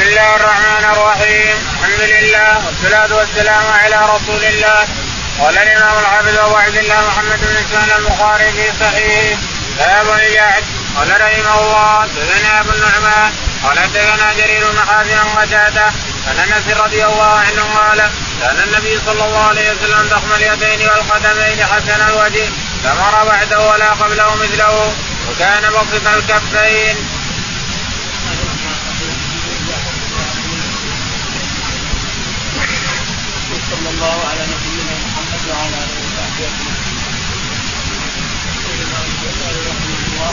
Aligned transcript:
بسم 0.00 0.08
الله 0.08 0.36
الرحمن 0.36 0.84
الرحيم. 0.96 1.56
الحمد 1.72 2.02
لله 2.12 2.66
والصلاة 2.66 3.10
والسلام 3.16 3.64
على 3.82 3.98
رسول 4.14 4.44
الله. 4.44 4.80
قال 5.40 5.58
الإمام 5.58 5.98
الحافظ 5.98 6.38
أبو 6.38 6.56
عبد 6.56 6.76
الله 6.76 7.00
محمد 7.08 7.40
بن 7.40 7.56
إسماعيل 7.64 7.92
البخاري 8.00 8.52
في 8.52 8.66
صحيحه. 8.80 9.38
باب 9.78 10.06
الجعد. 10.18 10.64
قال 10.96 11.08
رحمه 11.20 11.54
الله 11.60 12.00
حدثنا 12.02 12.60
أبو 12.60 12.70
النعمان. 12.70 13.32
قال 13.64 13.78
حدثنا 13.78 14.32
جرير 14.38 14.62
بن 14.72 14.78
حازم 14.88 15.18
قتادة. 15.36 15.86
عن 16.28 16.36
أنس 16.48 16.66
رضي 16.84 17.04
الله 17.04 17.32
عنه 17.46 17.64
قال 17.78 18.00
كان 18.40 18.58
النبي 18.66 18.94
صلى 19.06 19.24
الله 19.24 19.44
عليه 19.48 19.70
وسلم 19.70 20.08
ضخم 20.08 20.32
اليدين 20.32 20.80
والقدمين 20.88 21.58
حسن 21.72 22.00
الوجه 22.08 22.46
فمر 22.84 23.14
بعده 23.24 23.60
ولا 23.68 23.90
قبله 23.92 24.34
مثله 24.34 24.94
وكان 25.28 25.62
بسط 25.70 26.06
الكفين. 26.06 26.96
صلى 33.70 33.90
الله 33.90 34.18
على 34.30 34.42
نبينا 34.52 34.94
محمد 35.06 35.42
وعلى 35.50 35.78
اله 35.84 35.98
وصحبه 36.04 36.46
اجمعين. 36.46 36.90
رحمه 39.68 40.00
الله 40.06 40.32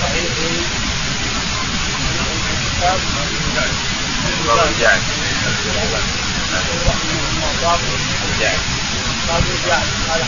صحيح 0.00 0.32
باب. 2.80 3.00
رحمه 6.86 7.22
الله 7.30 7.52
باب 7.62 7.80
الجعد. 8.34 8.58
باب 9.28 9.42
الجعد 9.54 9.88
قال 10.08 10.20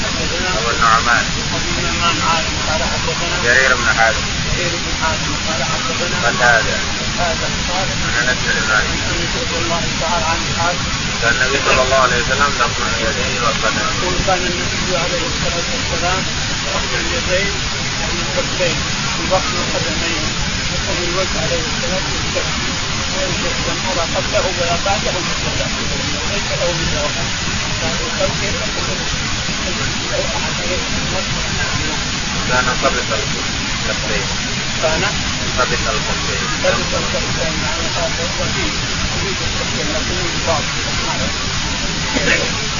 ابو 0.59 0.71
النعمان 0.77 1.25
ابو 1.55 1.69
النعمان 1.79 2.17
عالم 2.31 2.55
قال 2.69 2.83
حدثنا 2.93 3.37
جرير 3.45 3.77
بن 3.77 3.89
حازم 3.99 4.25
كثير 4.47 4.71
بن 4.83 4.93
حاتم 5.03 5.33
قال 5.47 5.61
حدثنا 5.65 6.17
قتادة 6.29 6.77
هذا 7.19 7.49
قال 7.71 7.89
عن 8.05 8.29
انس 8.29 8.43
بن 8.45 9.29
صلى 9.35 9.59
الله 9.63 9.83
تعالى 10.01 10.25
عنه 10.25 10.47
قال 10.61 10.77
كان 11.23 11.33
النبي 11.33 11.59
صلى 11.69 11.83
الله 11.83 11.97
عليه 11.97 12.23
وسلم 12.23 12.51
ضخم 12.59 12.83
اليدين 12.97 13.43
والقدم 13.43 13.87
يقول 13.93 14.15
كان 14.27 14.43
النبي 14.51 14.97
عليه 15.05 15.25
الصلاه 15.33 15.69
والسلام 15.75 16.23
رفع 16.75 16.99
اليدين 17.01 17.53
والكفين 18.37 18.77
وضخم 19.21 19.55
القدمين 19.65 20.40
وقم 20.73 20.99
الوجه 21.09 21.37
عليه 21.45 21.63
الصلاه 21.71 22.07
والسلام 22.13 22.55
من 23.67 23.79
ارى 23.91 24.05
قبله 24.15 24.45
ولا 24.61 24.77
بعده 24.87 25.13
ليس 26.31 26.49
له 26.61 26.69
مثل 26.81 26.97
احد 27.07 27.27
كان 27.81 27.97
يقدم 28.07 28.55
لو 30.13 30.21
احد 30.37 30.55
كان 32.51 32.67
قبض 32.83 33.13
الكفين 33.13 34.27
كان 34.83 35.05
قبض 35.59 35.83
الكفين 35.95 36.43
لبس 36.65 36.93
الكفين 36.95 37.55
يعني 37.63 37.87
هذا 37.97 38.25
وفيه 38.41 38.73
يريد 39.17 39.39
الكفين 39.47 39.87
لكن 39.95 40.17
يباط 40.43 40.65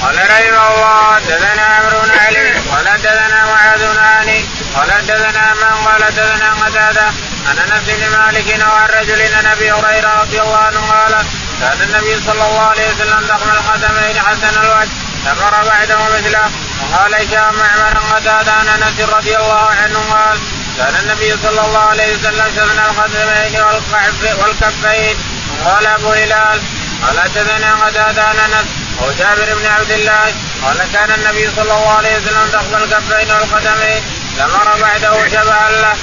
قال 0.01 0.17
رحمه 0.17 0.67
الله 0.73 1.15
حدثنا 1.15 1.61
عمرو 1.61 1.99
علي 2.25 2.51
قال 2.51 2.87
حدثنا 2.87 3.45
معاذ 3.45 3.79
بن 3.79 3.97
هاني 3.97 4.45
قال 4.75 4.91
حدثنا 4.91 5.53
من 5.53 5.85
قال 5.85 6.03
حدثنا 6.03 6.53
قتاده 6.53 7.11
عن 7.47 7.57
أنس 7.57 7.83
بن 7.87 8.17
مالك 8.17 8.67
وعن 8.73 8.89
رجل 8.89 9.33
عن 9.33 9.45
أبي 9.45 9.71
هريرة 9.71 10.21
رضي 10.21 10.41
الله 10.41 10.57
عنه 10.57 10.91
قال 10.91 11.25
كان 11.61 11.81
النبي 11.81 12.21
صلى 12.25 12.45
الله 12.47 12.59
عليه 12.59 12.87
وسلم 12.89 13.27
ضخم 13.27 13.49
القدمين 13.49 14.19
حسن 14.19 14.59
الوجه 14.63 14.89
فمر 15.25 15.63
بعده 15.65 15.97
مثله 15.97 16.49
وقال 16.81 17.15
هشام 17.15 17.55
معمر 17.55 17.97
قتاده 18.15 18.51
عن 18.51 18.67
أنس 18.67 18.99
رضي 18.99 19.35
الله 19.37 19.69
عنه 19.81 19.99
قال 20.13 20.39
كان 20.77 20.95
النبي 21.03 21.37
صلى 21.43 21.61
الله 21.65 21.79
عليه 21.79 22.15
وسلم 22.15 22.45
شفن 22.55 22.79
القدمين 22.79 23.61
والكفين 24.39 25.17
قال 25.65 25.87
أبو 25.87 26.09
هلال. 26.11 26.61
قال 27.07 27.19
حدثنا 27.19 27.75
قتاده 27.85 28.23
عن 28.23 28.35
أنس 28.39 28.65
أو 29.01 29.11
جابر 29.11 29.53
بن 29.59 29.65
عبد 29.65 29.91
الله. 29.91 30.33
قال 30.63 30.77
كان 30.93 31.11
النبي 31.11 31.49
صلى 31.55 31.61
الله 31.61 31.97
عليه 31.97 32.17
وسلم 32.17 32.49
ضخم 32.51 32.83
الكفين 32.83 33.31
والقدمين 33.31 34.03
فمر 34.37 34.77
بعده 34.81 35.27
شبها 35.27 35.69
له. 35.71 35.95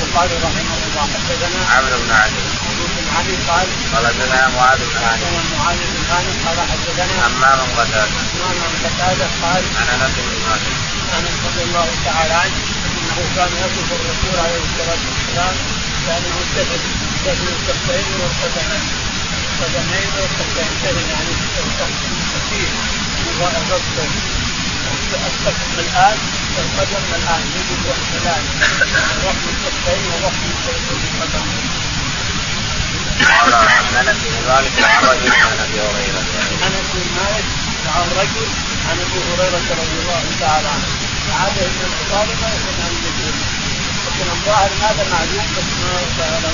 البخاري 0.00 0.34
رحمه 0.46 0.78
الله 0.86 1.04
حدثنا 1.14 1.60
عمرو 1.74 1.98
بن 2.04 2.12
علي. 2.20 2.42
عبد 2.66 2.80
بن 2.96 3.06
علي 3.16 3.36
قال 3.48 3.68
قال 3.92 4.04
حدثنا 4.06 4.48
معاذ 4.56 4.78
بن 4.78 4.96
هاني 5.04 5.26
معاذ 5.58 5.78
بن 5.94 6.02
هاني 6.10 6.32
قال 6.44 6.58
حدثنا 6.70 7.26
همام 7.26 7.60
قتادة. 7.78 8.18
امام 8.36 8.56
عن 8.64 8.74
قتاده 8.84 9.26
قال 9.42 9.62
عن 9.78 9.86
أنس 9.94 10.14
بن 10.26 10.36
مالك. 10.46 10.74
انس 11.16 11.36
رضي 11.46 11.62
الله 11.68 11.88
تعالى 12.04 12.34
عنه 12.42 12.58
انه 12.98 13.18
كان 13.36 13.52
يصف 13.62 13.88
الرسول 13.98 14.36
عليه 14.44 14.62
الصلاه 14.68 15.02
والسلام 15.08 15.54
كان 16.06 16.22
ينتهي 16.34 16.78
شكل 17.24 17.46
الكفين 17.56 18.06
والقدمين 18.20 18.84
القدمين 19.50 20.10
والكفين 20.18 20.96
يعني 21.12 21.32
كثير 22.34 22.70
الرجل 23.40 24.39
الكف 25.14 25.78
الان 25.78 26.18
القدم 26.58 27.04
الان 27.14 27.42
يجب 27.56 27.84
الان 28.14 28.44
رفع 29.24 29.50
الكفين 29.50 30.02
ورفع 30.12 30.46
القدم 31.12 31.46
قال 33.30 33.54
عن 33.54 34.06
انس 34.06 34.22
بن 34.24 34.48
مالك 34.48 34.72
وعن 34.82 35.04
رجل 35.04 35.32
عن 35.32 35.58
أبي 35.64 35.80
هريرة 35.80 36.22
انس 36.66 36.90
بن 36.94 37.18
عن 38.88 38.96
ابي 39.00 39.20
هريره 39.28 39.66
رضي 39.80 39.98
الله 40.02 40.22
تعالى 40.40 40.68
عنه 40.68 40.88
عاده 41.40 41.62
ابن 41.62 41.80
الخطاب 41.88 42.28
ما 42.42 42.48
يكون 42.54 42.76
عن 42.84 42.90
النبي 42.96 43.30
لكن 44.06 44.30
الظاهر 44.30 44.70
هذا 44.80 45.04
معلوم 45.12 45.46
بس 45.56 45.70
ما 45.82 45.92
سال 46.16 46.44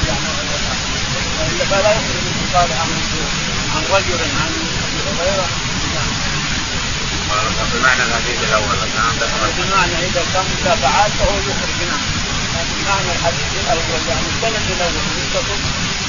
يعني 1.38 1.58
فلا 1.70 1.90
يخرج 1.90 2.24
البخاري 2.32 2.72
عن 2.72 2.88
عن 3.76 3.82
رجل 3.96 4.20
عن 4.40 4.52
أبي 4.84 5.20
هريرة 5.20 5.46
بمعنى 7.74 8.02
الحديث 8.02 8.38
الأول 8.48 8.76
نعم 8.96 9.14
بمعنى 9.58 9.96
اذا 10.06 10.22
كان 10.32 10.44
متابعات 10.52 11.10
فهو 11.18 11.36
يخرج 11.38 11.78
نعم 11.90 12.04
بمعنى 12.76 13.12
الحديث 13.16 13.48
الأول 13.62 14.00
يعني 14.08 14.26
السند 14.32 14.70
الأول 14.76 15.04
يتصل 15.22 15.60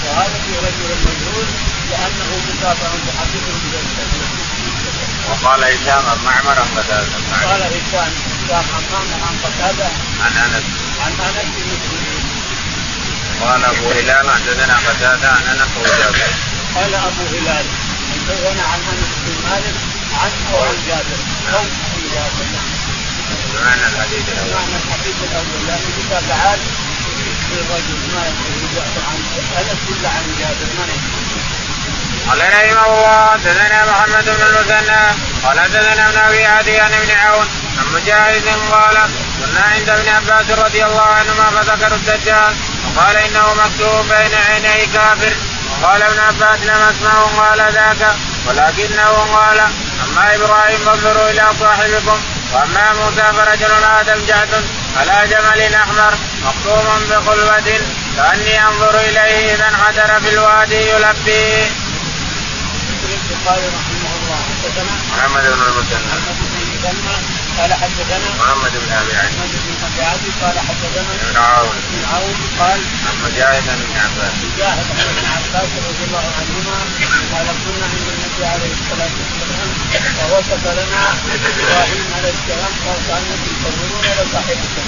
وهذا 0.05 0.37
في 0.45 0.53
رجل 0.65 0.89
مجهول 1.05 1.47
لأنه 1.89 2.29
متابع 2.47 2.89
بحديث 3.07 3.43
وقال 5.29 5.63
هشام 5.63 6.05
عن 6.09 6.17
معمر 6.25 6.59
عن 6.59 6.67
قتادة. 6.77 7.07
قال 7.43 7.61
هشام 7.61 8.11
هشام 8.49 8.65
عمان 8.75 9.21
عن 9.27 9.35
قتادة. 9.43 9.89
عن 10.23 10.31
أنس. 10.37 10.63
عن 11.01 11.11
أنس 11.11 11.49
بن 11.57 11.87
قال 13.41 13.65
أبو 13.65 13.91
هلال 13.91 14.29
حدثنا 14.29 14.77
قتادة 14.77 15.29
عن 15.29 15.41
أنس 15.41 15.71
وجابر. 15.77 16.29
قال 16.75 16.95
أبو 16.95 17.23
هلال 17.37 17.65
حدثنا 18.11 18.63
عن 18.63 18.79
أنس 18.79 19.09
بن 19.25 19.49
مالك. 19.49 19.96
عن 20.21 20.31
أو 20.53 20.59
عن 20.63 20.77
جابر 20.87 21.19
أو 21.53 21.59
عن 21.59 22.01
جابر 22.13 22.47
بمعنى 23.53 23.85
الحديث 23.91 24.25
الأول 24.33 24.53
معنى 24.53 24.75
الحديث 24.83 25.15
الأول 25.23 25.67
لأن 25.67 25.85
متابعات 25.97 26.59
في 27.47 27.55
الرجل 27.61 27.99
ما 28.15 28.21
يقول 28.29 28.61
عن 29.07 29.21
انس 29.59 29.81
ولا 29.89 30.09
عن 30.09 30.25
جابر 30.39 30.69
ما 30.77 30.85
يقول 30.85 31.27
قال 32.27 32.39
رحمه 32.39 32.85
الله 32.85 33.31
حدثنا 33.31 33.85
محمد 33.91 34.25
بن 34.25 34.43
المثنى 34.47 35.03
قال 35.43 35.59
حدثنا 35.59 36.09
ابن 36.09 36.17
ابي 36.17 36.45
عدي 36.45 36.79
عن 36.79 36.93
ابن 36.93 37.11
عون 37.11 37.47
عن 37.77 37.85
مجاهد 37.93 38.47
قال 38.71 38.97
كنا 39.39 39.61
عند 39.61 39.89
ابن 39.89 40.09
عباس 40.09 40.59
رضي 40.59 40.85
الله 40.85 41.01
عنهما 41.01 41.49
فذكروا 41.49 41.97
الدجال 41.97 42.55
وقال 42.95 43.15
إنه 43.17 43.53
مكتوب 43.53 44.05
بين 44.07 44.33
عيني 44.49 44.85
كافر. 44.85 45.35
وقال 45.81 46.01
ابن 46.01 46.19
عباس 46.19 46.59
لم 46.59 46.81
أسمعه 46.91 47.25
قال 47.37 47.73
ذاك. 47.73 48.15
ولكنه 48.47 49.11
قال 49.35 49.59
أما 50.03 50.35
إبراهيم 50.35 50.79
فانظروا 50.85 51.29
إلى 51.29 51.45
صاحبكم. 51.59 52.19
وأما 52.53 52.93
موسى 52.93 53.33
فرجل 53.37 53.71
آدم 53.99 54.25
جعد 54.27 54.65
على 54.97 55.27
جمل 55.27 55.75
أحمر 55.75 56.13
مخطوم 56.45 56.85
بقلوة 57.09 57.79
كأني 58.17 58.67
أنظر 58.67 58.99
إليه 58.99 59.53
إذا 59.53 59.67
انحدر 59.67 60.19
في 60.19 60.29
الوادي 60.33 60.89
يلبي. 60.89 61.65
البخاري 63.07 63.67
رحمه 63.77 64.11
الله 64.17 64.39
حدثنا 64.49 64.93
محمد 65.11 65.43
بن 65.43 65.61
المثنى. 65.69 66.15
بن 66.83 67.07
قال 67.57 67.73
حدثنا 67.73 68.29
محمد 68.39 68.71
بن 68.71 68.91
أبي 69.01 69.17
عدي. 69.17 69.37
محمد 69.37 69.51
بن 69.65 69.85
أبي 69.87 70.01
عدي 70.05 70.29
قال 70.41 70.59
حدثنا 70.59 71.13
بن 71.31 71.37
عون. 71.37 71.75
بن 71.91 72.03
عون 72.13 72.35
قال 72.59 72.79
عن 73.07 73.15
مجاهد 73.25 73.63
عن 73.69 73.79
ابن 73.85 73.97
عباس. 74.05 74.33
مجاهد 74.43 74.87
عن 74.97 75.05
ابن 75.13 75.25
عباس 75.35 75.69
رضي 75.87 76.03
الله 76.07 76.25
عنهما 76.39 76.77
قال 77.33 77.47
كنا 77.63 77.85
عند 77.93 78.06
النبي 78.37 78.53
عليه 78.53 78.71
الصلاة 78.71 79.13
والسلام 79.19 79.69
ووصف 80.31 80.63
لنا 80.77 81.01
إبراهيم 81.33 82.05
عليه 82.17 82.33
السلام 82.39 82.73
قال 82.85 82.99
كانكم 83.07 83.53
تنظرون 83.63 84.03
إلى 84.05 84.23
صاحبكم 84.33 84.87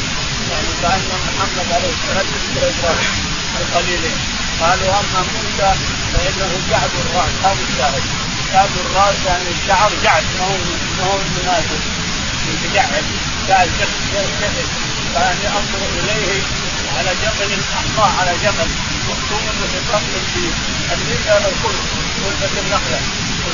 يعني 0.52 0.72
كأن 0.82 1.02
محمد 1.26 1.68
عليه 1.74 1.94
الصلاة 1.98 2.30
والسلام 2.34 2.74
إبراهيم 2.80 3.14
الخليلين 3.62 4.18
قالوا 4.62 5.00
أما 5.00 5.22
موسى 5.34 5.72
فإنه 6.14 6.52
جعد 6.70 6.92
الرأس. 7.04 7.34
هذا 7.44 7.64
الشاهد. 7.70 8.04
جعد 8.54 8.70
الرأس 8.86 9.16
يعني 9.28 9.50
الشعر 9.50 9.92
جعد 10.04 10.24
ما 10.40 10.46
هو 10.46 10.58
ما 10.98 11.06
هو 11.14 11.18
مناسب 11.38 11.82
يتجعد 12.50 13.06
قال 13.50 13.70
جبل 13.80 14.26
كان 15.14 15.36
ينظر 15.44 15.82
إليه 16.00 16.42
على 16.98 17.12
جبل 17.24 17.52
احمر 17.80 18.10
على 18.20 18.34
جبل. 18.44 18.70
مختوم 19.10 19.44
فصل 19.90 20.14
الدين 20.22 20.54
الدين 20.92 21.24
على 21.30 21.46
الخلق. 21.52 21.84
قلبة 22.26 22.62
النخلة. 22.62 23.00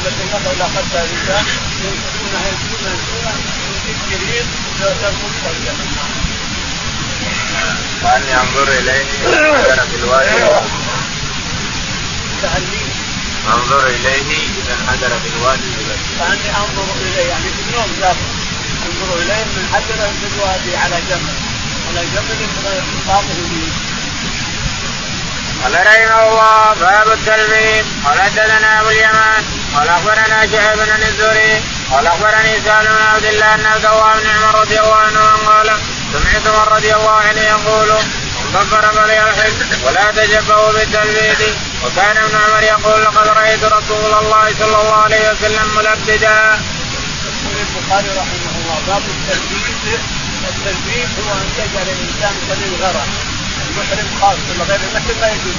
قلبة 0.04 0.24
النخلة 0.24 0.52
إذا 0.52 0.66
أخذتها 0.66 1.04
الإنسان 1.04 1.46
يمسكونها 1.84 2.48
يمسكونها 2.48 2.92
يمسكونها 2.94 3.34
يمسك 3.66 3.98
كبير 4.12 4.46
تركض 4.80 5.16
الجنة 5.46 5.86
وأني 8.04 8.34
أنظر 8.42 8.68
إليه 8.68 9.06
في 9.92 9.96
الوادي. 9.96 10.30
كأني 12.42 12.84
أنظر 13.48 13.88
إليه 13.88 14.30
إذا 14.60 14.74
انحدر 14.74 15.10
في 15.24 15.30
الوادي. 15.36 15.72
كأني 16.20 16.50
أنظر 16.58 16.88
إليه 17.02 17.30
يعني 17.30 17.44
في 17.44 17.62
النوم 17.70 17.90
ذاك 18.02 18.16
انظر 18.86 19.10
إليه 19.22 19.44
من 19.44 19.70
حجر 19.74 20.00
في 20.22 20.28
الوادي 20.36 20.78
على 20.78 20.98
جمل 21.10 21.36
على 21.88 22.02
جمل 22.14 22.40
خطابه 23.06 23.40
به. 23.52 23.68
قال 25.64 25.74
رحمه 25.74 26.28
الله 26.28 26.74
باب 26.74 27.12
التلميذ. 27.12 27.86
قال 28.06 28.22
حدثنا 28.22 28.82
أبو 28.82 28.90
اليمان. 28.90 29.44
قال 29.76 29.88
أخبرنا 29.90 30.48
شعيب 30.52 30.78
بن 30.78 31.04
الزهري 31.04 31.62
قال 31.92 32.08
أخبرني 32.08 32.62
سالم 32.66 32.96
بن 32.96 33.06
عبد 33.14 33.26
الله 33.26 33.56
أن 33.56 33.66
عبد 33.66 33.86
الله 33.86 34.14
بن 34.20 34.30
عمر 34.30 34.60
رضي 34.62 34.80
الله 34.80 34.96
عنه 34.96 35.20
قال 35.48 35.72
سمعت 36.14 36.48
عمر 36.48 36.72
رضي 36.72 36.96
الله 36.96 37.12
عنه 37.12 37.42
يقول 37.42 37.90
من 37.90 38.62
كفر 38.62 38.92
فليلحد 38.92 39.54
ولا 39.86 40.12
تجبه 40.12 40.72
بالتلبيد 40.72 41.56
وكان 41.86 42.18
ابن 42.18 42.36
عمر 42.36 42.64
يقول 42.64 43.04
لقد 43.04 43.28
رأيت 43.28 43.64
رسول 43.64 44.14
الله 44.22 44.54
صلى 44.60 44.82
الله 44.82 44.96
عليه 45.04 45.32
وسلم 45.32 45.68
ملبدا. 45.78 46.60
يقول 47.26 47.56
البخاري 47.66 48.10
رحمه 48.10 48.52
الله 48.58 48.78
باب 48.88 49.02
التلبيد 49.16 50.00
التلبيد 50.50 51.10
هو 51.28 51.34
أن 51.34 51.50
يجعل 51.60 51.88
الإنسان 51.96 52.34
كالغرق 52.48 53.08
المحرم 53.70 54.08
خاص 54.22 54.38
غير 54.70 54.80
المحرم 54.90 55.20
لا 55.22 55.28
يجوز 55.28 55.56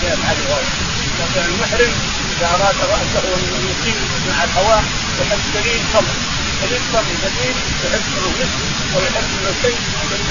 لكن 1.21 1.41
المحرم 1.51 1.93
إذا 2.39 2.47
أراد 2.47 2.77
رأسه 2.93 3.25
أن 3.37 3.69
يقيم 3.71 3.99
مع 4.29 4.45
الهواء 4.45 4.85
يحب 5.21 5.41
دليل 5.55 5.81
صبر 5.95 6.15
دليل 6.63 6.81
صبر 6.93 7.13
دليل 7.25 7.57
يحب 7.85 8.03
الرزق 8.19 8.59
ويحب 8.97 9.25
أنه 9.39 9.53
شيء 9.63 9.79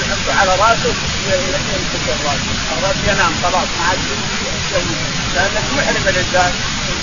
يحب 0.02 0.40
على 0.40 0.52
رأسه 0.56 0.94
يمسك 1.28 2.06
الراس 2.16 2.42
الرأس 2.78 2.96
ينام 3.08 3.34
خلاص 3.44 3.68
ما 3.80 3.86
عاد 3.88 4.00
لأنك 5.36 5.64
محرم 5.78 6.08
الانسان 6.08 6.54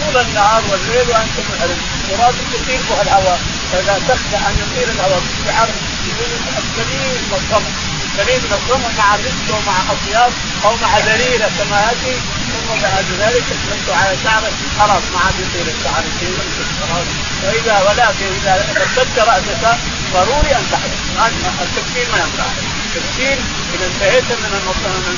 طول 0.01 0.17
النهار 0.21 0.63
والليل 0.71 1.09
وأنت 1.11 1.37
محرم. 1.51 1.79
وراسك 2.11 2.49
يطير 2.55 2.81
به 2.91 3.03
الهواء. 3.03 3.41
فإذا 3.73 3.95
تخشى 4.09 4.37
أن 4.37 4.55
يطير 4.63 4.89
الهواء 4.95 5.23
بعرض 5.47 5.75
يقول 6.07 6.31
الدليل 6.59 7.21
والصبر 7.33 7.73
دليل 8.19 8.41
من 8.45 8.53
الظلم 8.53 8.95
مع 8.99 9.15
الرزق 9.15 9.47
ومع 9.57 9.77
اطياب 9.93 10.33
أو 10.65 10.77
مع 10.83 10.99
ذريره 10.99 11.51
كما 11.59 11.81
ياتي 11.81 12.17
بعد 12.83 13.05
ذلك 13.21 13.45
اسلمت 13.55 13.89
على 13.91 14.17
شعره 14.25 14.53
خلاص 14.79 15.03
ما 15.13 15.19
عاد 15.25 15.35
يطير 15.41 15.67
الشعر 15.75 16.05
خلاص 16.81 17.07
واذا 17.45 17.77
ولكن 17.89 18.27
إذا 18.41 18.53
رددت 18.81 19.19
رأسك 19.19 19.79
ضروري 20.15 20.53
أن 20.57 20.65
تحلق 20.73 21.63
التكفير 21.63 22.07
ما 22.13 22.19
ينفع. 22.19 22.49
التكفير 22.87 23.39
إذا 23.75 23.87
انتهيت 23.87 24.25
من 24.25 24.53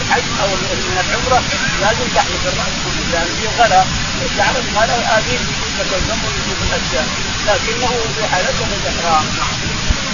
الحج 0.00 0.28
أو 0.42 0.48
من 0.48 0.98
العمرة 1.08 1.42
لازم 1.80 2.06
تحلق 2.14 2.42
الرأس 2.46 2.74
لأن 3.12 3.28
في 3.40 3.46
غلا 3.58 3.84
الشعر 4.24 4.54
ما 4.74 4.86
له 4.86 5.18
آذين 5.18 5.42
لك 5.78 5.90
الذنب 5.98 6.22
ويجوز 6.24 6.60
الأشياء. 6.68 7.06
لكنه 7.46 7.92
في 8.16 8.26
حالته 8.32 8.66
الإحرام. 8.78 9.24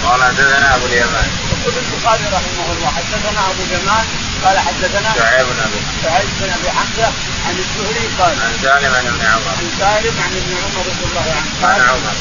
قال 0.05 0.23
حدثنا 0.23 0.75
أبو 0.75 0.85
اليمان. 0.85 1.29
يقول 1.51 1.73
البخاري 1.83 2.23
رحمه 2.23 2.67
الله 2.73 2.87
حدثنا 2.97 3.41
أبو 3.51 3.63
اليمان 3.63 4.05
قال 4.43 4.59
حدثنا 4.59 5.09
شعيب 5.17 5.45
بن 5.45 5.59
أبي 5.65 5.79
شعيب 6.03 6.29
بن 6.39 6.49
أبي 6.49 6.69
حمزة 6.77 7.09
عن 7.45 7.55
الزهري 7.63 8.05
قال 8.19 8.35
عن 8.45 8.53
سالم 8.61 8.91
عن 8.95 9.05
ابن 9.07 9.25
عمر. 9.25 9.51
عن 9.59 9.69
سالم 9.79 10.15
عن 10.23 10.31
ابن 10.41 10.51
عمر 10.63 10.83
رضي 10.91 11.05
الله 11.09 11.27
عنه. 11.37 11.73
عن 11.73 11.81
عمر. 11.89 12.15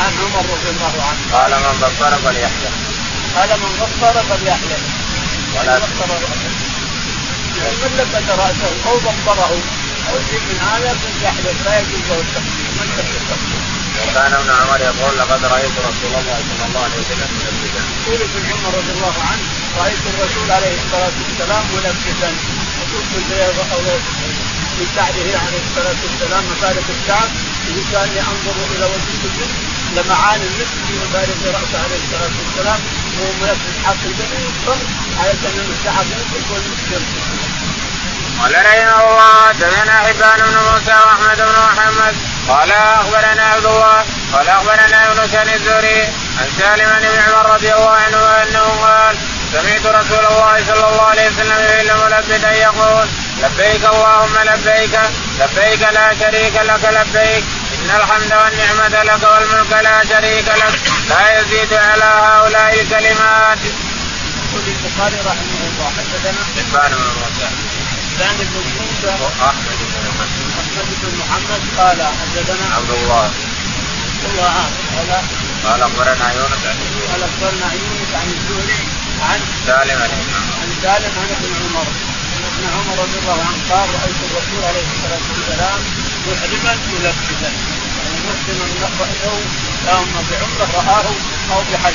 عن 0.00 0.12
عمر 0.22 0.44
رضي 0.54 0.70
الله 0.74 0.94
عنه. 1.08 1.20
قال 1.32 1.50
من 1.64 1.74
بصر 1.82 2.12
فليحلم 2.24 2.74
قال 3.36 3.50
من 3.62 3.72
بصر 3.82 4.14
فليحلم 4.30 4.82
ولا 5.54 5.78
بصر 5.78 6.08
من 7.82 7.92
لبس 7.98 8.28
راسه 8.30 8.72
أو 8.86 8.96
بصره 8.96 9.52
أو 10.08 10.16
شيء 10.30 10.40
من 10.48 10.58
هذا 10.72 10.90
فليحلم 11.02 11.56
لا 11.64 11.78
يجوز 11.80 12.02
له 12.08 12.20
التقديم 12.20 12.70
من 12.78 12.88
لبس 12.98 13.28
وكان 14.02 14.32
ابن 14.32 14.50
عمر 14.50 14.80
يقول 14.80 15.18
لقد 15.18 15.44
رأيت 15.44 15.76
رسول 15.88 16.12
الله 16.20 16.38
صلى 16.48 16.64
الله 16.68 16.82
عليه 16.84 16.98
وسلم 17.02 17.28
ملبسا. 17.38 17.82
يقول 18.06 18.20
ابن 18.28 18.42
عمر 18.50 18.78
رضي 18.78 18.92
الله 18.96 19.16
عنه 19.30 19.42
رأيت 19.78 20.02
الرسول 20.12 20.50
عليه 20.50 20.74
الصلاة 20.82 21.16
والسلام 21.22 21.64
ملبسا. 21.74 22.30
وكنت 22.78 23.12
في 24.78 24.86
شعره 24.94 25.30
عليه 25.44 25.62
الصلاة 25.68 25.98
والسلام 26.04 26.44
مفارق 26.52 26.86
الشعر 26.96 27.28
يقول 27.68 27.84
كاني 27.92 28.20
انظر 28.20 28.56
إلى 28.74 28.84
وجه 28.84 29.10
المسك 29.16 29.50
لمعان 29.96 30.40
المسك 30.40 30.78
في 30.88 30.94
مفارق 31.04 31.38
رأسه 31.56 31.78
عليه 31.84 32.00
الصلاة 32.04 32.34
والسلام 32.40 32.80
وهو 33.18 33.32
ملبس 33.40 33.74
حق 33.84 34.02
الجميع 34.10 34.40
على 35.18 35.30
أن 35.30 35.72
الشعر 35.78 36.04
يمسك 36.12 36.46
والمسك 36.50 36.88
قال 38.38 38.54
رحمه 38.54 39.10
الله 39.10 39.48
حدثنا 39.48 39.92
حبان 39.92 40.38
بن 40.38 40.56
موسى 40.70 40.92
وأحمد 40.92 41.36
بن 41.36 41.58
محمد. 41.68 42.14
قال 42.48 42.72
أخبرنا 42.72 43.42
عبد 43.42 43.66
الله 43.66 44.04
قال 44.32 44.48
أخبرنا 44.48 45.06
يونس 45.06 45.30
بن 45.30 45.52
الزهري 45.54 46.02
عن 46.38 46.48
سالم 46.58 46.90
بن 47.00 47.32
عمر 47.32 47.54
رضي 47.54 47.74
الله 47.74 47.90
عنه 47.90 48.18
أنه 48.42 48.60
قال 48.60 49.16
سمعت 49.52 49.86
رسول 49.86 50.26
الله 50.26 50.64
صلى 50.66 50.88
الله 50.88 51.02
عليه 51.02 51.28
وسلم 51.30 51.58
يهل 51.58 51.90
ملبدا 52.04 52.52
يقول 52.52 53.06
لبيك 53.42 53.84
اللهم 53.94 54.34
لبيك 54.50 54.94
لبيك 55.40 55.82
لا 55.96 56.14
شريك 56.20 56.56
لك 56.70 56.84
لبيك. 56.98 57.44
إن 57.78 57.90
الحمد 58.00 58.32
والنعمة 58.32 59.02
لك 59.02 59.22
والملك 59.22 59.72
لا 59.72 60.04
شريك 60.10 60.48
لك. 60.48 60.74
لا 61.08 61.40
يزيد 61.40 61.72
على 61.74 62.04
هؤلاء 62.04 62.80
الكلمات. 62.80 63.58
يقول 64.48 64.64
البخاري 64.74 65.18
رحمه 65.30 65.60
الله 65.68 65.88
حدثنا 65.96 66.42
حبان 66.56 66.90
بن 66.90 67.10
موسى 67.20 67.48
سفيان 68.18 68.36
بن 68.36 68.64
موسى 68.78 69.12
واحمد 69.22 69.78
بن 69.80 69.94
محمد 70.08 70.30
احمد 70.60 70.88
بن 71.02 71.18
محمد 71.20 71.62
قال 71.78 71.98
حدثنا 72.20 72.74
عبد 72.76 72.90
الله 72.90 73.30
الله 74.30 74.54
قال 74.96 75.10
قال 75.66 75.82
أخبرنا 75.82 76.32
يونس 76.32 76.64
عن 76.66 76.78
قال 77.10 77.22
أخبرنا 77.22 77.68
يونس 77.72 78.10
عن 78.14 78.28
الزهري 78.36 78.82
عن 79.22 79.40
سالم 79.66 80.00
عن 80.60 80.70
سالم 80.82 81.12
عن 81.20 81.28
ابن 81.36 81.50
عمر. 81.64 81.86
ابن 82.58 82.66
عمر 82.76 83.02
رضي 83.02 83.18
الله 83.22 83.38
عنه 83.48 83.60
قال 83.70 83.88
رأيت 84.02 84.20
الرسول 84.28 84.60
عليه 84.68 84.84
الصلاة 84.94 85.24
والسلام 85.32 85.78
محرما 86.28 86.72
ملبسا 86.92 87.50
يعني 87.98 88.18
محرما 88.28 88.64
رايته 88.76 89.40
اما 89.94 90.20
بعمرة 90.30 90.70
رآه 90.78 91.06
أو 91.52 91.60
بحج. 91.72 91.94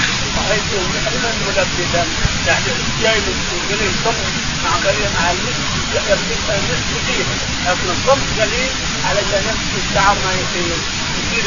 رأيته 0.49 0.79
محرما 0.95 1.31
ملبسا 1.47 2.03
يعني 2.47 2.71
جاي 3.01 3.19
من 3.19 3.79
الصبر 3.91 4.25
مع 4.63 4.71
مع 5.17 5.31
المسك 5.31 5.67
المسك 6.49 6.91
فيه 7.07 7.23
لكن 7.65 7.87
الصمت 7.95 8.27
قليل 8.41 8.69
علشان 9.07 9.43
يمسك 9.49 9.73
الشعر 9.83 10.15
ما 10.25 10.31
يصير 10.41 10.75
يصير 11.19 11.45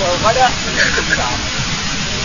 والغلا 0.00 0.48
يمسك 0.68 0.98
الشعر. 1.10 1.38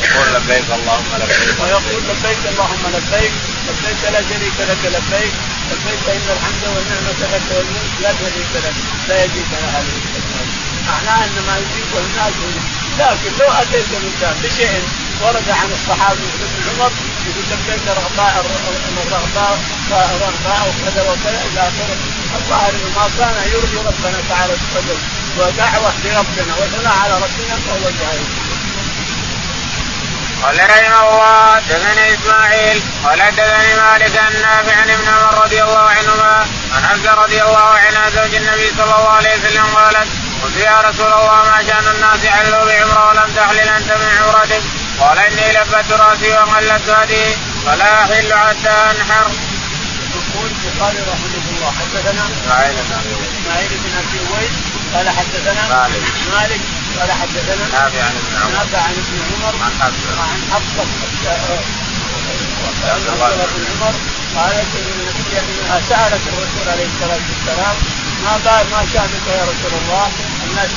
يقول 0.04 0.28
لبيك 0.36 0.66
اللهم 0.80 1.10
لبيك. 1.22 1.60
ويقول 1.62 2.04
لبيك 2.10 2.42
اللهم 2.52 2.84
لبيك. 2.96 3.32
لبيك 3.68 4.02
لا 4.14 4.22
شريك 4.30 4.58
لك 4.70 4.82
لبيك. 4.96 5.34
لبيك 5.72 6.04
ان 6.16 6.28
الحمد 6.36 6.64
والنعمة 6.76 7.22
لك 7.34 7.46
والملك. 7.56 7.94
لا 8.04 8.12
شريك 8.20 8.52
لك 8.66 8.76
لا 9.10 9.24
يجيك 9.24 9.52
هذه 9.76 9.96
معناه 10.88 11.26
ان 11.26 11.36
ما 11.48 11.56
يجيبه 11.58 12.00
الناس. 12.06 12.34
لكن 13.00 13.32
لو 13.40 13.52
أتيت 13.62 13.90
الانسان 14.00 14.36
بشيء 14.44 14.84
ورد 15.22 15.50
عن 15.50 15.70
الصحابي 15.78 16.28
ابن 16.44 16.70
عمر 16.70 16.92
يقول 17.28 17.46
لبيك 17.52 17.86
رغباء 17.88 18.46
رغباء 19.12 19.60
رغباء 19.92 20.62
وكذا 20.70 21.02
وكذا 21.12 21.40
إلى 21.48 21.60
آخره. 21.62 21.98
الظاهر 22.36 22.74
ما 22.96 23.06
كان 23.18 23.36
يرضي 23.54 23.78
ربنا 23.78 24.18
تعالى 24.30 24.54
بقدر 24.54 24.98
ودعوة 25.38 25.94
لربنا 26.04 26.54
وثناء 26.60 26.96
على 27.04 27.14
ربنا 27.14 27.56
فهو 27.66 27.90
جاهز 28.00 28.53
قال 30.44 30.60
رحمه 30.60 31.10
الله 31.10 31.56
حدثني 31.56 32.14
إسماعيل 32.14 32.82
قال 33.06 33.22
حدثني 33.22 33.76
مالك 33.76 34.18
عن 34.18 34.34
نافع 34.42 34.76
عن 34.82 34.90
ابن 34.90 35.08
عمر 35.08 35.44
رضي 35.44 35.64
الله 35.64 35.90
عنهما 35.90 36.46
عن 36.76 36.86
حمزه 36.86 37.14
رضي 37.14 37.42
الله 37.42 37.70
عنها 37.84 38.10
زوج 38.10 38.36
النبي 38.36 38.68
صلى 38.78 38.84
الله 38.84 39.10
عليه 39.10 39.38
وسلم 39.38 39.66
قالت 39.66 40.08
قلت 40.44 40.58
يا 40.58 40.82
رسول 40.82 41.14
الله 41.14 41.44
ما 41.44 41.64
شأن 41.68 41.88
الناس 41.96 42.26
حلوا 42.26 42.66
بعمرة 42.66 43.10
ولم 43.10 43.34
تحلل 43.36 43.70
أنت 43.70 43.92
من 43.92 44.10
عمرتك؟ 44.22 44.64
قال 45.00 45.20
إني 45.20 45.52
لبت 45.52 45.92
رأسي 45.92 46.32
وقلت 46.32 46.90
هدي 46.90 47.26
فلا 47.66 48.04
أحل 48.04 48.34
حتى 48.34 48.70
أنحر. 48.92 49.28
يقول 50.14 50.52
البخاري 50.52 50.98
رحمه 50.98 51.46
الله 51.56 51.74
حدثنا 51.80 52.24
اسماعيل 52.34 52.74
بن 52.74 52.94
ابي 52.94 53.16
إسماعيل 53.32 53.70
بن 53.70 53.94
أبي 53.98 54.20
ويس 54.34 54.52
قال 54.94 55.10
حدثنا 55.10 55.62
مالك. 55.70 56.04
مالك 56.34 56.62
قال 57.00 57.12
حدثنا 57.12 57.66
نافع 57.68 58.02
عن 58.04 58.16
ابن 58.22 58.34
عمر. 58.42 58.52
نافع 58.52 58.82
عن 58.88 58.94
ابن 59.02 59.16
عمر. 59.30 59.54
عن 59.64 59.72
حفصه 59.82 60.22
عن 60.22 60.42
حفصه 60.52 60.84
عبد 62.88 63.08
بن 63.56 63.66
عمر. 63.72 63.94
قالت 64.38 64.72
إن 64.76 64.88
النبي 65.00 65.40
انها 65.40 65.82
سالت 65.90 66.24
الرسول 66.28 66.66
عليه 66.74 66.88
الصلاة 66.94 67.24
والسلام 67.30 67.76
ما 68.24 68.34
قال 68.50 68.66
ما 68.72 68.82
شأنك 68.94 69.26
يا 69.28 69.44
رسول 69.44 69.74
الله؟ 69.82 70.08
الناس 70.48 70.70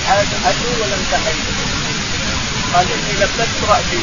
حجوا 0.44 0.74
ولم 0.80 1.02
تحجوا 1.12 1.54
قال 2.74 2.86
إني 2.92 3.12
لبست 3.20 3.58
رأسي. 3.68 4.02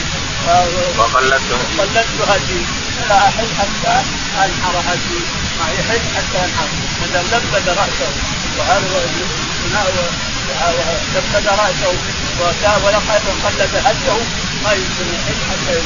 وقلدت 0.98 1.50
قلدت 1.80 2.16
هدي 2.30 2.62
لا 3.10 3.18
أحل 3.28 3.48
حتى 3.60 3.96
أنحر 4.46 4.76
هدي 4.90 5.20
ما 5.60 5.68
يحل 5.72 6.02
حتى 6.16 6.38
أنحر. 6.46 6.68
إذا 7.06 7.22
لبد 7.22 7.70
رأسه. 7.70 8.12
لبد 11.16 11.48
رأسه 11.48 11.94
ولقد 12.84 13.24
قلد 13.44 13.76
هده 13.86 14.18
ما 14.64 14.72
يمكن 14.72 15.08
يحل 15.16 15.40
حتى 15.50 15.80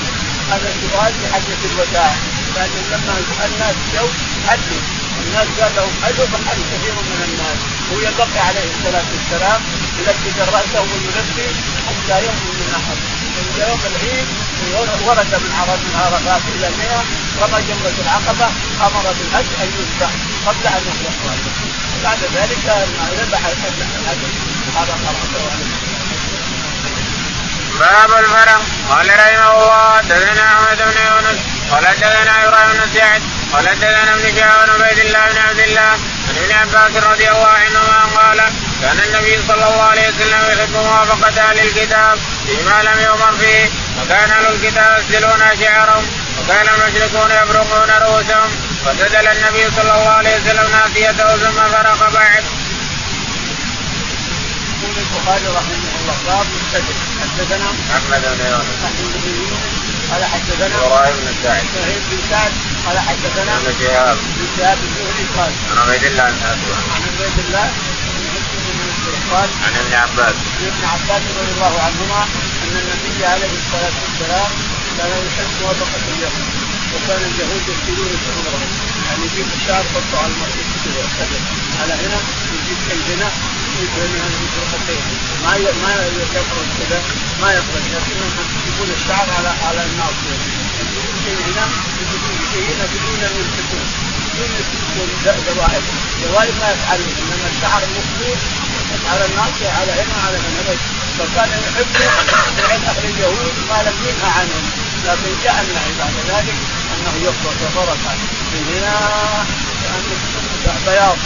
هذا 0.51 0.69
السؤال 0.75 1.13
في 1.13 1.33
حجه 1.33 1.61
الوداع. 1.71 2.13
لكن 2.57 2.81
لما 2.91 3.13
الناس 3.45 3.75
جو 3.93 4.07
حجوا 4.47 4.81
الناس 5.23 5.47
قال 5.59 5.71
لهم 5.75 5.93
حجوا 6.03 6.25
فحج 6.25 6.59
كثير 6.71 6.93
من 6.93 7.21
الناس. 7.27 7.57
هو 7.91 7.99
يبقي 7.99 8.39
عليه 8.47 8.67
الصلاة 8.75 9.07
والسلام 9.13 9.61
يلبس 9.99 10.37
راسه 10.53 10.81
ويلبي 10.81 11.49
حتى 11.87 12.25
يوم 12.25 12.35
من 12.59 12.67
من 13.37 13.65
يوم 13.67 13.79
العيد 13.91 14.27
ورد 15.07 15.33
من 15.43 15.51
عرب 15.59 15.79
من 15.79 15.95
عرفات 15.95 16.41
إلى 16.55 16.69
مئة 16.79 17.03
رمى 17.41 17.61
جمرة 17.67 17.97
العقبة 18.03 18.47
أمر 18.87 19.13
بالحج 19.17 19.49
أن 19.61 19.69
يذبح 19.77 20.11
قبل 20.47 20.67
أن 20.67 20.81
يخلق 20.87 21.17
راسه 21.27 21.86
بعد 22.03 22.17
ذلك 22.35 22.65
ذبح 23.17 23.45
هذا 24.75 24.97
خلاص 25.05 25.47
باب 27.79 28.19
الفرق 28.19 28.61
قال 28.89 29.07
رحمه 29.09 29.51
الله 29.63 29.97
حدثنا 29.97 30.43
أحمد 30.53 30.77
بن 30.77 30.97
يونس 31.07 31.39
قال 31.71 31.87
حدثنا 31.87 32.47
إبراهيم 32.47 32.73
بن 32.73 32.99
سعد 32.99 33.21
قال 33.53 33.69
حدثنا 33.69 34.13
ابن 34.13 34.35
شهاب 34.35 34.65
بن 34.65 34.83
عبيد 34.83 34.99
الله 34.99 35.29
بن 35.31 35.37
عبد 35.37 35.59
الله 35.59 35.81
عن 35.81 36.37
ابن 36.37 36.51
عباس 36.51 37.03
رضي 37.03 37.29
الله 37.29 37.47
عنهما 37.47 37.99
قال 38.15 38.37
كان 38.81 38.99
النبي 38.99 39.41
صلى 39.47 39.65
الله 39.65 39.83
عليه 39.83 40.07
وسلم 40.09 40.41
يحب 40.51 40.73
موافقة 40.73 41.41
أهل 41.49 41.59
الكتاب 41.59 42.19
فيما 42.45 42.83
لم 42.83 42.99
يؤمر 43.03 43.31
فيه 43.39 43.69
وكان 44.01 44.31
أهل 44.31 44.45
الكتاب 44.45 45.03
يسلون 45.09 45.41
شعرهم 45.61 46.05
وكان 46.39 46.67
المشركون 46.69 47.31
يبرقون 47.31 47.89
رؤوسهم. 47.89 48.66
فسدل 48.85 49.27
النبي 49.27 49.71
صلى 49.75 49.91
الله 49.95 50.09
عليه 50.09 50.35
وسلم 50.37 50.67
ناسيته 50.71 51.37
ثم 51.37 51.59
فرق 51.71 52.13
بعد. 52.13 52.43
يقول 54.83 54.97
البخاري 54.97 55.47
رحمه 55.47 55.91
الله 55.99 56.17
باب 56.27 56.45
مستدل 56.55 56.95
حدثنا 57.21 57.69
احمد 57.97 58.21
بن 58.21 58.45
يونس. 58.51 58.69
احمد 58.85 59.13
بن 59.23 59.33
يونس. 59.39 59.77
قال 60.11 60.23
حدثنا 60.25 60.75
إبراهيم 60.85 61.15
بن 61.15 61.33
سعد. 61.43 61.63
إبراهيم 61.75 62.01
بن 62.11 62.19
سعد. 62.29 62.51
قال 62.85 62.99
حدثنا 62.99 63.57
ابن 63.57 63.73
شهاب. 63.79 64.17
بن 64.37 64.47
شهاب 64.57 64.77
الزهري 64.87 65.25
قال 65.37 65.51
عن 65.71 65.77
عبيد 65.77 66.03
الله 66.03 66.29
بن 66.29 66.41
عن 66.93 67.01
عبيد 67.07 67.37
الله 67.45 67.67
قال 69.31 69.49
عن 69.65 69.73
ابن 69.81 69.93
عباس. 69.93 70.35
عن 70.59 70.65
ابن 70.71 70.83
عباس 70.93 71.23
رضي 71.39 71.51
الله 71.55 71.73
عنهما 71.85 72.21
أن 72.63 72.73
النبي 72.83 73.25
عليه 73.25 73.51
الصلاة 73.61 73.95
والسلام 74.03 74.51
كان 74.97 75.11
يحب 75.27 75.49
موافقه 75.61 76.01
اليهود. 76.13 76.56
وكان 76.93 77.21
اليهود 77.31 77.63
يسيرون 77.73 78.13
شعورهم 78.25 78.71
يعني 79.05 79.25
يجيب 79.25 79.47
الشعر 79.57 79.83
يحطه 79.85 80.17
على 80.23 80.31
المرأة 80.33 80.57
على 81.81 81.93
هنا 81.93 82.19
يجيب 82.53 82.79
هنا 83.09 83.29
ما 85.43 85.51
ما 85.83 85.91
يقرا 86.35 86.63
كذا 86.79 86.99
ما 87.41 87.51
يقرا 87.53 87.79
لكنهم 87.93 88.31
يجيبون 88.57 88.89
الشعر 88.97 89.27
على 89.37 89.51
على 89.67 89.81
الناصيه 89.85 90.37
يجيبون 90.81 91.15
شيء 91.25 91.37
هنا 91.47 91.65
يجيبون 92.01 92.37
شيء 92.51 92.63
هنا 92.71 92.85
بدون 92.91 93.19
ان 93.27 93.33
يمسكون 93.39 93.85
بدون 94.33 94.49
يمسكون 94.57 95.07
زوائد 95.55 95.83
زوائد 96.23 96.53
ما 96.61 96.71
يفعلون. 96.71 97.13
إنما 97.19 97.49
الشعر 97.55 97.81
المخلوق 97.83 98.37
على 99.11 99.25
الناصيه 99.25 99.69
على 99.79 99.91
هنا 99.91 100.15
على 100.25 100.37
هنا. 100.37 100.61
بس 100.69 100.79
فكان 101.17 101.49
يحب 101.49 101.87
فعل 102.57 102.81
أهل 102.85 103.05
اليهود 103.05 103.53
ما 103.69 103.77
لم 103.87 103.97
ينهى 104.07 104.29
عنهم. 104.37 104.65
لكن 105.05 105.31
جاء 105.43 105.57
النهي 105.61 105.91
بعد 105.99 106.15
ذلك. 106.27 106.55
أنه 106.97 107.23
يقرا 107.23 107.53
كفرقا 107.61 108.13
من 108.53 108.63
هنا 108.73 108.95
بياض 110.85 111.17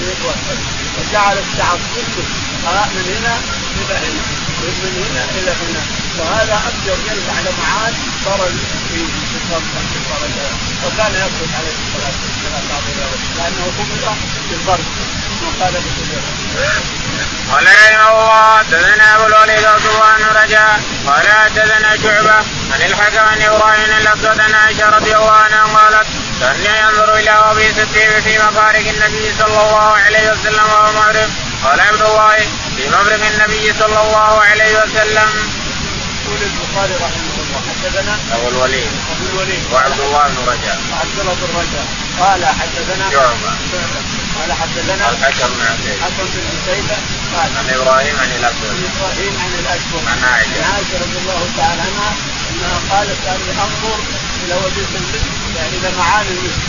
وجعل 0.98 1.38
الشعر 1.38 1.80
كله 1.96 2.25
من 2.96 3.06
هنا 3.16 3.36
إلى 3.80 3.96
هنا 3.96 4.24
من 4.84 4.94
هنا 5.04 5.24
إلى 5.40 5.51
هنا. 5.51 5.82
وهذا 6.20 6.56
أبيض 6.68 7.00
يرجع 7.10 7.40
لمعاد 7.42 7.94
صار 8.25 8.40
في 8.90 9.00
الدرجه 9.98 10.48
وكان 10.86 11.12
يخرج 11.12 11.51
عليه 11.58 11.75
الصلاة 11.82 12.16
والسلام 12.24 12.63
لأنه 13.38 13.66
قبض 13.78 14.18
في 14.50 14.56
اليهود 15.42 15.62
قال 17.52 17.66
رحمه 17.66 18.10
الله 18.10 18.58
حدثنا 18.58 19.16
ابو 19.16 19.26
الوليد 19.26 19.66
بن 20.18 20.26
رجاء 20.44 20.82
قال 21.08 21.28
حدثنا 21.32 21.98
شعبه 22.04 22.36
عن 22.74 22.82
الحكم 22.86 23.20
عن 23.20 23.42
إبراهيم 23.42 23.92
الاسود 24.02 24.40
عن 24.40 24.54
عائشه 24.54 24.90
رضي 24.90 25.16
الله 25.16 25.32
عنها 25.32 25.64
قالت 25.64 26.08
كاني 26.40 26.80
ينظر 26.80 27.16
إلى 27.16 27.32
ابي 27.32 27.70
الطيب 27.70 28.20
في 28.24 28.40
مفارق 28.40 28.86
النبي 28.90 29.32
صلى 29.40 29.62
الله 29.62 29.98
عليه 30.06 30.32
وسلم 30.32 30.64
وهو 30.64 30.92
محرم 30.92 31.30
قال 31.64 31.80
عبد 31.80 32.02
الله 32.02 32.36
في 32.78 32.90
مفرق 32.90 33.26
النبي 33.34 33.74
صلى 33.80 34.02
الله 34.02 34.42
عليه 34.42 34.84
وسلم. 34.84 35.30
يقول 36.26 36.42
البخاري 36.42 36.94
رحمه 36.94 37.31
الله 37.51 37.63
حدثنا 37.70 38.13
أبو 38.36 38.48
الوليد. 38.48 38.91
أبو 39.12 39.25
الوليد. 39.31 39.63
وعبد 39.74 40.00
الله 40.00 40.24
بن 40.27 40.39
رجاء. 40.51 40.77
وعبد 40.91 41.17
الله 41.20 41.34
بن 41.34 41.51
رجاء. 41.62 41.86
قال 42.20 42.46
حدثنا 42.46 43.05
شعبة. 43.12 43.51
قال 44.38 44.53
حدثنا 44.53 45.10
الحكم 45.10 45.50
بن 45.53 45.62
عتيبة 45.72 45.96
الحكم 45.96 46.25
بن 46.34 46.43
عتيبة 46.55 46.98
قال 47.36 47.50
عن 47.58 47.67
إبراهيم 47.75 48.15
عن 48.24 48.31
الاسود 48.39 48.75
عن 48.75 48.84
إبراهيم 48.91 49.34
عن 49.43 49.51
الاسود 49.60 50.03
عن 50.12 50.20
عائشة. 50.31 50.63
عن 50.65 50.74
عائشة 50.74 50.96
رضي 51.03 51.17
الله 51.22 51.41
تعالى 51.58 51.81
عنها 51.81 52.12
أنها 52.50 52.77
قالت 52.91 53.17
كاني 53.25 53.51
أنظر 53.65 54.00
إلى 54.43 54.55
وجه 54.63 54.86
المسك 55.00 55.25
يعني 55.58 55.75
إلى 55.77 55.89
معاني 55.98 56.29
المسك 56.29 56.63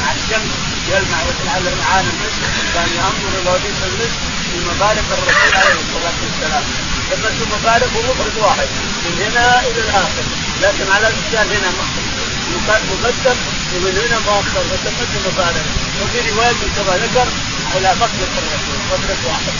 مع 0.00 0.08
الشمس 0.18 0.52
يلمع 0.88 1.18
على 1.54 1.70
معاني 1.80 2.08
المسك 2.14 2.42
كان 2.74 2.88
ينظر 3.00 3.28
إلى 3.40 3.50
وجه 3.50 3.70
المسك 3.90 4.18
في 4.50 4.58
مبارك 4.70 5.04
الرسول 5.12 5.52
عليه 5.60 5.80
الصلاة 5.84 6.18
والسلام. 6.22 6.64
لما 7.10 7.30
مبارك 7.56 7.90
ومفرد 7.96 8.36
واحد 8.36 8.68
من 9.04 9.14
هنا 9.22 9.60
إلى 9.60 9.80
الآخر. 9.80 10.24
لكن 10.62 10.92
على 10.92 11.06
الإنسان 11.08 11.46
هنا 11.56 11.70
مقدم 12.90 13.36
ومن 13.74 13.94
هنا 13.98 14.18
مؤخر 14.26 14.64
وتقدم 14.72 15.20
مبارك 15.32 15.66
وفي 16.02 16.30
رواية 16.30 16.60
كما 16.76 16.96
ذكر 16.96 17.28
على 17.74 17.94
مطلق 17.94 18.32
الرسول 18.38 18.78
مطلق 18.92 19.20
واحد. 19.28 19.52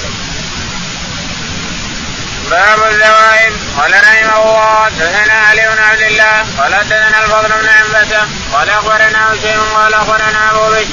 باب 2.50 2.92
الزوائد. 2.92 3.52
قال 3.76 3.92
رحمه 3.92 4.42
الله 4.42 4.84
حدثنا 4.84 5.32
علي 5.32 5.68
بن 5.68 5.82
عبد 5.82 6.02
الله 6.02 6.44
قال 6.58 6.74
حدثنا 6.74 7.24
الفضل 7.24 7.48
بن 7.48 7.68
عنبسه 7.68 8.28
قال 8.52 8.70
أخبرنا 8.70 9.32
هشيم 9.32 9.60
قال 9.74 9.94
أخبرنا 9.94 10.50
أبو 10.50 10.70
بشر 10.74 10.86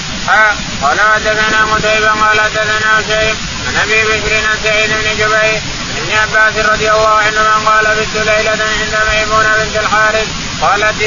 قال 0.81 0.99
حدثنا 0.99 1.75
قتيبة 1.75 2.11
قال 2.11 2.41
حدثنا 2.41 2.99
هشيم 2.99 3.35
عن 3.67 3.75
أبي 3.83 4.03
بشر 4.03 4.55
سعيد 4.63 4.89
بن 4.89 5.17
جبير 5.17 5.61
ابن 6.05 6.15
عباس 6.15 6.65
رضي 6.65 6.91
الله 6.91 7.17
عنهما 7.17 7.69
قال 7.69 7.85
بت 7.95 8.15
ليلة 8.15 8.51
عند 8.81 8.95
ميمونة 9.09 9.55
بنت 9.57 9.75
الحارث 9.77 10.27
قالت 10.61 11.01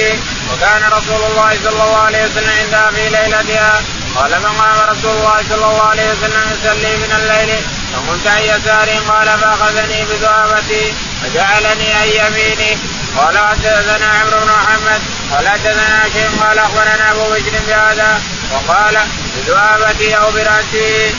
وكان 0.52 0.82
رسول 0.92 1.22
الله 1.30 1.58
صلى 1.64 1.82
الله 1.84 1.96
عليه 1.96 2.24
وسلم 2.24 2.50
عندها 2.60 2.90
في 2.90 3.08
ليلتها. 3.08 3.82
قال 4.16 4.30
فقام 4.30 4.90
رسول 4.90 5.10
الله 5.10 5.38
صلى 5.48 5.54
الله 5.54 5.82
عليه 5.82 6.10
وسلم 6.10 6.42
يصلي 6.52 6.96
من 6.96 7.12
الليل؟ 7.18 7.60
فقمت 7.92 8.26
عن 8.26 8.42
يساري؟ 8.42 8.98
قال 8.98 9.28
فأخذني 9.38 10.04
بذهبتي 10.04 10.94
فجعلني 11.22 11.92
عن 11.92 12.08
يميني. 12.08 12.78
قال 13.16 13.38
حدثنا 13.38 14.06
عمرو 14.06 14.40
بن 14.40 14.52
محمد. 14.52 15.00
قال 15.32 15.48
حدثنا 15.48 16.02
شيخ 16.12 16.42
قال 16.42 16.58
أخبرنا 16.58 17.12
أبو 17.12 17.24
بشر 17.30 17.54
بهذا. 17.68 18.20
وقال 18.52 18.98
بذهبتي 19.36 20.16
أو 20.16 20.30
برأسي. 20.30 21.14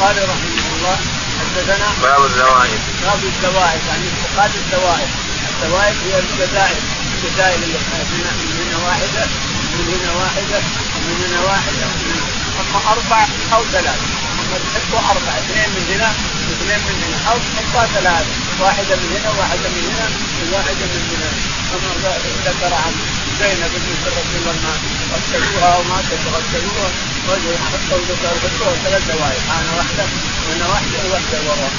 قال 0.00 0.16
رحمه 0.16 0.76
الله 0.76 0.98
حدثنا 1.52 1.88
باب 2.02 2.24
الزوائد. 2.24 2.80
باب 3.02 3.20
الزوائد 3.24 3.80
يعني 3.88 4.06
انتقاد 4.08 4.50
الزوائد. 4.64 5.08
الزوائد 5.62 5.96
هي 6.06 6.18
الجزائر. 6.18 6.76
الجزائر 7.16 7.54
اللي 7.54 7.78
من 8.18 8.56
هنا 8.60 8.76
واحدة 8.86 9.24
من 9.78 9.86
هنا 9.94 10.12
واحدة 10.12 10.58
ومن 10.96 11.16
هنا 11.24 11.40
واحدة 11.40 11.86
أما 12.60 12.80
أربع 12.92 13.26
أو 13.54 13.64
ثلاث 13.72 14.00
أما 14.40 14.58
تحبوا 14.64 14.98
أربع 14.98 15.32
اثنين 15.42 15.68
من 15.76 15.84
هنا 15.94 16.12
واثنين 16.48 16.80
من 16.88 16.96
هنا 17.04 17.30
أو 17.30 17.36
حطها 17.56 17.86
ثلاث 17.86 18.26
واحدة 18.60 18.96
من 18.96 19.08
هنا 19.16 19.30
واحدة 19.38 19.68
من 19.68 19.84
هنا 19.90 20.06
وواحده 20.42 20.86
من 20.94 21.02
هنا. 21.12 21.30
كما 21.70 22.12
ذكر 22.46 22.74
عن 22.74 22.92
زينب 23.42 23.72
بنت 23.86 24.04
رسول 24.18 24.44
الله 24.54 24.74
غسلوها 25.12 25.76
وما 25.78 25.98
غسلوها 26.34 26.88
رجل 27.28 27.54
حطوا 27.58 27.98
ذكر 28.08 28.76
ثلاث 28.84 29.02
زوايا 29.08 29.42
أنا 29.58 29.76
واحدة 29.78 30.04
وأنا 30.48 30.66
واحدة 30.68 30.98
وواحده 31.04 31.38
وراء 31.46 31.72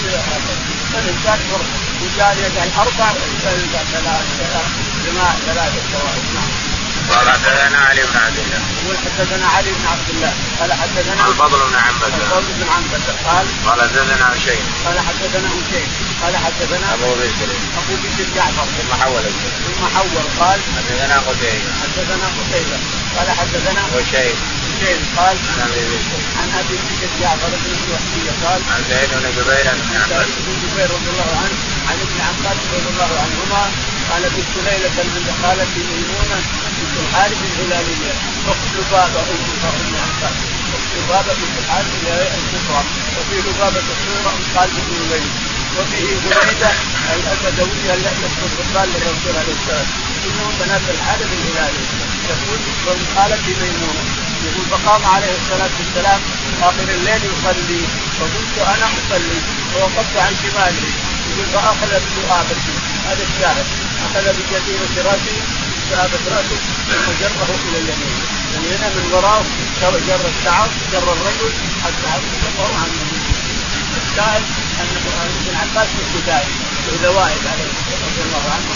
فالانسان 0.93 1.39
حر 1.49 1.61
رجال 2.03 2.37
يجعل 2.45 2.69
أربع 2.83 3.11
والانسان 3.11 3.55
يجعل 3.65 3.85
ثلاث 3.93 4.65
جماعة 5.05 5.35
ثلاثة 5.47 5.81
زوايا 5.91 6.23
نعم. 6.35 6.72
قال 7.11 7.29
حدثنا 7.29 7.79
علي 7.89 8.01
بن 8.01 8.17
عبد 8.25 8.39
الله. 8.39 8.61
يقول 8.83 8.97
حدثنا 8.97 9.47
علي 9.47 9.71
بن 9.71 9.85
عبد 9.93 10.09
الله. 10.09 10.33
قال 10.59 10.73
حدثنا 10.73 11.27
الفضل 11.27 11.59
بن 11.69 11.75
عنبسه 11.75 12.17
الفضل 12.23 12.53
بن 12.59 12.65
عنبسه 12.75 13.13
قال 13.27 13.45
قال 13.65 13.79
حدثنا 13.81 14.27
شيء 14.45 14.63
قال 14.85 14.99
حدثنا 15.07 15.49
هشيم 15.57 15.87
قال 16.21 16.37
حدثنا 16.37 16.93
أبو 16.93 17.09
بكر. 17.19 17.49
أبو 17.79 17.93
بكر 18.03 18.25
جعفر. 18.35 18.65
ثم 18.77 18.91
حول. 19.01 19.25
ثم 19.65 19.83
حول. 19.95 20.15
قال 20.39 20.59
حدثنا 20.75 21.17
قتيبة. 21.27 21.71
حدثنا 21.81 22.27
قتيبة. 22.37 22.77
قال 23.15 23.27
حدثنا 23.39 23.81
وشيء 23.95 24.35
هشيم 24.67 24.99
قال 25.17 25.35
عن 25.49 25.59
أبي 25.67 25.83
بكر. 25.91 26.19
عن 26.39 26.49
أبي 26.59 26.75
بكر 26.85 27.09
جعفر 27.21 27.51
بن 27.61 27.71
الوحشية 27.83 28.33
قال 28.45 28.61
عن 28.73 28.81
سعيد 28.89 29.09
بن 29.09 29.29
جبير 29.37 29.65
بن 29.89 29.95
عباس. 30.03 30.27
بن 30.45 30.55
جبير 30.63 30.89
رضي 30.95 31.09
الله 31.13 31.31
عنه 31.43 31.57
عن 31.89 31.97
ابن 32.05 32.17
عباس 32.27 32.59
رضي 32.75 32.89
الله 32.93 33.11
عنهما 33.23 33.63
قال 34.09 34.23
بنت 34.35 34.53
ليلة 34.67 34.95
عند 35.03 35.27
خالتي 35.41 35.79
ميمونة 35.89 36.39
الحارث 37.03 37.39
الهلالية 37.49 38.11
اخت 38.47 38.67
لبابة 38.77 39.21
ام 39.21 39.95
عباس 40.03 40.37
اخت 40.75 40.91
لبابة 40.97 41.33
بنت 41.33 41.55
الحارث 41.63 41.93
الكبرى 42.37 42.83
وفي 43.17 43.35
لبابة 43.49 43.83
الصغرى 43.93 44.33
قال 44.55 44.69
بن 44.69 44.95
الوليد 44.95 45.31
وفيه 45.77 46.15
بريدة 46.25 46.71
الأسدوية 47.15 47.93
التي 47.93 48.27
تقال 48.57 48.89
للرسول 48.89 49.35
عليه 49.39 49.55
السلام. 49.59 49.87
انهم 50.25 50.53
بنات 50.59 50.81
الحارث 50.89 51.29
الهلالي. 51.37 51.83
يقول 52.29 52.59
ومن 52.87 53.05
خالتي 53.15 53.53
ميمونة 53.61 54.03
يقول 54.45 54.65
فقام 54.71 55.05
عليه 55.13 55.33
الصلاة 55.41 55.73
والسلام 55.79 56.21
آخر 56.61 56.87
الليل 56.97 57.21
يصلي. 57.31 57.81
فقلت 58.19 58.55
أنا 58.73 58.87
أصلي. 58.97 59.39
ووقفت 59.73 60.17
عن 60.17 60.33
شمالي 60.41 60.91
يقول 61.29 61.45
فأخذ 61.53 61.91
بذؤابتي 62.03 62.73
هذا 63.07 63.23
الشاهد. 63.29 63.65
أخذ 64.05 64.25
بجزيرة 64.37 64.95
راسه. 65.09 65.62
ذهبت 65.93 66.23
راسه 66.33 66.59
ثم 66.89 67.07
جره 67.21 67.51
إلى 67.67 67.77
اليمين. 67.77 68.17
من 68.53 68.61
هنا 68.71 68.87
من 68.95 69.05
وراه 69.13 69.43
جر 69.81 70.25
الشعر 70.33 70.69
جر 70.93 71.07
الرجل 71.13 71.51
حتى 71.83 72.11
جره 72.43 72.71
عن 72.81 72.89
الشاهد 74.01 74.43
أن 74.79 74.87
ابن 74.95 75.55
عباس 75.61 75.87
في 75.87 76.01
البداية 76.17 76.51
وذوائد 76.87 77.41
عليه 77.51 77.71
رضي 78.05 78.21
الله 78.25 78.43
عنه. 78.53 78.67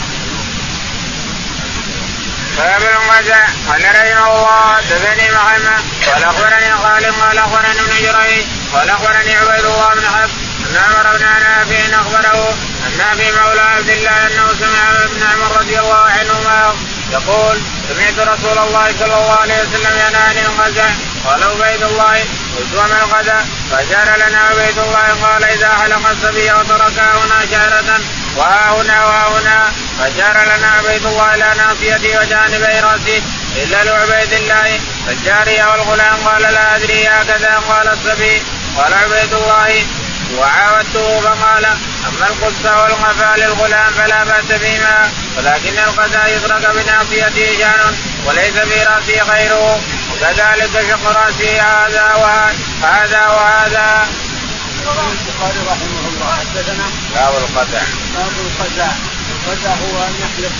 باب 2.57 2.81
الغزا 2.81 3.41
قال 3.67 3.81
رحمه 3.83 4.27
الله 4.35 4.75
حدثني 4.75 5.31
محمد 5.31 5.81
قال 6.07 6.23
اخبرني 6.23 6.71
خالد 6.83 7.15
قال 7.21 7.37
اخبرني 7.37 7.79
ابن 7.79 7.95
جريج 8.01 8.45
قال 8.73 8.89
اخبرني 8.89 9.35
عبيد 9.35 9.65
الله 9.65 9.93
بن 9.95 10.05
حفص 10.07 10.33
أن 10.65 10.77
عمر 10.77 11.17
بن 11.17 11.23
نافع 11.23 12.01
اخبره 12.01 12.57
أن 12.87 12.97
نافع 12.97 13.27
مولى 13.41 13.61
عبد 13.61 13.89
الله 13.89 14.27
أنه 14.27 14.53
سمع 14.59 15.03
ابن 15.03 15.23
عمر 15.23 15.57
رضي 15.59 15.79
الله 15.79 16.03
عنهما 16.17 16.75
يقول 17.11 17.57
سمعت 17.89 18.27
رسول 18.27 18.57
الله 18.57 18.87
صلى 18.99 19.15
الله 19.15 19.37
عليه 19.41 19.59
وسلم 19.61 19.93
ينهى 20.07 20.23
عن 20.29 20.37
الغزا 20.37 20.95
قال 21.25 21.43
عبيد 21.43 21.83
الله 21.83 22.13
قلت 22.57 22.73
وما 22.73 23.03
الغزا 23.03 23.45
فأشار 23.71 24.15
لنا 24.17 24.39
عبيد 24.39 24.77
الله 24.79 25.07
قال 25.23 25.43
إذا 25.43 25.69
حلق 25.69 26.09
الصبي 26.09 26.51
وتركه 26.51 27.11
هنا 27.23 27.45
شهرة 27.51 27.99
وها 28.37 28.71
هنا 28.71 29.05
وها 29.05 29.27
هنا 29.27 29.71
فأشار 29.99 30.43
لنا 30.43 30.71
عبيد 30.71 31.05
الله 31.05 31.35
إلى 31.35 31.53
ناصيته 31.57 32.19
وجانبي 32.19 32.79
راسه 32.79 33.21
إلا 33.55 33.83
لعبيد 33.83 34.33
الله. 34.33 34.79
فالجارية 35.07 35.63
والغلام 35.71 36.17
قال 36.25 36.41
لا 36.41 36.75
أدري 36.75 37.07
هكذا 37.07 37.61
قال 37.69 37.87
الصبي. 37.87 38.41
قال 38.77 38.93
عبيد 38.93 39.33
الله 39.33 39.85
وعاودته 40.37 41.19
فقال 41.19 41.65
أما 42.07 42.27
القدس 42.27 42.65
والغفا 42.65 43.37
للغلام 43.37 43.91
فلا 43.93 44.23
بأس 44.23 44.59
بهما 44.61 45.11
ولكن 45.37 45.77
القسى 45.79 46.33
يدرك 46.33 46.65
بناصيته 46.75 47.57
شان 47.59 47.95
وليس 48.25 48.53
في 48.69 48.83
راسه 48.83 49.33
غيره. 49.33 49.79
وكذلك 50.11 50.73
شق 50.89 51.05
رأسه 51.19 51.61
هذا 51.61 52.15
وهذا 52.15 53.27
وهذا. 53.27 54.07
يقول 54.83 54.97
البخاري 55.11 55.59
رحمه 55.71 56.03
الله. 56.09 56.29
حدثنا 56.39 56.85
باب 57.15 57.33
القطع 57.43 57.83
باب 58.15 58.33
القزع. 58.45 58.91
القزع 59.33 59.73
هو 59.83 60.03
أن 60.07 60.13
يحلق 60.23 60.55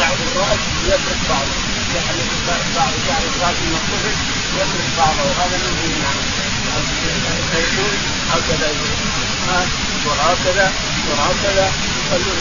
بعض 0.00 0.18
الرأس 0.26 0.62
ويترك 0.84 1.20
بعضه 1.28 1.56
يحلق 1.96 2.30
بعض 2.76 2.92
شعر 3.06 3.22
الرأس 3.36 3.56
من 3.66 3.74
الطفل 3.80 4.14
ويترك 4.54 4.88
بعضه. 4.98 5.22
وهذا 5.28 5.56
منهي 5.64 6.06
عنه 6.08 6.22
فيقول 7.52 7.94
هكذا 8.32 8.68
وهكذا 10.06 10.72
وهكذا 11.10 11.66
يصلون 11.98 12.38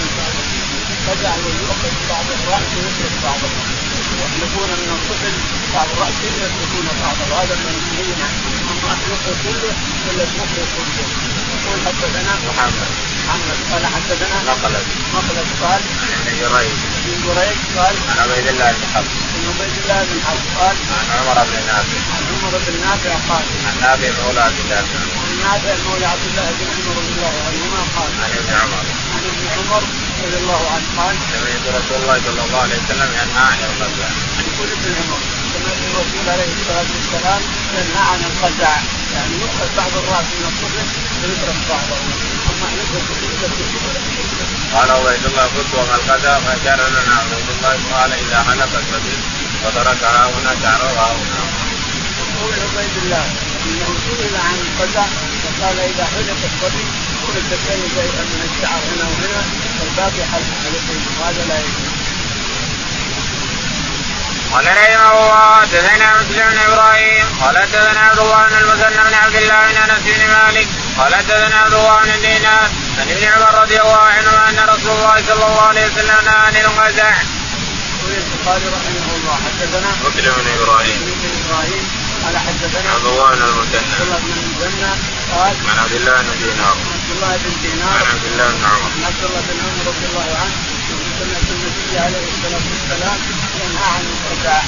القزع 0.92 1.34
ويؤخذ 1.46 1.94
بعض 2.10 2.26
الرأس 2.38 2.70
ويترك 2.78 3.16
بعضه 3.24 3.52
يحلقون 4.22 4.70
من 4.82 4.90
الطفل 4.98 5.34
بعض 5.74 5.88
راسه 6.02 6.30
ويتركون 6.36 6.88
بعضه 7.04 7.24
وهذا 7.32 7.56
منهي 7.66 8.14
عنه 8.22 8.40
اما 8.72 8.90
احلقه 8.94 9.34
كله 9.44 9.74
ولا 10.08 10.24
المخرج 10.24 10.70
كله. 10.78 11.08
يقول 11.52 11.80
حدثنا 11.86 12.34
محمد. 12.48 12.90
محمد 13.26 13.58
قال 13.72 13.84
حدثنا 13.96 14.38
نقلت 14.50 14.86
مخلد 15.14 15.48
قال 15.62 15.82
بن 16.26 16.32
جريج. 16.42 16.78
بن 17.06 17.14
جريج 17.26 17.58
قال 17.78 17.96
عن 18.10 18.18
عبيد 18.24 18.48
الله 18.48 18.72
بن 18.72 18.86
حفص. 18.94 19.14
بن 19.34 19.44
عبيد 19.50 19.76
الله 19.84 20.00
بن 20.10 20.20
حفص 20.28 20.46
قال 20.60 20.76
عن 20.98 21.08
عمر 21.18 21.38
بن 21.50 21.58
نافع. 21.68 22.00
عن 22.14 22.24
عمر 22.32 22.54
بن 22.66 22.74
نافع 22.86 23.14
قال 23.30 23.46
عن 23.68 23.76
نافع 23.82 24.10
مولى 24.24 24.42
عبد 24.42 24.60
الله 24.64 24.82
بن 24.82 24.96
عمر 25.02 25.21
عن 25.21 25.21
نافع 25.44 25.76
مولى 25.88 26.06
عبد 26.06 26.26
الله 26.30 26.48
بن 26.60 26.68
عمر 26.74 26.94
رضي 27.00 27.14
الله 27.18 27.36
عنهما 27.48 27.82
قال 27.96 28.12
عن 28.24 28.32
ابن 28.40 28.54
عمر 28.62 28.86
عن 29.14 29.24
ابن 29.32 29.46
عمر 29.56 29.84
رضي 30.24 30.38
الله 30.44 30.62
عنه 30.74 30.88
قال 30.98 31.16
سمعت 31.32 31.64
رسول 31.78 31.98
الله 32.02 32.18
صلى 32.28 32.42
الله 32.46 32.62
عليه 32.66 32.80
وسلم 32.84 33.10
ينهى 33.20 33.44
عن 33.52 33.60
الغزا 33.70 34.10
يقول 34.48 34.68
ابن 34.78 34.90
عمر 35.00 35.22
سمعت 35.54 35.82
الرسول 35.90 36.26
عليه 36.34 36.52
الصلاة 36.58 36.90
والسلام 36.96 37.42
ينهى 37.78 38.04
عن 38.12 38.20
القزع. 38.30 38.74
يعني 39.16 39.34
يؤخذ 39.42 39.70
بعض 39.78 39.94
الرأس 40.02 40.28
من 40.38 40.46
الطفل 40.52 40.88
ويترك 41.22 41.60
بعضه. 41.70 41.98
أما 42.50 42.68
قال 44.74 44.92
عبيد 44.92 45.26
الله 45.26 45.44
قلت 45.44 45.72
وما 45.74 45.96
الغزا 45.96 46.34
فاشار 46.46 46.80
لنا. 46.90 47.16
عبيد 47.22 47.48
الله 47.56 47.74
قال 47.94 48.12
إذا 48.14 48.40
حلق 48.48 48.74
السبيل 48.82 49.22
وتركها 49.64 50.26
هنا 50.26 50.52
شعرها 50.62 51.08
هنا. 51.12 51.42
يقول 52.20 52.54
عبيد 52.54 52.96
الله 53.04 53.51
انه 53.66 53.90
سئل 54.06 54.36
عن 54.48 54.58
القزع 54.66 55.06
فقال 55.44 55.80
اذا 55.80 56.06
حلق 56.14 56.40
الصبي 56.50 56.86
ترك 57.28 57.60
شيء 57.68 57.82
شيئا 57.96 58.24
من 58.32 58.42
الشعر 58.50 58.82
هنا 58.92 59.06
وهنا 59.12 59.42
والباقي 59.80 60.24
حلق 60.32 60.50
عليه 60.66 60.88
وهذا 61.20 61.46
لا 61.50 61.60
يجوز 61.60 61.92
قال 64.52 64.66
رحمه 64.68 65.12
الله 65.12 65.62
حدثنا 65.62 66.22
مسلم 66.22 66.50
بن 66.50 66.60
إبراهيم 66.60 67.26
قال 67.42 67.58
حدثنا 67.58 68.00
عبد 68.00 68.20
الله 68.20 68.48
بن 68.48 68.56
المثنى 68.56 69.04
بن 69.10 69.14
عبد 69.14 69.36
الله 69.36 69.68
بن 69.68 69.78
انس 69.78 70.04
بن 70.06 70.28
مالك 70.28 70.68
قال 70.98 71.16
حدثنا 71.16 71.56
عبد 71.56 71.74
الله 71.74 72.02
بن 72.04 72.22
دينار 72.22 72.70
عن 73.00 73.10
ابن 73.10 73.24
عمر 73.24 73.62
رضي 73.62 73.82
الله 73.82 74.02
عنهما 74.02 74.50
إن 74.50 74.70
رسول 74.70 74.92
الله 74.92 75.24
صلى 75.28 75.46
الله 75.46 75.62
عليه 75.62 75.86
وسلم 75.86 76.26
نهى 76.26 76.36
عن 76.36 76.56
الغزع. 76.56 77.14
يقول 78.12 78.62
رحمه 78.74 79.08
الله 79.16 79.36
حدثنا 79.46 79.90
مسلم 80.06 80.34
بن 80.38 80.48
إبراهيم 80.62 82.01
قال 82.24 82.38
حدثنا 82.38 82.90
عبد 82.94 83.06
الله 83.06 83.32
بن 83.36 83.42
عبد 83.42 83.76
المثنى 83.76 84.04
الله 84.04 84.20
بن 84.26 84.32
المثنى 84.44 84.92
قال 85.34 85.56
عن 85.70 85.78
عبد 85.84 85.96
الله 86.00 86.22
بن 86.22 86.34
دينار. 86.44 86.78
عبد 86.94 87.12
الله 87.16 87.38
بن 87.44 87.54
دينار. 87.62 87.98
عن 87.98 88.08
عبد 88.14 88.26
الله 88.32 88.48
بن 88.48 88.64
عمر. 88.66 88.90
عن 88.96 89.04
عبد 89.10 89.24
الله 89.28 89.42
بن 89.50 89.60
عمر 89.66 89.84
رضي 89.92 90.06
الله 90.10 90.38
عنه 90.42 90.56
سنة 91.20 91.48
النبي 91.56 92.00
عليه 92.06 92.26
الصلاة 92.34 92.66
والسلام 92.72 93.20
ينهى 93.62 93.88
عن 93.96 94.04
الخداع 94.14 94.64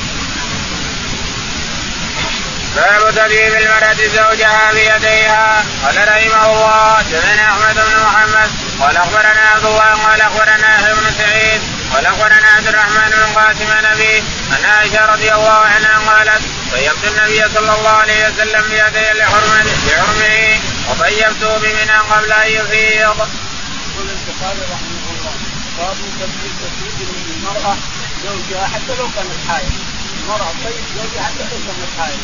باب 2.76 3.12
تدريب 3.16 3.54
المرأة 3.54 3.94
زوجها 3.94 4.72
بيديها. 4.74 5.66
قال 5.84 5.98
رحمه 6.08 6.46
الله 6.46 6.98
حدثنا 6.98 7.46
أحمد 7.52 7.76
بن 7.76 8.04
محمد 8.06 8.50
قال 8.82 8.98
أخبرنا 8.98 9.44
عبد 9.54 9.66
الله 9.66 9.94
قال 9.94 10.22
أخبرنا 10.22 10.76
يحيى 10.76 10.94
بن 10.94 11.12
سعيد. 11.18 11.62
قال 11.94 12.06
أخبرنا 12.06 12.48
عبد 12.48 12.68
الرحمن 12.68 13.10
بن 13.10 13.40
قاسم 13.40 13.70
نبي 13.92 14.24
عن 14.52 14.66
عائشة 14.66 15.06
رضي 15.06 15.32
الله 15.34 15.60
عنها 15.74 15.96
قالت 16.10 16.42
طيبت 16.72 17.04
النبي 17.12 17.44
صلى 17.54 17.76
الله 17.78 17.90
عليه 17.90 18.28
وسلم 18.28 18.64
بيدي 18.70 19.20
لحرمه 19.20 19.64
لحرمه 19.64 20.60
وطيبته 20.90 21.58
بمنى 21.58 21.98
قبل 22.12 22.32
أن 22.32 22.50
يفيض. 22.52 23.18
يقول 23.94 24.08
البخاري 24.10 24.62
رحمه 24.74 25.04
الله 25.14 25.34
باب 25.78 25.98
تبديل 26.20 26.54
تسويد 26.62 27.10
المرأة 27.38 27.78
زوجها 28.24 28.68
حتى 28.68 28.96
لو 29.00 29.08
كانت 29.16 29.40
حائض. 29.48 29.74
المرأة 30.20 30.52
طيب 30.64 30.86
زوجها 30.98 31.24
حتى 31.24 31.44
لو 31.52 31.60
كانت 31.68 31.92
حائض. 32.00 32.20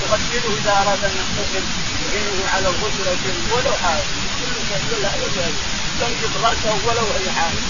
تغسله 0.00 0.58
إذا 0.60 0.72
أراد 0.72 1.04
أن 1.04 1.14
يغتسل 1.20 1.64
يعينه 2.12 2.50
على 2.54 2.68
الغسل 2.68 3.08
أو 3.08 3.16
شيء 3.24 3.38
ولو 3.52 3.72
حائض. 3.82 4.06
كل 4.40 4.54
كل 4.90 5.04
هذا 5.04 5.28
جائز 5.36 5.56
تنقض 6.00 6.44
رأسه 6.44 6.78
ولو 6.86 7.06
هي 7.18 7.30
حائض. 7.40 7.62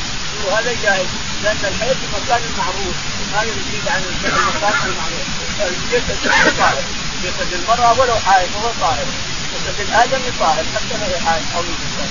وهذا 0.44 0.72
جائز. 0.82 1.08
لأن 1.44 1.64
الحيض 1.64 1.96
في 1.96 2.06
مكان 2.16 2.42
معروف. 2.58 2.96
ما 3.32 3.42
يزيد 3.42 3.88
عن 3.88 4.02
المكان 4.02 4.74
المعروف 4.84 5.26
الجسد 5.60 6.18
طاهر. 6.58 6.82
جسد 7.24 7.52
المرأة 7.52 8.00
ولو 8.00 8.14
حائض 8.14 8.48
هو 8.54 8.70
طاهر. 8.80 9.06
جسد 9.54 9.80
الآدمي 9.80 10.30
طاهر 10.40 10.64
حتى 10.74 10.94
لو 11.00 11.26
حائض 11.26 11.44
أو 11.56 11.62
يغتسل 11.62 12.08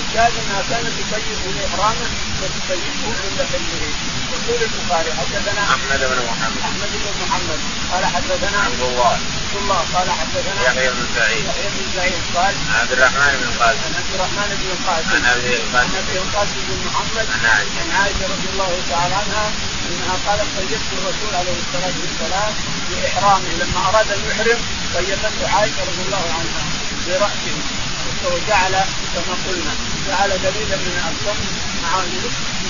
الشاهد 0.00 0.32
انها 0.38 0.62
كانت 0.70 0.92
تطيب 1.00 1.56
إحرامه 1.66 2.08
وتطيبه 2.40 3.08
عند 3.24 3.40
حلمه. 3.52 3.82
يقول 4.32 4.62
البخاري 4.62 5.10
حدثنا 5.14 5.62
أحمد 5.62 6.00
بن 6.00 6.18
محمد. 6.26 6.62
أحمد 6.64 6.90
بن 7.04 7.26
محمد. 7.26 7.60
قال 7.92 8.04
حدثنا 8.04 8.58
عبد 8.58 8.80
الله. 8.80 9.33
عبد 9.54 9.62
الله. 9.62 9.84
قال 9.94 10.10
حدثنا 10.10 10.62
يحيى 10.66 10.90
بن 10.90 11.06
سعيد. 11.16 11.44
يحيى 11.44 11.68
بن 11.74 11.84
سعيد 11.96 12.22
قال 12.34 12.54
عن 12.54 12.74
عبد 12.80 12.92
الرحمن 12.92 13.32
بن 13.40 13.46
القاسم 13.52 13.84
عن 13.86 13.94
عبد 14.00 14.14
الرحمن 14.14 14.48
بن 14.60 14.68
القاسم 14.76 15.10
عن 15.14 15.24
أبي 15.24 15.54
عن 15.54 15.62
القاسم 15.62 15.96
ابي 16.02 16.18
القاسم 16.18 16.58
بن 16.68 16.78
محمد. 16.86 17.26
عن 17.34 17.44
عائشة. 17.50 17.80
عن 17.82 17.90
عائشة 18.00 18.24
رضي 18.34 18.48
الله 18.52 18.72
تعالى 18.90 19.14
عنها 19.14 19.46
إنها 19.90 20.16
قالت 20.26 20.48
طيبت 20.58 20.88
الرسول 20.98 21.32
عليه 21.40 21.56
الصلاة 21.64 21.96
والسلام 22.02 22.52
بإحرامه. 22.90 23.50
لما 23.60 23.80
أراد 23.88 24.08
أن 24.12 24.20
يحرم 24.30 24.60
طيبته 24.94 25.42
عائشة 25.54 25.80
رضي 25.90 26.02
الله 26.06 26.24
عنها 26.38 26.62
برأسه 27.06 27.56
وجعل 28.24 28.74
كما 29.14 29.34
قلنا 29.46 29.74
جعل 30.08 30.30
قليلا 30.32 30.76
من 30.76 30.96
الصم 31.10 31.40
مع 31.82 31.92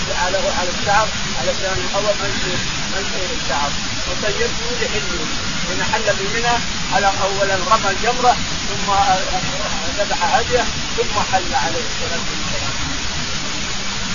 جعله 0.09 0.45
على 0.59 0.71
الشعر 0.79 1.09
علشان 1.41 1.79
هو 1.95 2.07
منشور 2.21 2.59
منشور 2.93 3.29
الشعر. 3.43 3.71
وطيبته 4.09 4.69
لحلمه. 4.81 5.54
حين 5.69 5.85
حل 5.93 6.17
بمنى 6.19 6.55
على 6.95 7.13
اولا 7.23 7.55
رمى 7.55 7.91
الجمرة 7.91 8.37
ثم 8.69 8.93
ذبح 9.99 10.35
هدية 10.35 10.65
ثم 10.97 11.21
حل 11.33 11.55
عليه 11.55 11.85
الصلاة 11.91 12.25
والسلام. 12.31 12.75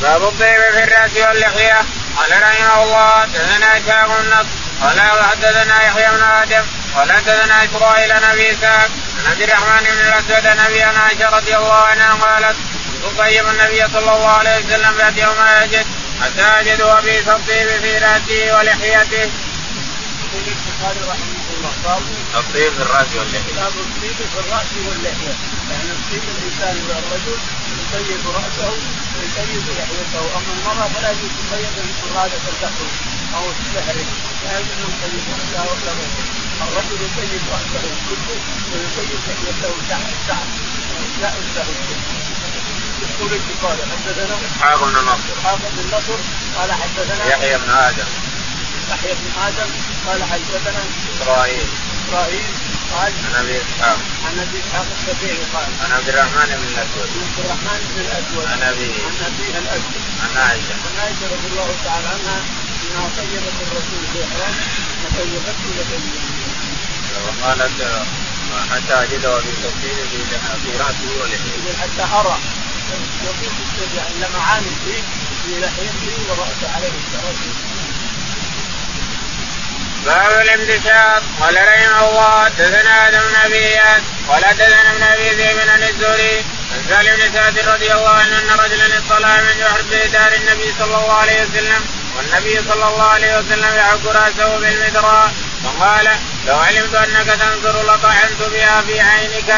باب 0.02 0.24
الطيب 0.24 0.62
في 0.72 0.84
الرأس 0.84 1.18
واللحية 1.18 1.82
قال 2.18 2.42
رحمه 2.42 2.84
الله 2.84 3.22
حدثنا 3.22 3.78
إسحاق 3.78 4.20
النصر 4.20 4.48
قال 4.82 5.00
حدثنا 5.02 5.84
يحيى 5.84 6.08
بن 6.18 6.24
آدم 6.24 6.64
قال 6.96 7.12
حدثنا 7.12 7.66
إسرائيل 7.66 8.12
عن 8.12 8.24
أبي 8.24 8.52
إسحاق 8.52 8.90
عن 9.20 9.32
عبد 9.32 9.42
الرحمن 9.42 9.84
بن 9.84 10.08
الأسود 10.08 10.48
عن 10.48 10.60
أبي 10.60 10.84
عائشة 10.84 11.30
رضي 11.30 11.58
الله 11.58 11.74
عنها 11.74 12.14
قالت 12.14 12.56
كنت 13.04 13.18
طيب 13.18 13.48
النبي 13.48 13.84
صلى 13.94 14.00
الله 14.16 14.30
عليه 14.30 14.58
وسلم 14.58 14.94
ذات 14.98 15.18
يوم 15.18 15.36
يجد 15.64 15.86
حتى 16.22 16.64
في 16.64 17.32
الطيب 17.32 17.82
في 17.82 17.98
رأسه 17.98 18.58
ولحيته. 18.58 19.32
يقول 20.34 20.44
البخاري 20.48 21.00
رحمه 21.10 21.39
باب 21.84 22.02
الطيب 22.40 22.74
في 22.74 22.82
الرأس 22.82 23.10
واللحية. 23.18 23.54
باب 23.56 23.74
الطيب 23.86 24.18
في 24.34 24.40
الرأس 24.40 24.70
واللحية. 24.88 25.34
يعني 25.72 25.92
الطيب 25.98 26.24
الإنسان 26.34 26.76
الرجل 27.00 27.38
يطيب 27.80 28.22
رأسه 28.38 28.72
ويطيب 29.16 29.64
لحيته. 29.78 30.24
أما 30.38 30.52
المرأة 30.58 30.88
فلا 30.94 31.10
يجوز 31.12 31.32
تطيب 31.40 31.74
ارادت 32.16 32.42
ان 32.50 32.56
تخرج 32.62 32.94
أو 33.36 33.44
تحرم 33.76 34.08
لا 34.44 34.60
يجوز 34.60 34.80
أن 34.86 34.92
تطيب 35.00 35.24
راسها 35.34 35.64
ولا 35.72 35.92
غيره 35.98 36.24
الرجل 36.66 36.98
يطيب 37.06 37.42
رأسه 37.54 37.82
كله 38.08 38.38
ويطيب 38.72 39.20
لحيته 39.28 39.74
تحت 39.90 40.14
تحت 40.28 40.48
لا 41.22 41.32
يستهل 41.40 41.76
يقول 43.02 43.34
البخاري 43.34 43.82
حدثنا 43.92 44.38
اسحاق 44.46 44.84
بن 44.84 44.98
نصر 44.98 45.42
حافظ 45.44 45.80
النصر 45.80 46.20
قال 46.58 46.72
حدثنا 46.72 47.26
يحيى 47.26 47.58
بن 47.58 47.70
آدم. 47.70 48.29
يحيى 48.92 49.14
بن 49.14 49.28
آدم 49.48 49.70
قال 50.08 50.24
حدثنا 50.24 50.84
إسرائيل. 51.16 51.68
إسرائيل 52.08 52.50
قال 52.94 53.14
عن 53.26 53.36
أبي 53.36 53.58
إسحاق. 53.58 53.98
عن 54.26 54.40
أبي 54.40 54.58
إسحاق 54.60 54.88
السبيعي 54.98 55.44
قال 55.54 55.68
عن 55.84 55.92
عبد 55.92 56.10
الرحمن 56.10 56.50
بن 56.60 56.68
الأسود. 56.74 57.10
عن 57.14 57.22
عبد 57.26 57.40
الرحمن 57.46 57.80
بن 57.92 58.02
الأسود. 58.06 58.46
عن 58.52 58.62
ابيه 58.62 58.94
عن 59.06 59.16
ابيه 59.30 59.58
الأسود. 59.64 60.02
عن 60.24 60.32
عائشة. 60.44 60.74
عن 60.86 60.94
عائشة 61.02 61.26
رضي 61.36 61.48
الله 61.52 61.70
تعالى 61.86 62.08
عنها 62.08 62.40
إنها 62.84 63.10
طيبت 63.18 63.58
الرسول 63.66 64.02
في 64.14 64.20
إحرام 64.28 64.56
وطيبته 65.04 65.70
لبنيه 65.78 66.20
وقالت 67.26 67.78
حتى 68.72 68.94
اجده 69.04 69.40
في 69.40 69.52
تفسير 69.64 70.06
في 70.64 70.78
راسه 70.78 71.10
ولحيته. 71.22 71.78
حتى 71.82 72.04
أرى 72.20 72.38
وفي 73.26 73.48
يعني 73.98 74.16
لمعان 74.16 74.64
فيه 74.86 75.02
في 75.44 75.60
لحيته 75.60 76.16
وراسه 76.30 76.76
عليه 76.76 76.94
الصلاة 77.02 77.28
والسلام. 77.28 77.79
باب 80.06 80.42
الامتشاط 80.42 81.24
قال 81.40 81.56
رحمه 81.56 82.10
الله 82.10 82.46
حدثنا 82.46 83.08
آدم 83.08 83.20
بن 83.20 83.36
أبي 83.46 83.76
قال 84.28 84.46
حدثنا 84.46 84.92
ابن 84.92 85.04
أبي 85.04 85.30
ذئب 85.30 85.70
عن 85.70 85.84
الزهري 85.84 86.38
عن 86.72 86.84
سالم 86.90 87.16
بن 87.16 87.34
سعد 87.34 87.60
رضي 87.60 87.94
الله 87.94 88.10
عنه 88.10 88.40
أن 88.40 88.60
رجلا 88.60 88.98
اطلع 88.98 89.42
من 89.42 89.60
يحب 89.60 90.12
دار 90.12 90.34
النبي 90.34 90.74
صلى 90.80 90.86
الله 90.86 91.14
عليه 91.14 91.42
وسلم 91.44 91.82
والنبي 92.18 92.58
صلى 92.58 92.88
الله 92.88 93.04
عليه 93.04 93.38
وسلم 93.40 93.76
يحك 93.76 94.06
رأسه 94.06 94.58
بالمدراء 94.60 95.34
فقال 95.64 96.10
لو 96.48 96.56
علمت 96.56 96.96
أنك 96.96 97.28
تنظر 97.28 97.94
لطعنت 97.94 98.42
بها 98.52 98.82
في 98.82 99.02
عينك 99.02 99.50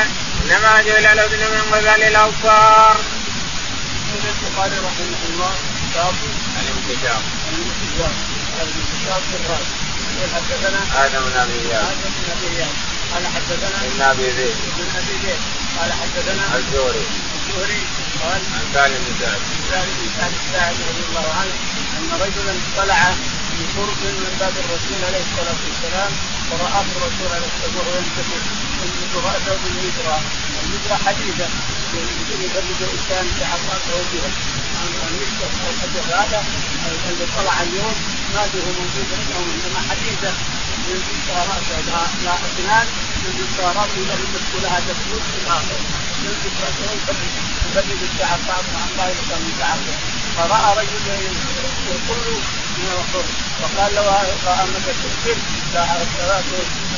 إنما 0.44 0.82
جعل 0.82 1.06
الاذن 1.06 1.40
من 1.40 1.62
قبل 1.72 2.04
الأبصار. 2.04 2.96
البخاري 4.14 4.78
رحمه 4.78 5.22
الله 5.30 5.54
باب 5.96 6.16
الامتشاط 6.62 7.24
الانتشار. 7.50 8.12
الانتشار 8.62 9.22
في 9.32 9.46
الرأس. 9.46 9.91
يقول 10.22 10.36
حدثنا 10.36 11.06
آدم 11.06 11.24
بن 11.30 11.38
أبي 11.38 11.54
إياس. 11.54 11.86
هذا 11.86 12.10
بن 12.18 12.32
أبي 12.32 12.48
إياس. 12.58 12.76
قال 13.14 13.24
حدثنا 13.36 13.78
ابن 13.86 14.02
أبي 14.02 14.28
ذئب. 14.38 14.58
ابن 14.80 14.90
أبي 14.98 15.16
زيد 15.24 15.42
قال 15.78 15.92
حدثنا 15.94 16.44
الزهري. 16.58 17.06
الزهري. 17.38 17.82
قال 18.22 18.42
عن 18.54 18.64
سالم 18.74 19.02
بن 19.06 19.14
سعد. 19.20 19.42
سالم 19.72 19.94
بن 20.00 20.10
سعد 20.18 20.34
الساعدي 20.42 20.84
رضي 20.90 21.04
الله 21.10 21.28
عنه 21.40 21.54
أن 21.98 22.10
رجلا 22.24 22.54
اطلع 22.68 23.02
في 23.52 23.64
قرب 23.78 24.02
من 24.04 24.38
باب 24.40 24.54
الرسول 24.64 25.00
عليه 25.08 25.24
الصلاة 25.28 25.60
والسلام 25.66 26.12
ورآه 26.52 26.86
الرسول 26.96 27.30
عليه 27.36 27.50
الصلاة 27.52 27.78
والسلام 27.78 27.88
وهو 27.88 28.71
يمد 28.86 29.26
راسه 29.26 29.58
بالمجرى 29.64 30.18
المجرى 30.64 30.96
حديده 31.06 31.48
يمكن 31.94 32.38
يبرد 32.46 32.80
الانسان 32.82 33.26
في 33.38 33.44
عصاته 33.46 33.98
بها 34.14 34.30
الحجر 35.70 36.16
هذا 36.16 36.44
اللي 37.10 37.26
طلع 37.38 37.62
اليوم 37.62 37.96
ما 38.34 38.44
به 38.54 38.66
موجود 38.80 39.08
عندهم 39.20 39.48
انما 39.54 39.82
حديده 39.90 40.34
يمسك 40.90 41.28
راسه 41.30 41.82
لا 41.88 42.02
لا 42.26 42.34
اسنان 42.34 42.88
يمسك 43.26 43.60
راسه 43.60 43.98
اذا 44.04 44.14
يمسك 44.14 44.54
لها 44.64 44.80
تفوت 44.80 45.22
في 45.32 45.38
الآخر 45.44 45.80
يمسك 46.26 46.56
راسه 46.64 46.92
يبرد 47.72 48.02
الشعر 48.14 48.40
طبعا 48.48 48.84
الله 48.92 49.06
يبقى 49.10 49.40
من 49.40 49.54
فراى 50.38 50.76
رجل 50.78 51.08
يقول 51.92 52.42
من 52.78 52.88
الحر 52.98 53.26
وقال 53.62 53.96
له 53.96 54.22
انك 54.64 54.86
تكفر 54.86 55.38
لا 55.74 55.84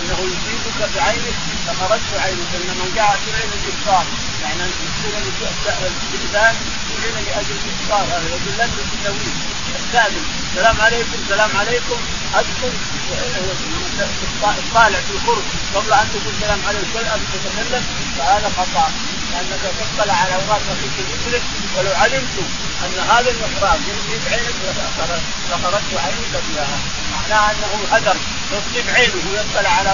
انه 0.02 0.20
يصيبك 0.34 0.90
بعينك 0.96 1.36
فخرجت 1.68 2.14
عينك 2.24 2.52
انما 2.56 2.86
جاء 2.96 3.20
في 3.26 3.32
عين 3.38 3.52
الإبصار 3.60 4.06
يعني 4.44 4.64
أن 4.64 4.72
تصير 4.72 5.14
الاستئذان 5.18 6.56
يريد 6.92 7.28
لأجل 7.28 7.56
الإبصار 7.66 8.04
هذا 8.04 8.28
لن 8.60 8.72
تسويه 9.04 9.34
الثالث 9.76 10.26
السلام 10.52 10.82
عليكم 10.82 11.14
السلام 11.24 11.58
عليكم. 11.58 12.00
ادخل 12.36 12.74
طالع 14.74 15.00
في 15.00 15.12
الخرج 15.16 15.44
قبل 15.76 15.94
أن 15.94 16.08
تقول 16.12 16.34
السلام 16.36 16.60
عليكم 16.68 16.88
كل 16.94 17.06
ان 17.06 17.20
تتكلم 17.34 17.84
فهذا 18.18 18.50
خطأ. 18.58 18.92
لأنك 19.32 19.62
تطلع 19.98 20.14
على 20.14 20.34
أوراق 20.36 20.62
اخيك 20.72 21.08
مثلك 21.14 21.42
ولو 21.78 21.92
علمت 21.96 22.38
أن 22.84 23.00
هذا 23.10 23.32
المحراب 23.32 23.80
يمشي 23.90 24.20
بعينك 24.26 24.56
لخرجت 25.50 25.94
عينك 26.04 26.44
بها. 26.50 26.80
معناها 27.14 27.52
أنه 27.52 27.88
هدر. 27.92 28.18
تصيب 28.52 28.90
عينه 28.90 29.14
ويطلع 29.32 29.70
على 29.70 29.90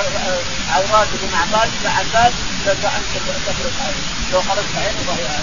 عوراتك 0.70 1.22
مع 1.34 1.44
ذلك 1.44 1.72
مع 1.86 2.02
ذلك 2.02 2.34
لك 2.66 2.86
أن 2.86 3.04
تخرج 3.46 3.74
عينك 3.82 4.06
لو 4.32 4.42
خرجت 4.42 4.76
عينك 4.78 4.98
فهي 5.08 5.40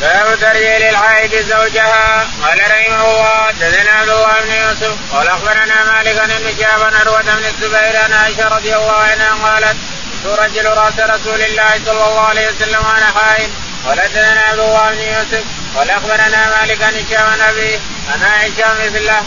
باب 0.00 0.40
ترجيل 0.40 0.82
الحائض 0.82 1.34
زوجها 1.34 2.26
قال 2.42 2.58
رحمه 2.58 3.10
الله 3.10 3.46
حدثنا 3.46 3.92
عبد 3.92 4.08
الله 4.08 4.40
بن 4.44 4.50
يوسف 4.50 4.96
قال 5.12 5.28
أخبرنا 5.28 5.84
مالك 5.92 6.16
ابن 6.16 6.56
شهاب 6.58 6.82
عن 6.82 6.94
عروة 6.94 7.22
بن 7.22 7.44
الزبير 7.44 7.96
عن 7.96 8.12
عائشة 8.12 8.48
رضي 8.48 8.76
الله 8.76 8.96
عنها 8.96 9.50
قالت 9.50 9.76
ترجل 10.24 10.66
رأس 10.66 10.98
رسول 10.98 11.42
الله 11.42 11.80
صلى 11.86 12.04
الله 12.08 12.20
عليه 12.20 12.48
وسلم 12.48 12.86
وأنا 12.86 13.06
حائض 13.06 13.50
قال 13.86 14.00
حدثنا 14.00 14.40
عبد 14.40 14.58
الله 14.58 14.90
بن 14.90 15.00
يوسف 15.00 15.44
قال 15.76 15.90
أخبرنا 15.90 16.60
مالك 16.60 16.82
عن 16.82 16.94
هشام 16.94 17.26
عن 17.26 17.40
أبيه 17.40 17.78
عن 18.12 18.22
عائشة 18.22 18.72
مثله. 18.72 19.22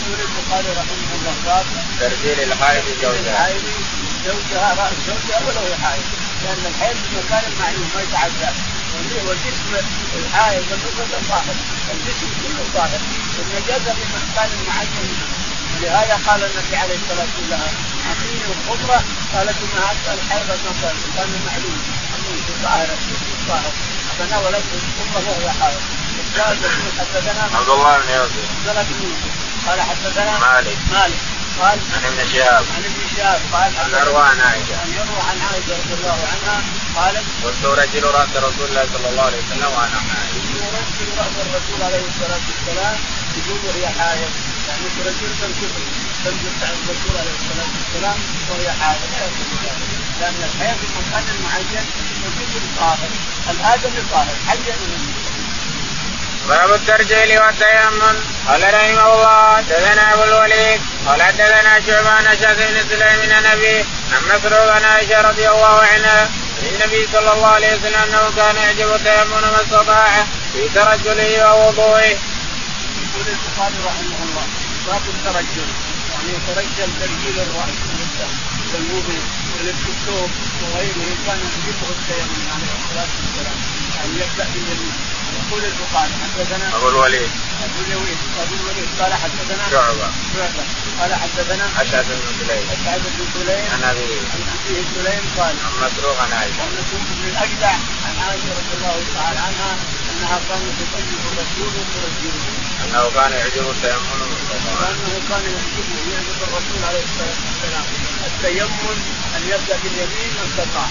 يقول 0.00 0.20
البخاري 0.20 0.68
رحمه 0.80 1.10
الله 1.14 1.34
باب 1.46 1.66
ترجيل 2.00 2.52
الحائض 2.52 2.84
زوجها. 3.02 3.48
زوجها 4.24 4.74
رأس 4.78 4.92
زوجها 5.06 5.38
ولو 5.46 5.60
هي 5.66 5.76
حائض 5.84 6.02
لأن 6.42 6.72
الحيض 6.74 6.96
في 6.96 7.16
مكان 7.16 7.42
معلوم 7.60 7.90
ما 7.94 8.02
يتعدى 8.02 8.50
وجسم 9.28 9.72
الحائض 10.18 10.64
والنفس 10.70 11.28
طاهر 11.28 11.54
الجسم 11.94 12.28
كله 12.42 12.64
طاهر. 12.74 13.00
والنجاسه 13.38 13.94
في 13.94 14.04
مكان 14.16 14.50
معين 14.68 15.16
ولهذا 15.74 16.14
قال 16.26 16.44
النبي 16.44 16.76
عليه 16.76 16.98
الصلاة 17.02 17.28
والسلام 17.38 17.74
أعطيني 18.06 18.44
الخضره 18.54 19.04
قالت 19.34 19.56
انها 19.64 19.92
الحيض 20.14 20.50
المكان 20.50 20.94
مكان 21.08 21.30
معلوم 21.46 21.80
طاهر 23.48 23.72
فناولت 24.18 24.64
الخضره 25.00 25.38
وهي 25.38 25.50
حائض 25.50 25.80
حدثنا 26.98 27.58
عبد 27.58 27.68
الله 27.68 27.98
بن 27.98 28.08
يوسف 28.08 28.44
عبد 28.58 28.68
الله 28.68 28.82
بن 28.82 29.04
يوسف 29.04 29.32
قال 29.66 29.80
حدثنا 29.80 30.38
مالك. 30.38 30.76
مالك. 30.92 31.20
قال 31.60 31.78
عن 31.94 32.04
ابن 32.04 32.32
شهاب. 32.32 32.64
عن 32.76 32.84
ابن 32.84 33.16
زياد 33.16 33.40
قال 33.52 33.72
عن 33.76 33.94
عروه 33.94 34.22
عن 34.22 34.40
عائشة. 34.40 34.82
ان 34.84 34.92
يروى 34.92 35.20
عن 35.30 35.40
عائشة 35.40 35.72
رضي 35.72 35.94
الله 35.94 36.18
عنها. 36.32 36.62
قالت 36.96 37.24
قلت 37.44 37.64
رجل 37.64 38.04
راس 38.04 38.28
رسول 38.36 38.66
الله 38.68 38.84
صلى 38.94 39.08
الله 39.10 39.22
عليه 39.22 39.36
وسلم 39.46 39.70
وأنا 39.76 39.98
حائض. 40.08 40.34
يرجل 40.56 41.08
راس 41.18 41.34
الرسول 41.46 41.80
عليه 41.86 42.04
الصلاه 42.10 42.40
والسلام 42.50 42.96
يقول 43.38 43.58
وهي 43.66 43.86
حائض 43.98 44.30
يعني 44.68 44.86
ترجل 44.98 45.30
تنكسر 45.40 45.82
تنزل 46.24 46.52
عن 46.62 46.74
الرسول 46.82 47.14
عليه 47.20 47.34
الصلاه 47.40 47.68
والسلام 47.76 48.18
وهي 48.50 48.68
حائض 48.80 49.00
لأن 50.20 50.34
الحياة 50.54 50.74
في 50.74 50.86
مكان 50.98 51.24
معين 51.44 51.86
يجوز 52.40 52.64
طاهر 52.78 53.08
الادمي 53.50 54.02
طاهر 54.12 54.34
حيا 54.48 54.74
باب 56.48 56.72
الترجيل 56.72 57.40
والتيمم 57.40 58.16
قال 58.48 58.62
رحمه 58.74 59.14
الله 59.14 59.60
دثنا 59.60 60.14
أبو 60.14 60.22
الوليد 60.24 60.80
قال 61.06 61.18
دثنا 61.18 61.80
شعبان 61.86 62.26
اشعث 62.26 62.56
بن 62.56 62.88
سليم 62.96 63.32
عن 63.32 63.46
ابي 63.46 63.78
عن 64.12 64.22
مسروق 64.28 64.70
عائشة 64.86 65.20
رضي 65.20 65.48
الله 65.48 65.80
عنها 65.92 66.28
النبي 66.68 67.06
صلى 67.12 67.32
الله 67.32 67.46
عليه 67.46 67.76
وسلم 67.76 68.02
أنه 68.08 68.30
كان 68.36 68.56
يعجب 68.56 68.94
التيمم 68.94 69.30
ما 69.30 69.62
استطاع 69.62 70.26
في 70.52 70.68
ترجله 70.74 71.54
ووضوئه. 71.54 72.16
يقول 73.02 73.26
البخاري 73.26 73.78
رحمه 73.86 74.18
الله 74.24 74.46
باب 74.86 75.02
الترجل. 75.14 75.68
يعني 76.10 76.28
يترجل 76.36 76.90
ترجيل 77.00 77.40
الراس 77.40 77.78
والمؤمن 78.74 79.22
ولبس 79.52 79.84
الثوب 79.88 80.30
وغيره. 80.62 81.10
كان 81.26 81.38
يعجبه 81.46 81.88
التيمم 81.96 82.44
عليه 82.54 82.72
الصلاة 82.80 83.10
والسلام 83.20 83.58
يعني 83.96 84.14
يبدا 84.14 84.44
باليمين 84.54 85.09
يقول 85.50 85.64
البخاري 85.64 86.12
حدثنا 86.22 86.76
أبو 86.76 86.88
الوليد. 86.88 87.30
أبو 87.64 87.78
الوليد 87.86 88.18
أبو 88.42 88.54
الوليد. 88.54 88.88
قال 89.00 89.12
حدثنا 89.14 89.70
شعبة. 89.70 90.08
شعبة. 90.34 90.64
قال 91.00 91.14
حدثنا 91.14 91.66
اشعث 91.82 92.06
بن 92.06 92.28
سليم. 92.40 92.64
اسعد 92.74 93.00
بن 93.00 93.24
سليم. 93.34 93.64
عن 93.72 93.82
أبي. 93.90 94.12
عن 94.32 94.42
ابيه 94.54 94.82
سليم 94.94 95.24
قال 95.38 95.54
عن 95.64 95.72
مسروق 95.82 96.16
عن 96.22 96.32
عائشة. 96.32 96.58
وعن 96.60 96.72
مسعود 96.80 97.06
بن 97.18 97.28
الأجدع 97.32 97.74
عن 98.06 98.14
عائشة 98.24 98.50
رضي 98.58 98.74
الله 98.78 98.98
تعالى 99.14 99.40
عنها 99.46 99.72
أنها 100.10 100.38
كانت 100.48 100.74
تسلم 100.80 101.20
الرسول 101.30 101.70
وترجله 101.78 102.44
أنه 102.84 103.02
كان 103.16 103.32
يعجب 103.32 103.66
التيمم 103.70 104.20
ما. 104.20 104.66
وانه 104.80 105.12
كان 105.30 105.44
يعجبه 105.54 105.98
يعجب 106.12 106.38
الرسول 106.46 106.80
عليه 106.88 107.04
الصلاة 107.08 107.38
والسلام. 107.46 107.86
التيمم 108.28 108.98
أن 109.36 109.42
يبدأ 109.52 109.76
باليمين 109.82 110.30
من 110.36 110.44
استطاع. 110.48 110.88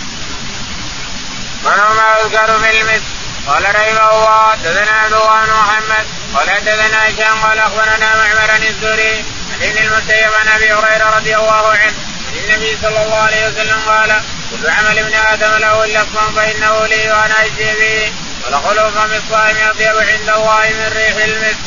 منو 1.65 1.87
ما 1.99 2.07
يذكر 2.19 2.59
في 2.59 2.81
المسك 2.81 3.18
قال 3.47 3.63
رحمه 3.75 4.11
الله 4.11 4.55
دثنا 4.55 4.91
عبد 4.91 5.13
الله 5.13 5.45
بن 5.45 5.53
محمد 5.53 6.05
قال 6.35 6.47
دثنا 6.65 7.07
هشام 7.07 7.41
قال 7.43 7.59
أخبرنا 7.59 8.15
معمر 8.15 8.67
الزهري 8.69 9.25
عن 9.53 9.61
ابن 9.61 9.77
المسيب 9.77 10.33
عن 10.39 10.47
أبي 10.47 10.73
هريرة 10.73 11.17
رضي 11.17 11.35
الله 11.35 11.67
عنه 11.67 11.93
عن 12.29 12.37
النبي 12.43 12.77
صلى 12.81 13.03
الله 13.03 13.17
عليه 13.17 13.47
وسلم 13.47 13.79
قال 13.87 14.21
كل 14.51 14.69
عمل 14.69 14.99
ابن 14.99 15.13
آدم 15.13 15.57
له 15.57 15.85
إلا 15.85 16.01
الصوم 16.01 16.35
فإنه 16.35 16.85
لي 16.85 17.11
وأنا 17.11 17.45
أجزي 17.45 17.73
به 17.79 18.13
ولخلق 18.45 18.89
فم 18.89 19.13
الصائم 19.13 19.57
أطيب 19.69 19.97
عند 19.97 20.29
الله 20.29 20.69
من 20.69 20.91
ريح 20.95 21.15
المسك. 21.15 21.57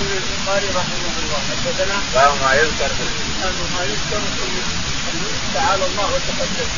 يقول 0.00 0.22
البخاري 0.22 0.66
رحمه 0.66 1.12
الله 1.18 1.40
حدثنا 1.50 1.96
باب 2.14 2.42
ما 2.42 2.54
يذكر 2.54 2.88
في 2.88 3.02
المسك. 3.02 3.78
ما 3.78 3.84
يذكر 3.84 4.20
في 4.36 4.78
تعالى 5.54 5.84
الله 5.86 6.06
وتقدم 6.06 6.68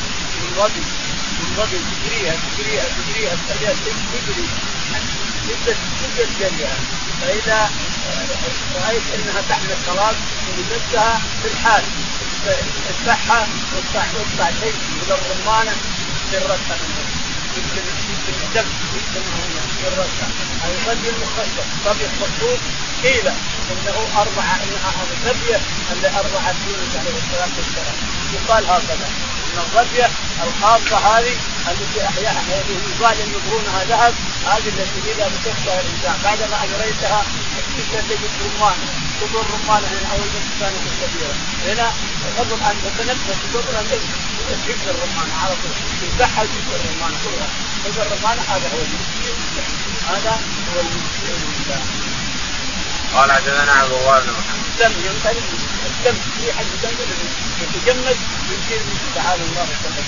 من 0.40 0.59
غضب 0.59 0.85
غضب 1.59 1.81
تجريها 1.90 2.35
تجريها 2.57 2.85
تجريها 2.85 3.35
تخليها 3.48 3.72
تجري 4.12 4.46
جدا 5.48 5.76
جدا 6.18 6.29
جريها. 6.40 6.76
فإذا 7.20 7.70
رأيت 8.74 9.03
إنها 9.14 9.40
تحمل 9.48 9.76
خلاص 9.87 10.14
وجدتها 10.59 11.20
في 11.42 11.48
الحال. 11.48 11.85
افتحها 12.90 13.48
وافتح 13.76 14.07
وافتح 14.14 14.50
شيء 14.61 14.72
من 14.72 15.11
الرمانه 15.11 15.72
سرتها 16.31 16.76
يمكن 17.57 17.83
يمكن 18.11 18.35
الدم 18.42 18.68
يمكن 18.94 19.22
سرتها 19.83 20.29
هذا 20.62 20.74
الغدي 20.83 21.09
المخصص 21.09 21.66
طبيخ 21.85 22.11
مخصوص. 22.20 22.61
قيل 23.03 23.29
إنه 23.70 23.96
أربعة 24.16 24.55
إنها 24.55 24.92
الغديه 25.11 25.61
اللي 25.92 26.09
أربعة 26.09 26.55
يونس 26.68 26.96
عليه 26.96 27.16
الصلاة 27.22 27.50
والسلام. 27.57 28.19
يقال 28.34 28.64
هكذا. 28.64 29.08
إن 29.46 29.58
الغديه 29.58 30.10
الخاصة 30.44 30.96
هذه 30.96 31.36
التي 31.70 31.98
يقال 31.98 33.20
ان 33.20 33.28
يبرونها 33.34 33.84
ذهب 33.84 34.14
هذه 34.46 34.68
التي 34.68 35.12
إذا 35.12 35.28
مسكتها 35.28 35.80
الإنسان. 35.80 36.16
بعدما 36.24 36.56
أجريتها 36.64 37.22
تكتب 37.78 38.08
تجد 38.08 38.30
رمانه 38.44 38.88
تقول 39.20 39.44
رمانه 39.54 39.88
أول 40.12 40.28
بس 40.34 40.48
كانت 40.60 40.82
كبيرة. 41.00 41.34
هنا 41.66 41.92
قبل 42.38 42.52
أن 42.52 42.76
تتنفس 42.84 43.38
قبل 43.54 43.76
أن 43.76 43.86
تجد 44.66 44.88
الرمانه 44.88 45.34
على 45.42 45.54
طول. 45.62 45.72
تفتحها 46.02 46.42
وتجد 46.42 46.68
الرمانه 46.74 47.16
كلها. 47.24 47.48
تجد 47.84 47.98
الرمانه 47.98 48.42
هذا 48.42 48.68
هو 48.74 48.80
هذا 50.14 50.30
هو 50.74 50.80
المسك 50.80 52.09
قال 53.14 53.32
حدثنا 53.32 53.72
عبد 53.72 53.92
الله 53.92 54.20
بن 54.20 54.32
محمد. 54.32 54.60
الدم 54.70 54.92
يمتلئ 55.06 55.48
الدم 55.90 56.18
في 56.36 56.52
حد 56.52 56.66
الدم 56.74 56.96
يتجمد 57.60 58.16
يصير 58.50 58.80
تعالى 59.14 59.42
الله 59.42 59.62
وتقدم 59.62 60.04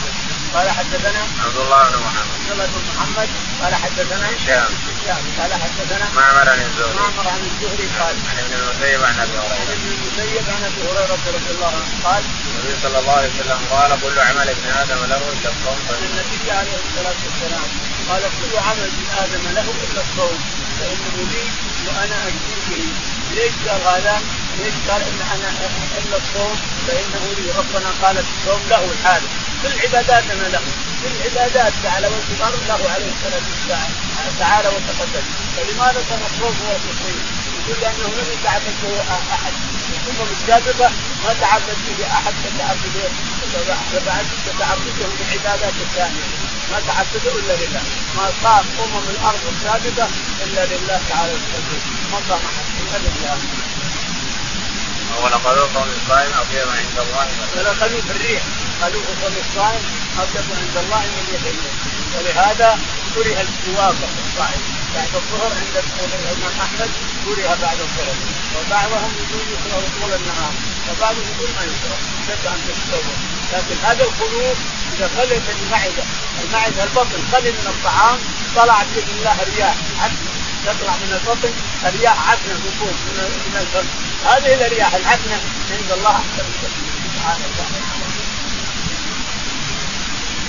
قال 0.54 0.70
حدثنا 0.70 1.22
عبد 1.44 1.56
الله 1.56 1.82
بن 1.90 1.98
محمد. 2.06 2.28
عبد 2.40 2.50
الله 2.52 2.66
بن 2.66 2.82
محمد. 2.96 3.28
قال 3.62 3.74
حدثنا 3.74 4.26
هشام. 4.36 4.70
هشام. 5.02 5.22
قال 5.38 5.52
حدثنا 5.62 6.06
معمر 6.16 6.48
عن 6.50 6.60
الزهري. 6.68 6.94
معمر 6.94 7.28
عن 7.28 7.40
الزهري 7.50 7.86
قال 7.98 8.14
عن 8.30 8.36
ابن 8.42 8.52
المسيب 8.60 9.00
عن 9.04 9.14
أبي 9.20 9.36
عن 9.38 9.44
هريره. 9.44 9.72
ابن 9.72 9.88
المسيب 9.96 10.44
عن 10.54 10.62
أبي 10.68 10.80
هريرة 10.88 11.24
رضي 11.36 11.50
الله 11.54 11.72
عنه 11.76 11.90
قال 12.04 12.22
النبي 12.24 12.74
صلى 12.82 12.98
الله 12.98 13.12
عليه 13.12 13.30
وسلم 13.34 13.58
قال 13.70 13.90
كل 14.02 14.18
عمل 14.28 14.48
ابن 14.56 14.66
آدم 14.82 15.00
له 15.12 15.22
إلا 15.32 15.50
الصوم. 15.54 15.78
النبي 15.90 16.50
عليه 16.58 16.76
الصلاة 16.84 17.18
والسلام 17.24 17.68
قال 18.08 18.22
كل 18.38 18.52
عمل 18.66 18.88
ابن 18.94 19.06
آدم 19.24 19.44
له 19.56 19.66
إلا 19.84 20.00
الصوم. 20.06 20.38
فانه 20.82 21.16
لي 21.32 21.44
وأنا 21.86 22.16
اجزي 22.28 22.58
به 22.68 22.84
ليش 23.34 23.54
قال 23.68 23.80
هذا؟ 23.82 24.20
ليش 24.58 24.74
قال 24.88 25.02
ان 25.02 25.20
أنا 25.34 25.50
الا 25.98 26.16
الصوم 26.16 26.56
فانه 26.86 27.24
لي 27.38 27.50
ربنا 27.58 27.90
قال 28.02 28.16
الصوم 28.18 28.60
له 28.70 28.84
الحال 28.92 29.22
كل 29.62 29.80
عباداتنا 29.80 30.48
له 30.54 30.62
كل 31.02 31.14
عبادات 31.24 31.72
على 31.84 32.06
وجه 32.06 32.32
الأرض 32.38 32.60
له 32.68 32.90
عليه 32.94 33.10
الصلاه 33.14 33.44
والسلام 33.50 33.90
تعالى 34.38 34.68
وتقدم 34.68 35.24
فلماذا 35.56 36.00
كان 36.08 36.22
الصوم 36.30 36.54
هو 36.64 36.72
التصوير؟ 36.76 37.22
يقول 37.58 37.80
لأنه 37.80 38.08
لم 38.18 38.28
يتعبد 38.34 38.74
به 38.82 39.00
احد 39.34 39.52
الامم 39.92 40.30
السابقه 40.36 40.90
ما 41.24 41.32
تعبد 41.40 41.78
به 41.86 42.06
احد 42.06 42.34
كتعبده 42.44 43.06
كتعبده 44.46 45.06
بالعبادات 45.18 45.74
الثانية 45.86 46.51
ما 46.70 46.80
تعبده 46.86 47.32
إلا 47.40 47.54
لله. 47.62 47.82
ما 48.16 48.32
صام 48.42 48.64
أمم 48.84 49.04
الأرض 49.14 49.40
السابقه 49.54 50.08
إلا 50.44 50.66
لله 50.66 51.00
تعالى 51.08 51.32
وتقدم 51.32 51.80
ما 52.12 52.18
صام 52.28 52.40
احد 52.50 52.66
إلا 52.80 52.98
لله. 52.98 53.38
ولقد 55.22 55.58
قوم 55.58 55.90
الصائم 56.02 56.32
أطيب 56.32 56.68
عند 56.68 56.96
الله. 57.04 57.26
خلوه 57.80 58.00
في 58.00 58.10
الريح 58.16 58.42
خلوه 58.82 59.02
في 59.20 59.40
الصائم 59.40 59.82
أطيب 60.18 60.46
عند 60.60 60.76
الله. 60.84 61.00
من 61.00 61.42
المسك 61.46 61.82
ولهذا 62.14 62.78
كره 63.14 63.40
السواك 63.46 63.94
في 63.94 64.20
الصائم. 64.26 64.62
بعد 64.94 65.14
الظهر 65.14 65.52
عند 65.60 65.84
الامام 66.04 66.60
احمد 66.60 66.90
كره 67.24 67.54
بعد 67.62 67.80
الظهر. 67.80 68.16
وبعضهم 68.56 69.12
يقول 69.22 69.46
يكره 69.54 69.82
طول 70.00 70.12
النهار 70.20 70.52
وبعضهم 70.90 71.24
يقول 71.34 71.50
ما 71.56 71.62
يكره 71.62 71.98
أن 72.52 72.60
تستوى 72.68 73.14
لكن 73.52 73.76
هذا 73.82 74.04
الخلوف 74.04 74.58
إذا 74.96 75.08
من 75.16 75.58
المعدة 75.66 76.02
المعدة 76.44 76.84
البطن 76.84 77.22
خلي 77.32 77.50
من 77.50 77.66
الطعام 77.66 78.18
طلعت 78.56 78.86
باذن 78.94 79.18
الله 79.18 79.36
رياح 79.56 79.74
عفن 80.02 80.16
تطلع 80.66 80.92
من 80.92 81.12
البطن 81.12 81.52
الرياح 81.84 82.30
عفنه 82.30 82.54
نفوذ 82.54 82.92
من 82.92 83.16
من 83.46 83.56
الفم 83.60 83.88
هذه 84.28 84.66
الرياح 84.66 84.94
العفنه 84.94 85.40
عند 85.70 85.92
الله 85.92 86.10
احسن 86.10 86.44
سبحان 87.16 87.36
الله 87.36 87.66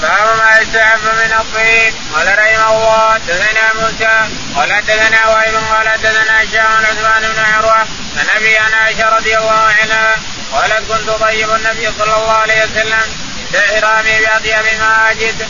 باب 0.01 0.38
ما 0.38 0.58
يستحب 0.58 0.99
من 1.03 1.34
الطيب 1.39 1.93
قال 2.13 2.39
رحمه 2.39 2.69
الله 2.77 3.17
دثنا 3.17 3.73
موسى 3.73 4.29
قال 4.56 4.86
دثنا 4.86 5.27
وائل 5.27 5.58
قال 5.58 6.01
دثنا 6.01 6.43
هشام 6.43 6.86
عثمان 6.86 7.21
بن 7.21 7.39
عروة 7.39 7.88
أبي 8.36 8.58
عن 8.58 8.73
عائشة 8.73 9.10
رضي 9.10 9.38
الله 9.38 9.67
عنها 9.82 10.15
قالت 10.51 10.91
كنت 10.91 11.10
طيب 11.10 11.49
النبي 11.49 11.88
صلى 11.97 12.15
الله 12.15 12.32
عليه 12.32 12.63
وسلم. 12.63 13.33
عند 13.53 13.61
احرامي 13.61 14.19
باطيب 14.19 14.79
ما 14.79 15.11
اجد. 15.11 15.47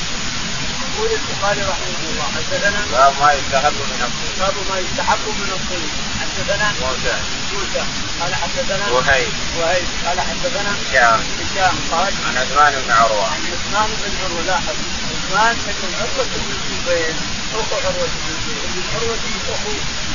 يقول 0.96 1.12
البخاري 1.12 1.62
رحمه 1.62 2.00
الله 2.10 2.28
حدثنا 2.36 2.82
باب 2.92 3.14
ما 3.22 3.34
يستحب 3.34 3.74
من 3.74 4.02
الطيب 4.08 4.40
باب 4.40 4.56
ما 4.70 4.78
يستحب 4.80 5.26
من 5.28 5.50
الطيب 5.58 5.90
حدثنا 6.22 6.68
موسى. 6.82 7.16
موسى. 7.54 7.84
قال 8.22 8.36
حدثنا 8.36 8.90
وهيب. 8.92 9.34
وهيب. 9.58 9.86
قال 10.06 10.22
حدثنا 10.22 10.72
هشام. 10.82 11.20
هشام. 11.40 11.76
قال 11.92 12.14
عن 12.28 12.38
عثمان 12.38 12.74
بن 12.86 12.92
عروة. 12.92 13.28
عن 13.34 13.42
عثمان 13.54 13.90
بن 14.02 14.14
عروة 14.24 14.44
لاحظ. 14.48 14.76
عثمان 15.12 15.56
بن 15.84 15.94
عروة 16.00 16.28
بن 16.36 16.54
الزبير. 16.56 17.16
أخو 17.54 17.76
عروة 17.76 18.08
بن 18.16 18.28
الزبير. 18.36 18.84
عروة 18.96 19.18
أخو 19.54 19.72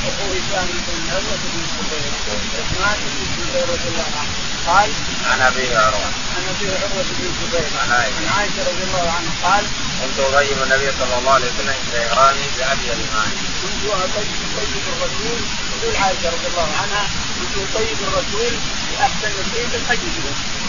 أخو 0.07 0.25
هشام 0.37 0.69
بن 0.87 1.09
عروة 1.13 1.39
بن 1.43 1.59
الزبير. 1.65 2.11
عثمان 2.59 2.97
بن 3.01 3.21
الزبير 3.25 3.63
رضي 3.73 3.87
الله 3.87 4.11
عنه. 4.19 4.48
قال 4.67 4.89
عن 5.31 5.41
أبي 5.41 5.75
عروه 5.75 6.09
عن 6.35 6.43
أبي 6.55 6.67
عروه 6.69 7.03
بن 7.03 7.25
الزبير 7.25 7.69
عن 7.81 7.91
عائشة 8.37 8.61
رضي 8.69 8.83
الله 8.83 9.11
عنها 9.11 9.33
قال 9.43 9.65
كنت 10.01 10.19
أغيب 10.19 10.63
النبي 10.63 10.91
صلى 10.99 11.17
الله 11.19 11.31
عليه 11.31 11.45
وسلم 11.45 11.69
عند 11.69 11.95
احرامي 11.95 12.45
بأبي 12.57 12.93
الماء 12.93 13.29
كنت 13.61 13.91
اطيب 13.91 14.83
الرسول. 14.93 15.39
تقول 15.81 15.95
عائشة 15.95 16.29
رضي 16.29 16.47
الله 16.51 16.69
عنها 16.81 17.03
كنت 17.39 17.55
اطيب 17.69 17.97
الرسول 18.07 18.53
باحسن 18.91 19.31
الطيب 19.43 19.69
الحجز 19.75 20.15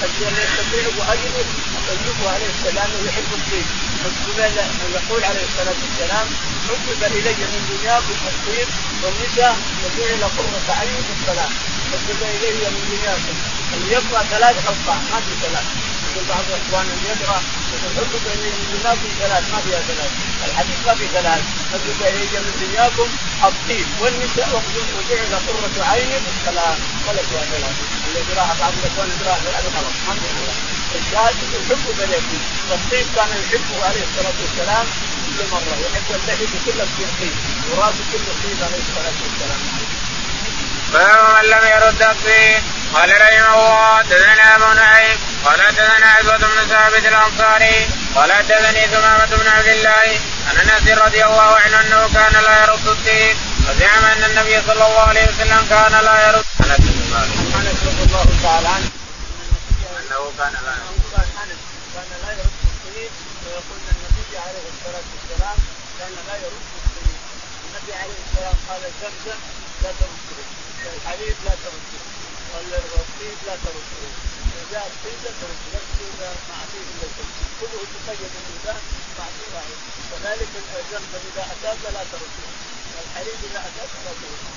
الذي 0.03 0.43
يستطيع 0.43 0.87
واجده 0.99 1.45
اطيبه 1.81 2.31
عليه 2.35 2.51
السلام 2.57 2.91
ويحب 3.03 3.31
الطيب. 3.33 3.67
يقول 4.95 5.25
عليه 5.25 5.45
الصلاة 5.51 5.79
والسلام 5.83 6.27
حبب 6.69 7.03
إلي 7.03 7.33
من 7.53 7.63
دنياكم 7.71 8.17
الطيب 8.33 8.69
والنساء 9.03 9.57
وجعل 9.85 10.23
قرة 10.39 10.75
عين 10.81 11.03
في 11.07 11.13
الصلاة. 11.21 11.51
حبب 11.93 12.23
إلي 12.23 12.71
من 12.71 12.83
دنياكم 12.91 13.35
اللي 13.75 13.91
يقرأ 13.93 14.23
ثلاث 14.23 14.57
حقا 14.67 14.95
ما 15.13 15.21
في 15.21 15.33
ثلاث. 15.43 15.67
يقول 16.07 16.25
بعض 16.25 16.45
اخواننا 16.51 16.95
يقرأ 17.11 17.39
يقول 17.73 17.93
حبب 17.97 18.27
الي 18.35 18.51
من 18.51 18.67
دنياكم 18.73 19.09
ثلاث 19.19 19.45
ما 19.53 19.59
فيها 19.65 19.81
ثلاث. 19.91 20.11
الحديث 20.45 20.79
ما 20.87 20.95
في 20.95 21.07
ثلاث. 21.09 21.43
حبب 21.73 22.03
الي 22.03 22.41
من 22.47 22.55
دنياكم 22.61 23.09
الطيب 23.49 23.87
والنساء 24.01 24.49
وجعل 24.99 25.33
قرة 25.47 25.85
عين 25.85 26.11
في 26.25 26.31
الصلاه 26.35 26.77
ولا 27.09 27.23
فيها 27.23 27.45
ثلاث 27.53 27.77
اللي 28.07 28.21
يقراها 28.21 28.55
بعض 28.61 28.73
الإخوان 28.79 29.09
يقراها 29.11 29.39
ثلاث 29.45 29.65
غلط 29.77 29.95
ما 30.07 30.13
في 30.15 30.21
ثلاث. 30.37 30.59
الشاهد 31.01 31.37
الحب 31.55 31.85
بليكم 31.99 32.39
والطيب 32.71 33.07
كان 33.17 33.29
يحبه 33.43 33.85
عليه 33.87 34.03
الصلاة 34.05 34.35
والسلام 34.43 34.87
كل 35.27 35.47
مرة 35.53 35.75
يحب 35.87 36.09
اللحيه 36.23 36.47
كلها 36.67 36.87
تصير 36.87 37.09
طيب 37.21 37.35
وراسه 37.71 38.05
كله 38.13 38.33
طيب 38.43 38.63
عليه 38.63 38.83
الصلاة 38.89 39.15
والسلام. 39.23 40.00
باب 40.93 41.37
من 41.37 41.51
لم 41.51 41.65
يرد 41.75 42.03
الطين 42.03 42.63
قال 42.95 43.11
رحمه 43.23 43.55
الله 43.55 44.03
دثنا 44.03 44.57
ابو 44.57 44.73
نعيم 44.73 45.19
قال 45.45 45.59
دثنا 45.59 46.07
عزوة 46.19 46.37
بن 46.37 46.69
ثابت 46.69 47.05
الانصاري 47.07 47.89
قال 48.15 48.29
دثني 48.49 48.87
ثمامة 48.87 49.27
بن 49.27 49.49
عبد 49.49 49.69
الله 49.69 50.21
عن 50.49 50.57
انس 50.57 50.99
رضي 50.99 51.25
الله 51.25 51.57
عنه 51.57 51.81
انه 51.81 52.09
كان 52.15 52.43
لا 52.43 52.63
يرد 52.63 52.87
الطين 52.89 53.37
وزعم 53.69 54.05
ان 54.05 54.25
النبي 54.31 54.61
صلى 54.67 54.87
الله 54.87 55.09
عليه 55.09 55.25
وسلم 55.29 55.67
كان 55.71 55.93
لا 55.93 56.29
يرد 56.29 56.45
انس 56.61 56.81
بن 56.81 57.11
مالك 57.13 57.37
انس 57.57 57.79
رضي 57.87 58.03
الله 58.07 58.27
تعالى 58.43 58.69
عنه 58.69 58.91
انه 60.01 60.33
كان 60.39 60.53
لا 60.53 60.73
يرد 60.73 61.01
كان 61.95 62.11
لا 62.23 62.33
يرد 62.33 62.55
الطين 62.71 63.11
ويقول 63.47 63.79
النبي 63.91 64.37
عليه 64.45 64.67
الصلاه 64.73 65.07
والسلام 65.13 65.59
كان 65.99 66.13
لا 66.29 66.37
يرد 66.45 66.63
الطين 66.79 67.19
النبي 67.67 67.93
عليه 68.01 68.19
السلام 68.27 68.55
قال 68.69 68.81
زمزم 69.03 69.39
لا 69.83 69.91
ترده 70.01 70.30
الحليب 70.87 71.37
لا 71.45 71.55
ترده 71.65 72.01
والطيب 72.55 73.39
لا 73.47 73.55
ترده 73.65 74.03
جاء 74.73 74.87
الطيب 74.93 75.19
لا 75.25 75.33
ترده 75.41 75.67
لا 75.73 75.81
ترده 75.99 76.31
مع 76.51 76.59
طيب 76.73 76.87
الا 76.93 77.09
كله 77.61 77.83
تقيد 78.07 78.33
الانسان 78.41 78.81
مع 79.19 79.25
طيب 79.55 79.79
كذلك 80.11 80.49
الزمزم 80.81 81.23
إذا 81.35 81.43
أتاك 81.53 81.83
لا 81.95 82.03
ترده 82.13 82.47
الحليب 83.05 83.39
إذا 83.51 83.61
أتاك 83.61 83.93
لا 84.05 84.13
ترده 84.21 84.51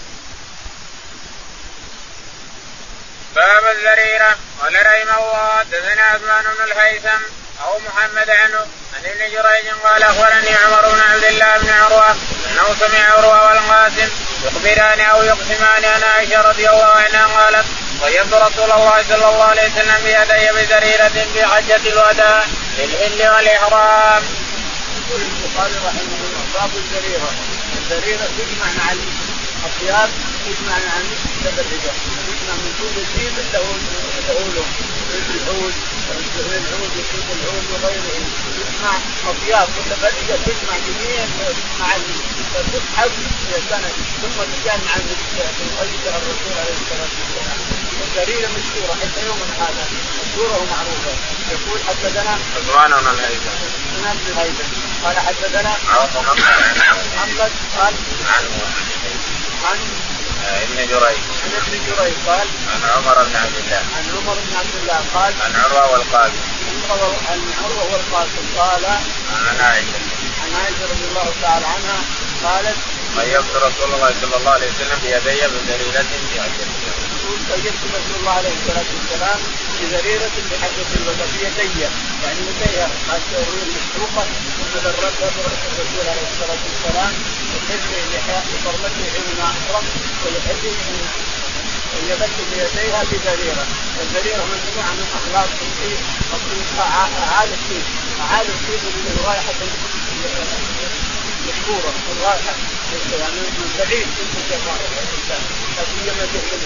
باب 3.36 3.76
الذريرة 3.76 4.38
قال 4.62 4.76
رحمه 4.76 5.18
الله 5.18 5.64
دثنا 5.64 6.04
عثمان 6.04 6.44
بن 6.44 6.64
الهيثم 6.72 7.22
أو 7.64 7.80
محمد 7.80 8.30
عنه 8.30 8.60
عن 8.94 9.06
ابن 9.06 9.20
جريج 9.20 9.74
قال 9.84 10.04
أخبرني 10.04 10.56
عمر 10.56 10.90
بن 10.90 11.02
عبد 11.02 11.24
الله 11.24 11.58
بن 11.58 11.70
عروة 11.70 12.12
أنه 12.52 12.76
سمع 12.80 13.00
عروة 13.10 13.48
والقاسم 13.48 14.10
يخبران 14.46 15.00
أو 15.00 15.24
يقسمان 15.24 15.86
عن 15.86 16.04
عائشة 16.04 16.42
رضي 16.42 16.70
الله 16.70 16.86
عنها 16.86 17.26
قالت 17.26 17.66
طيبت 18.02 18.34
رسول 18.34 18.72
الله 18.72 19.04
صلى 19.10 19.30
الله 19.30 19.44
عليه 19.44 19.62
وسلم 19.62 19.98
بيدي 20.04 20.52
بذريره 20.52 21.28
في 21.34 21.46
حجة 21.46 21.90
الوداع 21.92 22.44
للحل 22.78 23.30
والإحرام. 23.36 24.24
يقول 24.98 25.22
البخاري 25.22 25.76
رحمه 25.88 26.20
الله 26.26 26.44
باب 26.54 26.72
الذريره، 26.76 27.32
الذريره 27.78 28.26
تجمع 28.38 28.68
مع 28.78 28.92
الثياب 29.66 30.10
تجمع 30.46 30.76
مع 30.88 30.94
المتبرجه، 31.02 31.94
تجمع 32.28 32.56
من 32.64 32.72
كل 32.80 32.96
له 33.24 33.60
لون، 33.60 33.80
العود 35.30 35.74
العود 36.68 36.92
يجيب 36.98 37.28
العود 37.38 37.66
وغيره، 37.72 38.26
تجمع 38.58 38.94
اطياب 39.28 39.68
متبرجة 39.78 40.36
تجمع 40.46 40.76
جميع 40.88 41.26
مع 41.80 41.96
تسحب 42.74 43.12
سنه 43.70 43.92
ثم 44.22 44.38
تجمع 44.54 44.76
مع 44.86 44.96
الرسول 46.18 46.54
عليه 46.60 46.76
الصلاه 46.82 47.12
والسلام. 47.20 47.60
الذريره 48.04 48.48
مشهوره 48.48 48.94
حتى 49.02 49.26
يومنا 49.26 49.54
هذا 49.60 49.88
مشهوره 50.24 50.58
ومعروفه، 50.62 51.13
يقول 51.52 51.80
حدثنا 51.88 52.38
عثمان 52.56 52.92
بن 53.02 53.08
الهيثم 53.08 53.50
عثمان 53.96 54.18
بن 54.18 54.32
الهيثم 54.32 54.68
قال 55.04 55.20
حدثنا 55.20 55.74
محمد 57.16 57.52
قال 57.78 57.94
عن 58.28 58.46
عن 59.63 59.80
ابن 60.62 60.76
جريج 60.76 61.22
عن 61.44 61.52
ابن 61.58 61.72
جريج 61.88 62.13
قال 62.28 62.48
عن 62.74 62.82
عمر 62.96 63.24
بن 63.24 63.36
عبد 63.36 63.56
الله 63.56 63.82
عن 63.98 64.06
عمر 64.16 64.34
بن 64.34 64.56
عبد 64.58 64.76
الله 64.82 65.02
قال 65.13 65.34
عن 65.42 65.56
عروه 65.56 65.92
والقاسم 65.92 66.42
عن 67.30 67.54
عروه 67.63 67.94
والقاسم 67.94 68.46
قال 68.58 68.86
عن 68.86 69.60
عائشه 69.62 70.00
عن 70.44 70.54
عائشه 70.56 70.84
رضي 70.84 71.06
الله 71.10 71.34
تعالى 71.42 71.66
عنها 71.66 71.98
قالت 72.44 72.78
طيبت 73.18 73.56
رسول 73.56 73.94
الله 73.96 74.12
صلى 74.22 74.36
الله 74.38 74.52
عليه 74.52 74.68
وسلم 74.68 75.00
بيدي 75.04 75.48
بذريرة 75.48 76.06
حجة 76.12 76.66
يقول 77.14 77.40
طيبت 77.52 77.82
رسول 77.98 78.16
الله 78.20 78.32
عليه 78.32 78.54
الصلاة 78.60 78.90
والسلام 78.96 79.40
بذريرة 79.80 80.36
بحجه 80.52 80.90
الوداع 80.96 81.28
بيدي 81.34 81.82
يعني 82.24 82.40
يديها 82.50 82.90
مشروقة. 83.76 84.26
ثم 84.58 84.74
ذرتها 84.84 85.30
برأس 85.36 85.62
الرسول 85.72 86.06
عليه 86.12 86.28
الصلاة 86.32 86.62
والسلام 86.68 87.14
وتجري 87.54 88.02
لحاء 88.14 88.44
وفرمته 88.54 89.04
حينما 89.14 89.44
احرم 89.44 89.86
ولحجه 90.24 90.76
ويبت 91.94 92.36
بيديها 92.52 93.04
بذريرة، 93.12 93.66
الذريرة 94.02 94.44
مجموعه 94.54 94.94
من 95.00 95.08
اخلاق 95.20 95.50
الطيب 95.62 96.00
اعالي 96.80 97.54
الطيب، 97.54 97.86
اعالي 98.22 98.50
الطيب 98.50 98.84
من 99.06 99.24
رائحه 99.26 99.60
مشهوره 101.48 101.94
الرائحه 102.12 102.54
يعني 103.20 103.42
من 103.58 103.70
بعيد 103.80 104.08
تنتج 104.18 104.52
الرائحه 104.60 104.98
الانسان 105.04 105.44
لا 105.76 105.84
سيما 105.92 106.24
الهود 106.24 106.64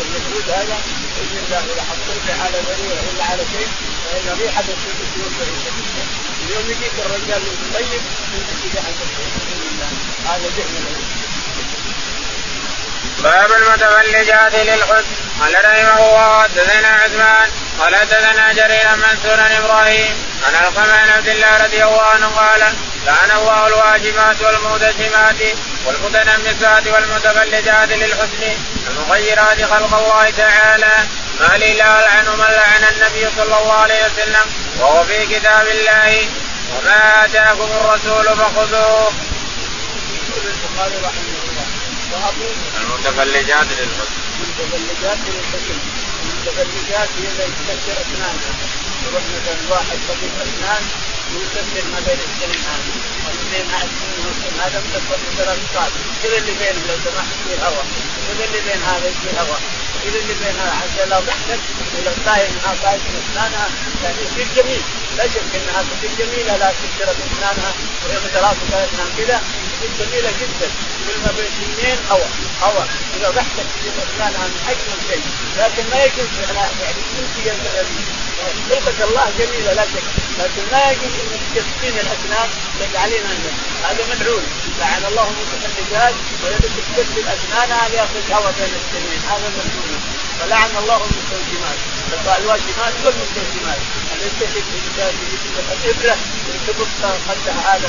المجهود 0.00 0.50
هذا 0.50 0.76
باذن 1.16 1.38
الله 1.46 1.58
اذا 1.72 1.82
حصلت 1.90 2.26
على 2.40 2.58
ذريعه 2.68 3.02
ولا 3.08 3.24
على 3.24 3.42
شيء 3.52 3.68
فان 4.04 4.38
ريحه 4.40 4.60
الطيب 4.60 4.96
تكون 5.00 5.30
بعيده 5.38 5.70
جدا 5.78 6.04
اليوم 6.44 6.70
يجيك 6.70 6.96
الرجال 7.06 7.42
المطيب 7.52 8.02
يمسك 8.34 8.74
ريحه 8.74 8.88
الطيب 9.06 9.30
باذن 9.48 9.66
الله 9.72 9.88
هذا 10.26 10.48
ذهن 10.56 11.24
باب 13.22 13.52
المتفلجات 13.52 14.54
للحسن. 14.54 15.04
قال 15.40 15.54
رحمه 15.54 15.98
الله 15.98 16.42
حدثنا 16.42 16.88
عثمان. 16.88 17.50
قال 17.78 17.96
حدثنا 17.96 18.52
جرير 18.52 18.96
منصور 18.96 19.58
إبراهيم. 19.58 20.16
عن 20.46 20.64
القمع 20.64 21.14
عبد 21.16 21.28
الله 21.28 21.64
رضي 21.64 21.84
الله 21.84 22.02
عنه 22.02 22.26
قال 22.26 22.62
لعن 23.06 23.30
الله 23.30 23.66
الواجبات 23.66 24.42
والمدسمات 24.42 25.36
والمتنمسات 25.86 26.86
والمتفلجات 26.86 27.88
للحسن 27.88 28.42
المغيرات 28.90 29.62
خلق 29.62 29.94
الله 29.94 30.30
تعالى. 30.30 30.92
ما 31.40 31.56
لي 31.56 31.72
لا 31.74 32.00
ألعن 32.00 32.26
من 32.38 32.44
لعن 32.44 32.84
النبي 32.92 33.30
صلى 33.36 33.58
الله 33.58 33.72
عليه 33.72 34.00
وسلم 34.06 34.46
وهو 34.78 35.04
في 35.04 35.26
كتاب 35.26 35.66
الله. 35.66 36.28
وما 36.72 37.24
آتاكم 37.24 37.68
الرسول 37.80 38.24
فخذوه. 38.24 39.12
البخاري 40.44 40.96
رحمه 41.04 41.38
الله 41.44 41.66
المتفلجات 42.80 43.66
للحسن. 43.78 44.18
المتفلجات 44.40 45.18
للحسن. 45.26 45.78
المتفلجات 46.22 47.08
هي 47.18 47.26
اللي 47.28 47.54
تكسر 47.68 47.96
اسنانها 48.02 48.54
يروح 49.06 49.22
مثلا 49.34 49.56
واحد 49.70 49.98
طبيب 50.08 50.32
اسنان 50.42 50.82
ويكسر 51.32 51.84
ما 51.92 52.00
بين 52.06 52.18
السنين 52.28 52.62
هذه 52.70 52.94
والاثنين 53.24 53.66
مع 53.72 53.78
السنين 53.88 54.20
والسنين 54.26 54.60
هذا 54.64 54.78
مكسر 54.86 55.18
ثلاث 55.38 55.58
ساعات 55.74 55.92
كذا 56.22 56.36
اللي 56.38 56.54
بين 56.60 56.76
لو 56.88 56.96
سمحت 57.04 57.34
في 57.44 57.52
هواء 57.64 57.86
كذا 58.28 58.44
اللي 58.44 58.60
بين 58.66 58.82
هذا 58.82 59.08
في 59.22 59.28
هواء 59.40 59.60
كذا 60.04 60.18
اللي 60.22 60.34
بين 60.42 60.56
هذا 60.60 60.74
حتى 60.82 61.04
لو 61.10 61.20
ضحكت 61.28 61.60
ولو 61.94 62.12
طاير 62.26 62.50
معها 62.64 62.76
طاير 62.82 63.00
اسنانها 63.20 63.66
يعني 64.04 64.18
يصير 64.26 64.48
جميل 64.56 64.82
لا 65.16 65.24
شك 65.34 65.50
انها 65.58 65.80
تصير 65.90 66.10
جميله 66.18 66.56
لا 66.56 66.72
كسرت 66.80 67.16
اسنانها 67.26 67.72
وهي 68.04 68.16
ثلاث 68.34 68.56
اسنان 68.72 69.08
كذا 69.18 69.42
تصير 69.72 69.90
جميله 70.00 70.30
جدا 70.40 70.68
كل 71.06 71.16
ما 71.24 71.30
بين 71.36 71.46
اثنين 71.46 71.98
هواء 72.10 72.30
هواء 72.62 72.88
اذا 73.16 73.30
ضحكت 73.30 73.66
تصير 73.74 73.92
اسنانها 74.08 74.46
من 74.46 74.60
اجمل 74.68 74.98
شيء 75.08 75.24
لكن 75.58 75.90
ما 75.90 76.04
يجوز 76.04 76.28
يعني 76.82 77.00
يمكن 77.18 77.64
خلقة 78.70 79.04
الله 79.04 79.26
جميلة 79.38 79.72
لا 79.72 79.84
شك. 79.84 80.06
لكن 80.38 80.62
ما 80.72 80.90
يجوز 80.90 81.14
انك 81.20 81.42
تسكين 81.54 81.98
الأسنان 81.98 82.48
تجعلين 82.80 83.24
هذا 83.84 84.04
ملعون. 84.10 84.44
لعن 84.80 85.04
الله 85.04 85.26
المتفلجات 85.34 86.14
والتي 86.44 86.68
تكسر 86.68 87.24
اسنانها 87.34 87.88
لياخذ 87.88 88.32
هواء 88.32 88.52
بين 88.58 88.74
السنين. 88.80 89.20
هذا 89.30 89.48
ملعون. 89.56 90.00
فلعن 90.40 90.76
الله 90.76 90.96
المستوجمات 90.96 91.78
الواشمات 92.38 92.94
والمستوجمات 93.04 93.78
التي 94.14 94.60
الابره 95.58 96.16
تبقى 96.66 97.12
قدها 97.28 97.76
هذا 97.76 97.88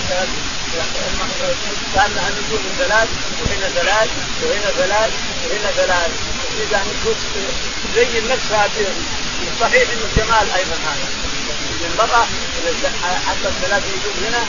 كانها 1.96 2.30
نجوم 2.30 2.64
ثلاث 2.78 3.10
وهنا 3.42 3.70
ثلاث 3.70 4.10
وهنا 4.44 4.72
ثلاث 4.72 5.12
وهنا 5.44 5.72
ثلاث 5.72 6.12
إذا 6.62 6.84
نشوف 6.84 7.18
زي 7.96 8.22
نفسها 8.22 8.70
صحيح 9.62 9.90
إنه 9.90 10.08
جمال 10.18 10.52
أيضا 10.52 10.76
هذا. 10.76 11.08
المرأة 11.94 12.26
حتى 13.28 13.48
الثلاث 13.48 13.84
نجوم 13.84 14.28
هنا 14.28 14.46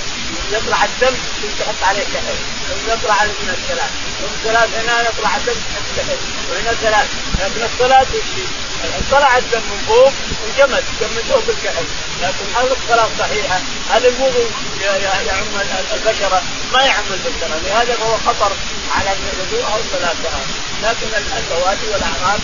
يطلع 0.53 0.85
الدم 0.85 1.17
تحط 1.59 1.83
عليه 1.83 2.05
كحل 2.05 2.37
ثم 2.69 2.93
يطلع 2.93 3.25
من 3.25 3.49
الثلاث. 3.49 3.91
ثم 4.21 4.49
ثلاث 4.49 4.69
هنا 4.75 5.09
يطلع 5.09 5.37
الدم 5.37 5.53
تحط 5.53 5.87
كحل 5.97 6.19
وهنا 6.51 6.73
ثلاث 6.73 7.09
لكن 7.41 7.63
الصلاة 7.75 8.07
وش 8.15 8.31
طلع 9.11 9.39
الدم 9.39 9.61
من 9.61 9.85
فوق 9.89 10.13
وجمد 10.47 10.85
جمدوه 11.01 11.43
بالكحل 11.47 11.85
لكن 12.23 12.45
هل 12.57 12.69
الصلاة 12.73 13.09
صحيحة؟ 13.19 13.61
هل 13.91 14.07
الوضوء 14.07 14.51
يعم 15.27 15.47
البشرة؟ 15.93 16.43
ما 16.73 16.85
يعم 16.85 17.05
البشرة 17.11 17.61
لهذا 17.65 17.97
هو 18.05 18.17
خطر 18.27 18.53
على 18.97 19.11
الوضوء 19.13 19.73
أو 19.73 19.79
صلاتها 19.93 20.41
لكن 20.83 21.09
البوادي 21.37 21.87
والأعراض 21.93 22.41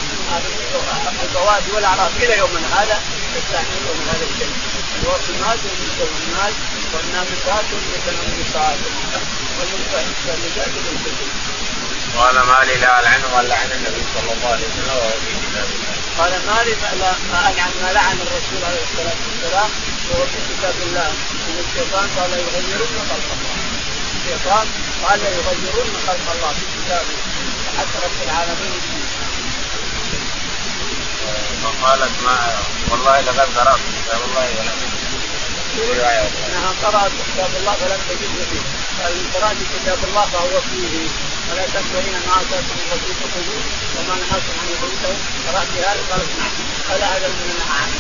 البوادي 1.22 1.70
والأعراض 1.72 2.10
إلى 2.16 2.38
يومنا 2.38 2.82
هذا 2.82 3.00
يستعملون 3.36 3.96
من 3.98 4.08
هذا 4.08 4.24
الشيء 4.30 4.52
الوصمات 5.02 5.58
والمستوصمات 5.64 6.54
والنامسات 6.92 7.64
والمتنمسات 7.72 8.78
والمستهلكات 9.58 10.68
والمستهلكات 10.76 11.62
قال 12.16 12.34
ما 12.34 12.64
لي 12.64 12.76
لا 12.76 13.00
ألعن 13.00 13.24
ولا 13.34 13.54
عن 13.56 13.72
النبي 13.72 14.02
صلى 14.14 14.32
الله 14.32 14.48
عليه 14.48 14.66
وسلم 14.66 14.88
وهو 14.88 15.10
في 15.10 15.32
كتاب 15.44 15.68
الله. 15.74 15.94
قال 16.18 16.32
ما 16.46 16.62
لي 16.64 16.74
ما 17.32 17.50
ألعن 17.50 17.70
ما 17.82 17.92
لعن 17.92 18.16
الرسول 18.20 18.64
عليه 18.68 18.82
الصلاة 18.88 19.18
والسلام 19.26 19.70
وهو 20.10 20.24
في 20.26 20.38
كتاب 20.50 20.74
الله 20.86 21.08
إن 21.48 21.56
الشيطان 21.64 22.06
قال 22.18 22.30
يغيرون 22.32 22.94
خلق 23.10 23.28
الله. 23.36 23.56
الشيطان 24.16 24.66
قال 25.04 25.20
يغيرون 25.20 25.90
خلق 26.06 26.26
الله 26.34 26.52
في 26.52 26.64
كتابه 26.74 27.16
حتى 27.78 27.98
رب 28.04 28.18
العالمين. 28.26 28.80
فقالت 31.62 32.22
ما 32.24 32.36
والله 32.90 33.20
لقد 33.20 33.58
قرأت. 33.58 33.80
كتاب 34.06 34.20
الله 34.24 34.46
ولم 34.58 34.78
انها 36.46 36.72
قرأت 36.82 37.12
كتاب 37.28 37.50
الله 37.60 37.72
فلم 37.72 38.00
تجد 38.08 38.34
فيه. 38.50 38.64
قال 39.02 39.32
قرأت 39.34 39.56
كتاب 39.74 39.98
الله 40.08 40.24
فهو 40.32 40.60
فيه. 40.60 41.08
ولا 41.52 41.66
تكفرين 41.66 42.12
ما 42.12 42.34
اتاكم 42.42 42.76
من 42.78 42.86
رسول 42.92 43.14
فخذوه 43.20 43.62
وما 43.96 44.14
نهاكم 44.14 44.54
عن 44.60 44.68
يخرجه 44.72 45.16
قرأت 45.46 45.72
هذا 45.88 46.02
قالت 46.10 46.30
نعم. 46.38 46.54
قال 46.88 47.02
هذا 47.02 47.28
من 47.28 47.46
نهى 47.58 47.78
عنه 47.78 47.94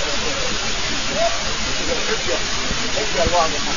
الحجه 1.92 2.38
الحجه 2.84 3.22
الواضحه 3.24 3.72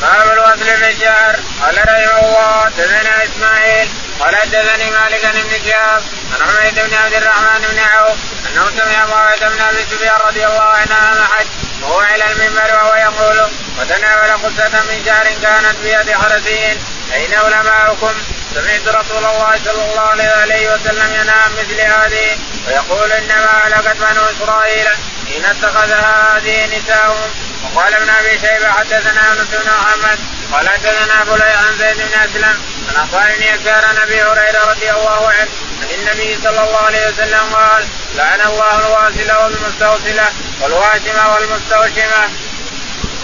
باب 0.00 0.32
الوصل 0.32 0.76
في 0.76 0.90
الشعر 0.90 1.40
قال 1.60 1.78
رحمه 1.78 2.20
الله 2.20 2.68
دثنا 2.68 3.24
إسماعيل. 3.24 3.88
قال 4.20 4.36
حدثني 4.36 4.90
مالك 4.90 5.26
بن 5.34 5.70
شهاب 5.70 6.02
عن 6.32 6.48
حميد 6.48 6.74
بن 6.74 6.94
عبد 6.94 7.14
الرحمن 7.14 7.60
بن 7.70 7.78
عوف 7.78 8.18
أنه 8.46 8.70
سمع 8.70 9.06
معاذ 9.06 9.38
بن 9.38 9.60
أبي 9.60 9.84
سفيان 9.90 10.20
رضي 10.26 10.46
الله 10.46 10.62
عنه 10.62 10.94
عام 10.94 11.24
حج 11.24 11.46
وهو 11.82 12.00
على 12.00 12.24
المنبر 12.32 12.74
وهو 12.74 12.94
يقول 12.94 13.50
وتناول 13.78 14.32
قصة 14.32 14.82
من 14.88 15.04
شعر 15.04 15.24
كانت 15.42 15.76
بيد 15.82 16.12
حرسي 16.12 16.78
أين 17.14 17.34
علماؤكم؟ 17.34 18.12
سمعت 18.54 18.88
رسول 18.88 19.24
الله 19.24 19.60
صلى 19.64 19.84
الله 19.90 20.22
عليه 20.40 20.74
وسلم 20.74 21.30
عن 21.30 21.52
مثل 21.52 21.80
هذه 21.80 22.38
ويقول 22.66 23.12
إنما 23.12 23.62
هلكت 23.64 23.96
بنو 23.96 24.22
إسرائيل 24.24 24.86
حين 25.28 25.44
اتخذها 25.44 26.36
هذه 26.36 26.76
نساؤهم 26.76 27.30
وقال 27.64 27.94
ابن 27.94 28.08
أبي 28.10 28.30
شيبة 28.30 28.70
حدثنا 28.70 29.28
يونس 29.28 29.48
بن 29.48 29.70
محمد 29.70 30.18
قال 30.52 30.68
حدثنا 30.68 31.22
ابو 31.22 31.32
عن 31.32 31.78
زيد 31.78 31.96
بن 31.96 32.20
أسلم 32.20 32.62
عن 32.88 32.96
عطاء 32.96 33.36
بن 33.36 33.42
يسار 33.42 33.84
عن 33.84 33.96
أبي 33.96 34.22
هريرة 34.22 34.64
رضي 34.70 34.90
الله 34.90 35.28
عنه 35.28 35.50
عن 35.82 35.90
النبي 35.98 36.38
صلى 36.42 36.60
الله 36.64 36.78
عليه 36.78 37.08
وسلم 37.08 37.54
قال 37.54 37.84
لعن 38.14 38.40
الله 38.40 38.86
الواصله 38.86 39.44
والمستوصله 39.44 40.32
والواشمه 40.60 41.34
والمستوشمه. 41.34 42.22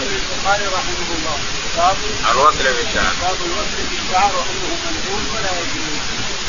البخاري 0.01 0.65
رحمه 0.65 1.09
الله 1.17 1.37
باب 1.77 1.97
الوصل 2.31 2.63
بالشعر 2.63 3.13
باب 3.21 3.37
الوصل 3.45 3.77
بالشعر 3.89 4.35
وأنه 4.35 4.77
منقول 4.85 5.23
ولا 5.33 5.51
يجوز. 5.61 5.99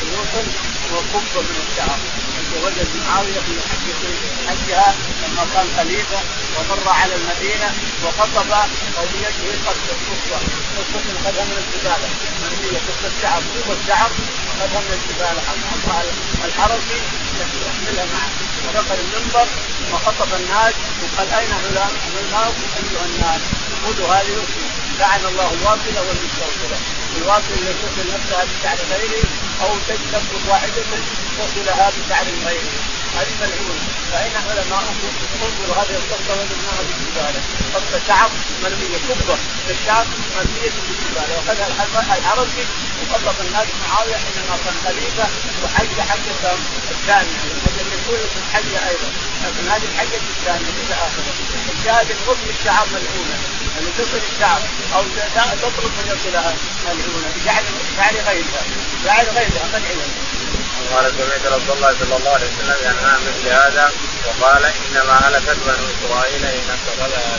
الوصل 0.03 0.45
هو 0.91 0.97
قبة 0.97 1.41
من 1.41 1.57
الشعر. 1.71 1.99
وجد 2.63 2.87
معاوية 3.07 3.39
في 3.39 3.53
حجها 4.47 4.95
لما 5.23 5.45
كان 5.53 5.67
خليفة 5.77 6.19
ومر 6.57 6.89
على 6.89 7.15
المدينة 7.15 7.73
وخطب 8.03 8.51
قضيته 8.97 9.47
قصه 9.65 9.95
قصه 10.09 10.39
قصه 10.77 10.99
اخذها 11.15 11.45
من 11.45 11.57
الزباله 11.63 12.09
مرميه 12.41 12.79
قصه 12.87 13.11
شعر 13.21 13.41
قوه 13.53 13.77
الشعر 13.81 14.11
اخذها 14.57 14.81
من 14.81 14.93
الزباله 14.99 15.41
الحرسي 16.45 16.99
يحملها 17.67 18.05
معه 18.13 18.29
ودخل 18.67 18.95
المنبر 19.05 19.47
وخطب 19.93 20.33
الناس 20.33 20.73
وقال 21.03 21.33
أين 21.33 21.49
علماؤكم 21.53 22.67
أيها 22.77 23.05
الناس؟ 23.05 23.41
خذوا 23.85 24.07
هذه 24.07 24.43
لعن 24.99 25.25
الله 25.25 25.53
الواصله 25.53 26.01
والمستوصله 26.07 26.77
الواصل 27.17 27.53
اللي 27.57 27.73
تصل 27.73 28.07
نفسها 28.13 28.43
بشعر 28.45 28.77
غيره 28.91 29.23
أو 29.61 29.69
تثبت 29.87 30.41
واحدة 30.49 30.83
تصلها 31.37 31.89
بشعر 31.89 32.25
غيره. 32.45 32.97
هذه 33.17 33.33
ملعونه 33.41 33.87
فاين 34.11 34.31
علماؤكم 34.49 35.11
انظروا 35.43 35.75
هذه 35.81 35.95
القصة 36.01 36.33
وجدناها 36.39 36.81
الزباله 36.81 37.41
قصة 37.75 37.99
شعر 38.07 38.31
مرمية 38.63 38.97
كبه 38.97 39.37
الشعر 39.69 40.05
مرمية 40.35 40.69
في 40.69 40.91
الزباله 40.93 41.35
واخذها 41.37 42.17
العربي 42.17 42.65
وقصف 43.01 43.41
الناس 43.41 43.67
معاوية 43.81 44.15
حينما 44.15 44.57
كان 44.65 44.75
خليفة 44.85 45.27
وحج 45.63 45.99
حجة 46.09 46.57
الثانية. 46.91 47.37
الاولى 47.81 48.27
في 48.33 48.39
الحجة 48.47 48.89
أيضا. 48.89 49.09
لكن 49.43 49.67
هذه 49.71 49.85
الحجة 49.91 50.19
الثانية 50.37 50.69
إلى 50.85 50.93
آخره. 50.93 51.33
الشاهد 51.79 52.11
الغصن 52.11 52.49
الشعر 52.59 52.87
ملعونه 52.93 53.56
اللي 53.77 53.91
تصل 53.97 54.19
الشعر 54.33 54.61
أو 54.95 55.03
تطلب 55.61 55.91
من 55.97 56.05
يصلها 56.13 56.53
ملعونه 56.85 57.29
بجعل 57.35 57.63
فعل 57.97 58.15
غيرها. 58.27 58.61
فعل 59.05 59.25
غيرها. 59.25 59.67
ملعونه 59.73 60.37
قال 60.93 61.11
سمعت 61.17 61.45
رسول 61.45 61.75
الله 61.75 61.95
صلى 61.99 62.15
الله 62.17 62.31
عليه 62.31 62.47
وسلم 62.47 62.77
ينهى 62.81 63.13
مثل 63.27 63.47
هذا 63.47 63.91
وقال 64.27 64.65
إنما 64.65 65.13
هلكت 65.27 65.57
بنو 65.65 65.85
إسرائيل 65.93 66.45
ان 66.45 66.69
اتخذها 66.77 67.37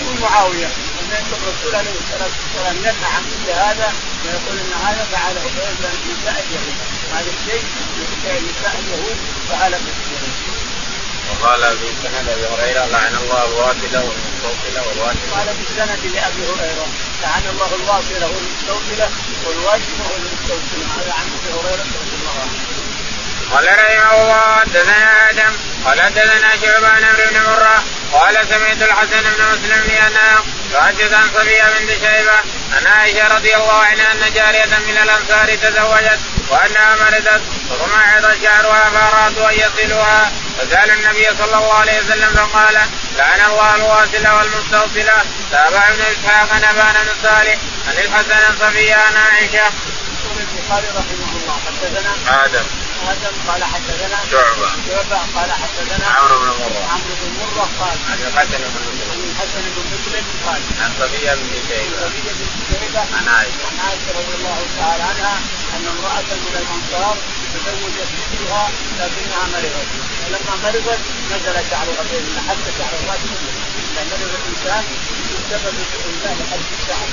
يقول 0.00 0.20
معاوية 0.20 0.68
سمعت 1.00 1.28
الرسول 1.32 1.74
عليه 1.74 1.90
الصلاة 1.90 2.30
والسلام 2.36 2.76
ينهى 2.76 3.10
عن 3.14 3.22
مثل 3.32 3.50
هذا 3.50 3.92
ويقول 4.24 4.58
إن 4.58 4.72
هذا 4.86 5.06
فعله. 5.12 5.44
نساء 6.10 6.44
اليهود. 6.46 6.76
هذا 7.12 7.30
الشيء 7.40 7.64
نساء 8.50 8.74
اليهود 8.80 9.16
فهلكت 9.48 9.94
وقال 11.30 11.78
في 11.78 11.86
سند 12.02 12.28
ابي 12.28 12.46
هريرة 12.46 12.84
لعن 12.86 13.14
الله 13.14 13.44
الواصله 13.44 14.00
والمستوصله 14.04 14.80
والواشمه. 14.88 15.36
قال 15.36 15.48
في 15.56 15.62
السند 15.70 16.02
لأبي 16.14 16.42
هريرة 16.50 16.86
لعن 17.22 17.42
الله 17.52 17.74
الواصله 17.74 18.26
والمستوصله 18.26 19.10
والواشمه 19.46 20.04
والمستوصله 20.12 20.86
هذا 20.96 21.12
عن 21.12 21.26
أبي 21.38 21.50
هريرة 21.58 21.84
رضي 22.00 22.14
الله 22.20 22.34
عنه. 22.40 22.69
قال 23.52 23.66
رحمه 23.66 24.22
الله 24.22 24.56
حدثنا 24.60 25.30
آدم 25.30 25.52
قال 25.84 26.00
حدثنا 26.02 26.50
شعبان 26.62 27.02
بن 27.18 27.40
مرة 27.40 27.84
قال 28.12 28.34
سمعت 28.48 28.82
الحسن 28.82 29.22
بن 29.22 29.44
مسلم 29.52 29.82
بانه 29.86 30.44
يحدث 30.72 31.12
عن 31.12 31.28
صفيه 31.34 31.62
بنت 31.62 31.90
شيبه 31.90 32.38
عن 32.76 32.86
عائشة 32.86 33.28
رضي 33.28 33.56
الله 33.56 33.78
عنها 33.82 34.12
أن 34.12 34.32
جارية 34.34 34.78
من 34.78 34.98
الأنصار 35.02 35.56
تزوجت 35.56 36.18
وأنها 36.50 36.96
مرضت 36.96 37.42
فضمعت 37.70 38.42
شعرها 38.42 38.90
فارادوا 38.90 39.50
أن 39.50 39.54
يصلوها 39.54 40.32
فسأل 40.58 40.90
النبي 40.90 41.24
صلى 41.38 41.56
الله 41.56 41.74
عليه 41.74 41.98
وسلم 42.00 42.34
فقال 42.34 42.80
لعن 43.18 43.40
الله 43.50 43.74
الواصله 43.74 44.36
والمستوصله 44.36 45.22
تابع 45.50 45.88
ابن 45.88 46.00
إسحاق 46.00 46.54
نبان 46.56 46.94
بن 46.94 47.28
صالح 47.28 47.58
عن 47.88 47.98
الحسن 47.98 48.58
صفيه 48.60 48.94
عن 48.94 49.16
عائشة. 49.16 49.70
البخاري 50.40 50.86
رحمه 50.88 51.36
الله 51.36 51.60
حدثنا 51.66 52.44
آدم. 52.44 52.64
آدم 53.12 53.34
قال 53.48 53.64
حدثنا 53.64 54.18
شعبة. 54.30 54.68
شعبة 54.88 55.18
قال 55.36 55.50
حدثنا 55.52 56.06
عمرو 56.06 56.38
بن 56.40 56.46
مرة. 56.46 56.82
عمرو 56.92 57.14
بن 57.22 57.30
مرة 57.40 57.68
قال 57.80 57.98
عن 58.10 58.18
الحسن 58.28 58.58
بن 58.58 58.80
مسلم. 58.86 59.10
عن 59.12 59.20
الحسن 59.30 59.62
بن 59.76 59.82
مسلم 59.94 60.24
قال 60.46 60.60
عن 60.82 60.90
صفيه 61.00 61.34
بن 61.34 61.52
شيبة. 61.68 61.96
صفيه 62.06 62.30
بن 62.38 62.46
شيبة 62.70 63.00
عن 63.00 63.28
عائشة. 63.28 63.62
عن 63.70 63.76
عائشة 63.86 64.10
رضي 64.18 64.34
الله 64.38 64.60
تعالى 64.78 65.02
عنها 65.02 65.34
أن 65.76 65.84
امرأة 65.94 66.30
من 66.44 66.54
الأنصار 66.62 67.16
تزوجت 67.54 68.08
بنتها 68.16 68.70
لكنها 68.98 69.42
مرضت. 69.52 69.90
فلما 70.22 70.54
مرضت 70.64 71.00
نزل 71.30 71.56
شعرها 71.70 72.02
بين 72.10 72.26
حتى 72.48 72.70
شعر 72.78 72.92
الراس 73.00 73.20
اذا 73.90 74.02
مرض 74.10 74.32
الإنسان 74.40 74.84
بسبب 75.50 75.74
الإنسان 75.98 76.36
حد 76.50 76.66
الشعر 76.78 77.08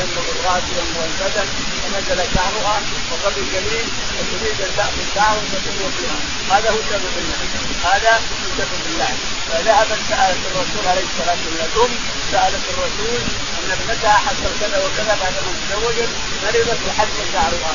ينبغي 0.00 0.30
الراس 0.36 0.62
وينبغي 0.76 1.06
البدن 1.10 1.48
ونزل 1.84 2.20
شعرها 2.34 2.76
وقبل 3.10 3.44
جميل 3.54 3.86
وتريد 4.16 4.60
أن 4.66 4.72
تأخذ 4.76 5.04
شعر 5.14 5.36
وتكون 5.36 5.92
فيها. 5.98 6.18
هذا 6.56 6.70
هو 6.70 6.80
سبب 6.90 7.14
اللعن 7.22 7.48
هذا 7.84 8.12
هو 8.12 8.48
سبب 8.58 8.82
اللعن 8.90 9.18
فذهبت 9.48 10.00
سألت 10.10 10.42
الرسول 10.50 10.84
عليه 10.90 11.04
الصلاة 11.10 11.40
والسلام 11.46 11.90
سألت 12.32 12.64
الرسول 12.72 13.22
أن 13.58 13.70
ابنتها 13.76 14.16
حصل 14.26 14.50
كذا 14.60 14.78
وكذا 14.84 15.14
بعد 15.20 15.32
ما 15.44 15.52
تزوجت 15.60 16.10
مرضت 16.42 16.80
وحل 16.88 17.08
شعرها؟ 17.32 17.72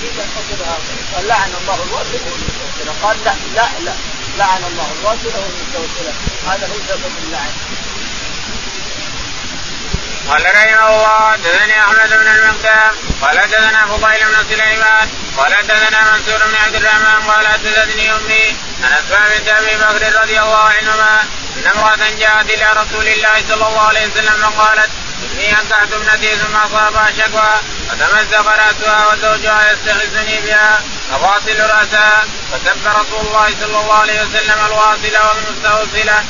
تريد 0.00 0.16
أن 0.24 0.28
تصلها 0.36 0.78
قال 1.14 1.26
لعن 1.28 1.50
الله 1.60 1.78
الواصل 1.86 2.20
والمستوصلة. 2.26 2.92
قال 3.02 3.16
لا 3.24 3.34
لا 3.56 3.68
لا 3.86 3.94
لعن 4.38 4.64
الله 4.64 4.88
الواصل 5.00 5.32
والمستوصلة. 5.40 6.12
هذا 6.46 6.66
هو 6.66 6.78
سبب 6.88 7.12
اللعن 7.24 7.52
قال 10.30 10.44
رحمه 10.44 10.88
الله 10.88 11.32
حدثني 11.32 11.80
أحمد 11.80 12.08
بن 12.08 12.28
المقدام 12.28 12.92
قال 13.22 13.40
حدثنا 13.40 13.86
فضيل 13.86 14.20
بن 14.28 14.44
سليمان 14.50 15.08
قال 15.36 15.54
حدثنا 15.54 16.12
منصور 16.12 16.38
بن 16.48 16.54
عبد 16.64 16.74
الرحمن 16.74 17.30
قال 17.30 17.46
حدثتني 17.46 18.12
أمي 18.12 18.56
عن 18.84 18.92
أسماء 18.92 19.38
بنت 19.38 19.48
أبي 19.48 19.76
بكر 19.76 20.22
رضي 20.22 20.40
الله 20.40 20.64
عنهما 20.64 21.22
أن 21.56 21.66
امرأة 21.66 22.10
جاءت 22.18 22.50
إلى 22.50 22.66
رسول 22.76 23.08
الله 23.08 23.34
صلى 23.48 23.68
الله 23.68 23.88
عليه 23.88 24.06
وسلم 24.06 24.50
فقالت 24.50 24.90
إني 25.32 25.60
أنكحت 25.60 25.92
ابنتي 25.92 26.36
ثم 26.36 26.56
اصابها 26.56 27.06
شكوى 27.18 27.54
فتمزق 27.88 28.46
رأسها 28.48 29.06
وزوجها 29.06 29.72
يستغيثني 29.72 30.40
بها 30.40 30.82
فواصل 31.10 31.60
رأسها 31.60 32.24
فسب 32.52 32.86
رسول 32.86 33.26
الله 33.26 33.46
صلى 33.60 33.80
الله 33.80 33.98
عليه 33.98 34.20
وسلم 34.22 34.66
الواصل 34.66 35.14
والمستوصله. 35.26 36.24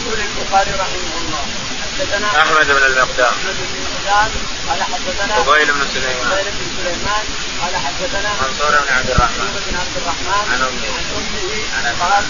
يقول 0.00 0.20
البخاري 0.20 0.70
رحمه 0.70 1.16
الله 1.20 1.59
حدثنا 2.00 2.42
أحمد 2.42 2.66
بن 2.66 2.84
المقدام 2.90 3.32
أحمد 3.32 3.56
بن 3.56 3.76
المقدام 3.76 4.30
قال 4.68 4.82
حدثنا 4.82 5.34
فضيل 5.42 5.72
بن 5.72 5.86
سليمان. 5.94 6.30
فضيل 6.30 6.52
بن 6.52 6.66
سليمان 6.76 7.24
قال 7.60 7.76
حدثنا 7.76 8.30
منصور 8.42 8.70
بن 8.70 8.92
عبد 8.98 9.10
الرحمن. 9.10 9.48
بن 9.66 9.76
عبد 9.76 9.96
الرحمن 9.96 10.44
عن 10.52 10.62
أمه. 10.62 10.88
عن 10.96 11.04
أمه 11.18 11.52
عن 11.76 11.84
قال 12.02 12.24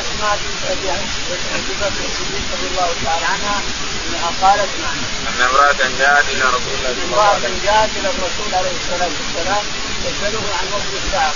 أسماء 0.00 0.38
بنت 0.42 0.70
أبي 0.70 0.90
أبي 1.56 1.72
بكر 1.80 2.04
الصديق 2.10 2.44
رضي 2.52 2.66
الله 2.70 2.90
تعالى 3.04 3.24
عنها 3.24 3.62
انها 4.06 4.30
قالت 4.42 4.70
نعم 4.82 4.98
أن 5.28 5.40
امرأة 5.48 5.80
جاءت 5.98 6.24
إلى 6.28 6.44
رسول 6.56 6.74
الله 6.78 6.94
صلى 6.94 7.04
الله 7.04 7.22
عليه 7.22 7.38
وسلم. 7.38 7.60
جاءت 7.64 7.90
إلى 7.96 8.08
الرسول 8.10 8.54
عليه 8.54 8.74
الصلاة 8.80 9.12
والسلام 9.20 9.64
تساله 10.04 10.44
عن 10.58 10.66
وصف 10.74 10.92
الشعر 11.04 11.34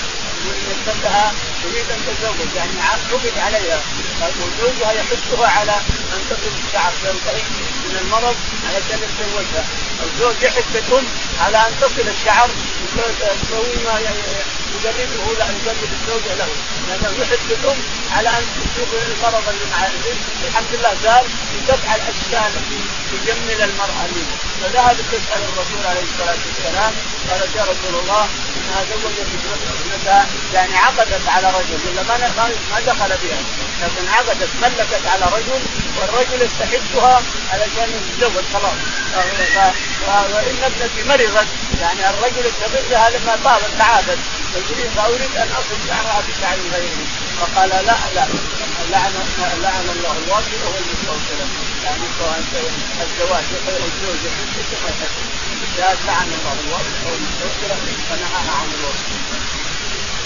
لها 1.04 1.32
تريد 1.62 1.90
أن 1.90 2.00
تتزوج. 2.06 2.56
يعني 2.56 2.80
عقد 2.80 3.38
عليها. 3.38 3.80
وزوجها 4.40 4.92
يحثها 4.92 5.46
على 5.46 5.72
أن 6.14 6.20
تصل 6.30 6.52
الشعر 6.66 6.92
تنتهي 7.02 7.42
من 7.88 7.96
المرض 8.02 8.36
علشان 8.66 8.98
يتزوجها. 9.04 9.64
الزوج 10.04 10.42
يحث 10.42 10.76
الام 10.76 11.04
على 11.40 11.58
أن 11.58 11.72
تصل 11.80 12.08
الشعر 12.08 12.50
تسوي 13.20 13.84
ما 13.84 14.00
يجربه 14.00 15.34
لا 15.38 15.44
يجرب 15.50 15.90
الزوجة 15.92 16.34
له. 16.34 16.48
لأنه 16.88 17.10
يحث 17.22 17.40
الام 17.50 17.76
على 18.16 18.28
أن 18.28 18.44
تشوف 18.56 18.88
المرض 18.94 19.48
اللي 19.48 19.66
مع 19.70 19.86
الحمد 20.48 20.66
لله 20.72 21.12
قال 21.12 21.24
تفعل 21.68 22.00
اشكال 22.00 22.52
تجمل 23.12 23.62
المرأة 23.62 24.06
منه 24.14 24.36
فذهبت 24.62 25.04
تسأل 25.12 25.42
الرسول 25.42 25.86
عليه 25.86 26.02
الصلاة 26.02 26.36
والسلام 26.46 26.92
قالت 27.30 27.56
يا 27.56 27.62
رسول 27.62 27.94
الله 28.02 28.28
انها 28.56 28.84
زوجت 28.90 29.26
ابنتها 29.84 30.26
يعني 30.54 30.76
عقدت 30.76 31.28
على 31.28 31.48
رجل 31.48 31.78
ولا 31.88 32.02
ما 32.02 32.48
ما 32.70 32.80
دخل 32.80 33.08
بها. 33.08 33.38
لكن 33.82 34.08
عقدت 34.08 34.48
ملكت 34.62 35.06
على 35.06 35.24
رجل 35.36 35.60
والرجل 36.00 36.42
يستحقها 36.42 37.22
علشان 37.52 37.88
يتزوج 37.90 38.44
خلاص. 38.52 38.78
وإن 40.34 40.56
ابنتي 40.64 41.02
مرضت 41.08 41.46
يعني 41.80 42.10
الرجل 42.10 42.46
استغلها 42.46 43.10
لما 43.10 43.36
طابت 43.44 43.70
تعافت 43.78 44.18
فيريد 44.52 44.90
فاريد 44.96 45.36
أن 45.36 45.48
أصل 45.52 45.76
شعرها 45.88 46.22
بشعر 46.28 46.58
غيره. 46.72 47.06
فقال 47.40 47.68
لا 47.68 47.82
لا 47.82 48.26
لعن 48.90 49.12
لعن 49.62 49.88
الله. 49.96 50.12
الواصل 50.18 50.60
والمستوصله 50.72 51.46
يعني 51.84 52.02
الزواج 53.02 53.44
الزوج 53.68 54.20
يحب 54.26 54.54
لعن 56.06 56.28
الله. 56.38 56.52
الواصل 56.64 56.94
والمستوصله 57.06 57.76
فنهاها 58.08 58.52
عن 58.60 58.68
الوصل 58.78 59.25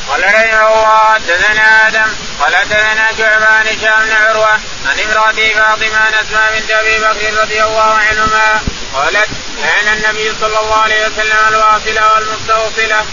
قال 0.08 0.24
رحمه 0.24 0.68
الله 0.74 0.98
حدثنا 1.14 1.88
آدم 1.88 2.12
قال 2.40 2.56
حدثنا 2.56 3.12
شعبان 3.18 3.66
هشام 3.66 4.06
بن 4.06 4.12
عروة 4.12 4.52
عن 4.86 5.00
امراته 5.04 5.54
فاطمة 5.54 5.96
عن 5.96 6.14
أسماء 6.14 6.60
بنت 6.60 6.70
أبي 6.70 6.98
بكر 6.98 7.42
رضي 7.42 7.62
الله 7.62 7.94
عنهما 7.94 8.60
قالت 8.94 9.28
لعن 9.58 9.96
النبي 9.96 10.32
صلى 10.40 10.60
الله 10.60 10.76
عليه 10.76 11.06
وسلم 11.06 11.38
الواصلة 11.48 12.12
والمستوصلة. 12.12 13.04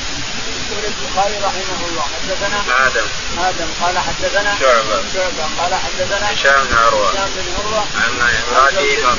يقول 0.72 0.86
البخاري 0.86 1.38
رحمه 1.38 1.88
الله 1.90 2.02
حدثنا 2.02 2.88
آدم. 2.88 3.08
آدم 3.38 3.70
قال 3.82 4.00
حدثنا 4.00 4.56
شعبة. 4.60 5.04
شعبة 5.14 5.46
قال 5.60 5.76
حدثنا 5.76 6.34
هشام 6.34 6.64
بن 6.64 6.78
عروة. 6.78 7.10
هشام 7.10 7.30
بن 7.36 7.54
عروة. 7.58 7.86
عن 7.96 8.36
امراته 8.50 8.96
فاطمة 8.96 9.16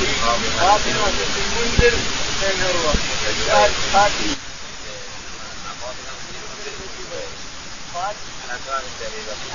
فاطمه 0.61 1.13
بنت 1.19 1.37
المنذر 1.37 1.97
بن 2.43 2.63
عروة. 2.63 2.95
فاطمة. 3.93 4.48
قال 7.99 8.15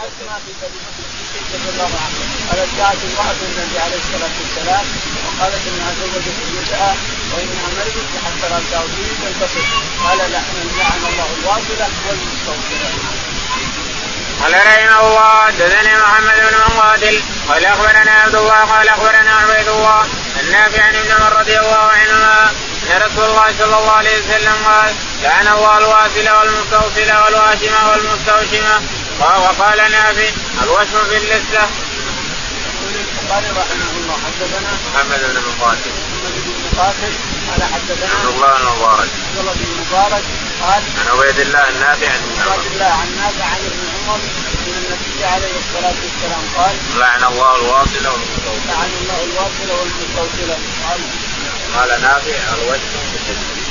اسماء 0.07 0.41
بنت 0.47 0.63
ابي 0.67 0.79
بكر 0.85 1.03
رضي 1.53 1.69
الله 1.69 1.91
عنها 2.03 2.23
قالت 2.49 2.69
جاءت 2.77 2.97
امراه 3.07 3.35
النبي 3.49 3.79
عليه 3.79 3.99
الصلاه 4.03 4.35
والسلام 4.41 4.85
وقالت 5.25 5.61
انها 5.67 5.91
زوجت 5.99 6.27
ابنتها 6.43 6.95
وانها 7.33 7.67
مرضت 7.77 8.11
حتى 8.25 8.47
وتريد 8.83 9.19
ان 9.27 9.33
تصل 9.41 9.63
قال 10.03 10.17
لا 10.17 10.41
لعن 10.79 11.03
الله 11.11 11.27
الواصله 11.39 11.89
والمستوصله 12.07 12.91
قال 14.41 14.53
رحمه 14.53 15.07
الله 15.07 15.45
حدثني 15.45 15.97
محمد 15.97 16.37
بن 16.51 16.57
مقاتل 16.57 17.21
قال 17.49 17.65
أخبرنا 17.65 18.11
عبد 18.11 18.35
الله 18.35 18.59
قال 18.65 18.89
أخبرنا 18.89 19.31
عبيد 19.35 19.67
الله 19.67 20.05
النافع 20.39 20.83
عن 20.83 20.95
ابن 20.95 21.11
عمر 21.11 21.39
رضي 21.39 21.59
الله 21.59 21.91
عنهما 21.91 22.51
ان 22.91 23.01
رسول 23.01 23.25
الله 23.25 23.47
صلى 23.59 23.77
الله 23.79 23.91
عليه 23.91 24.17
وسلم 24.19 24.55
قال 24.65 24.93
لعن 25.23 25.47
الله 25.47 25.77
الواصل 25.77 26.29
والمستوصل 26.37 27.09
والواشم 27.23 27.73
والمستوشمه 27.89 28.81
وقال 29.19 29.77
نافع 29.77 30.29
الوشم 30.63 30.99
في. 31.09 31.17
يقول 32.73 32.95
البخاري 32.95 33.49
رحمه 33.61 33.91
الله 33.99 34.17
حدثنا 34.25 34.71
محمد 34.85 35.19
بن 35.19 35.41
مقاتل 35.49 35.91
محمد 36.13 36.35
بن 36.45 36.53
مقاتل 36.65 37.13
قال 37.49 37.61
حدثنا 37.73 38.09
عبد 38.19 38.27
الله 38.35 38.53
بن 38.57 38.65
مبارك. 38.75 39.09
عبد 39.27 39.37
الله 39.39 39.53
بن 39.53 39.69
مبارك 39.81 40.23
قال 40.61 40.81
عن 40.99 41.07
عبيد 41.11 41.39
الله 41.39 41.69
النافع 41.69 42.07
عن 42.09 42.19
ابن 42.23 42.41
عمر 42.41 42.61
الله 42.73 42.85
عن 43.01 43.09
نافع 43.15 43.45
عن 43.45 43.61
ابن 43.69 43.81
عمر 43.95 44.19
إن 44.67 44.73
النبي 44.79 45.25
عليه 45.25 45.53
الصلاة 45.63 45.97
والسلام 46.03 46.43
قال 46.57 46.75
لعن 46.99 47.23
الله 47.23 47.55
الواصل 47.55 48.03
والمستوصل. 48.07 48.67
لعن 48.67 48.91
الله 49.01 49.19
الواصل 49.23 49.67
والمستوصله 49.77 50.57
قال 50.83 50.99
قال 51.75 51.89
نافع 52.01 52.53
الوجه 52.53 52.91
في 52.91 53.31
اللسه. 53.31 53.63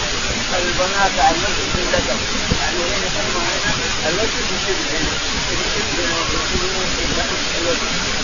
البنات 0.59 1.15
على 1.19 1.37
المسجد 1.37 1.69
في 1.75 1.81
اللدن 1.83 2.19
يعني 2.61 2.77
هنا 2.77 3.07
يسمى 3.07 3.43
هنا 3.49 4.09
المسجد 4.09 4.45
في 4.49 4.55
الشبه 4.55 4.99
هنا 4.99 5.13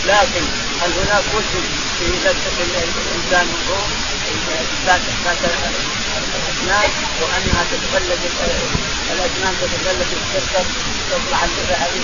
لكن 0.07 0.45
هل 0.81 0.93
هناك 0.93 1.24
وجه 1.35 1.62
في 1.99 2.05
لدة 2.05 2.35
الإنسان 2.61 3.47
من 3.47 3.61
فوق 3.68 3.89
ذات 4.87 5.01
الأسنان 6.35 6.91
وأنها 7.22 7.64
تتبلد 7.70 8.20
الأسنان 9.12 9.55
تتبلد 9.61 10.07
تتكسر 10.11 10.64
تطلع 11.11 11.45
اللحى 11.45 11.85
هذه 11.85 12.01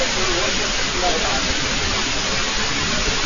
تكون 0.00 0.36
وجه 0.44 0.66
الله 0.94 1.14
اعلم 1.32 1.51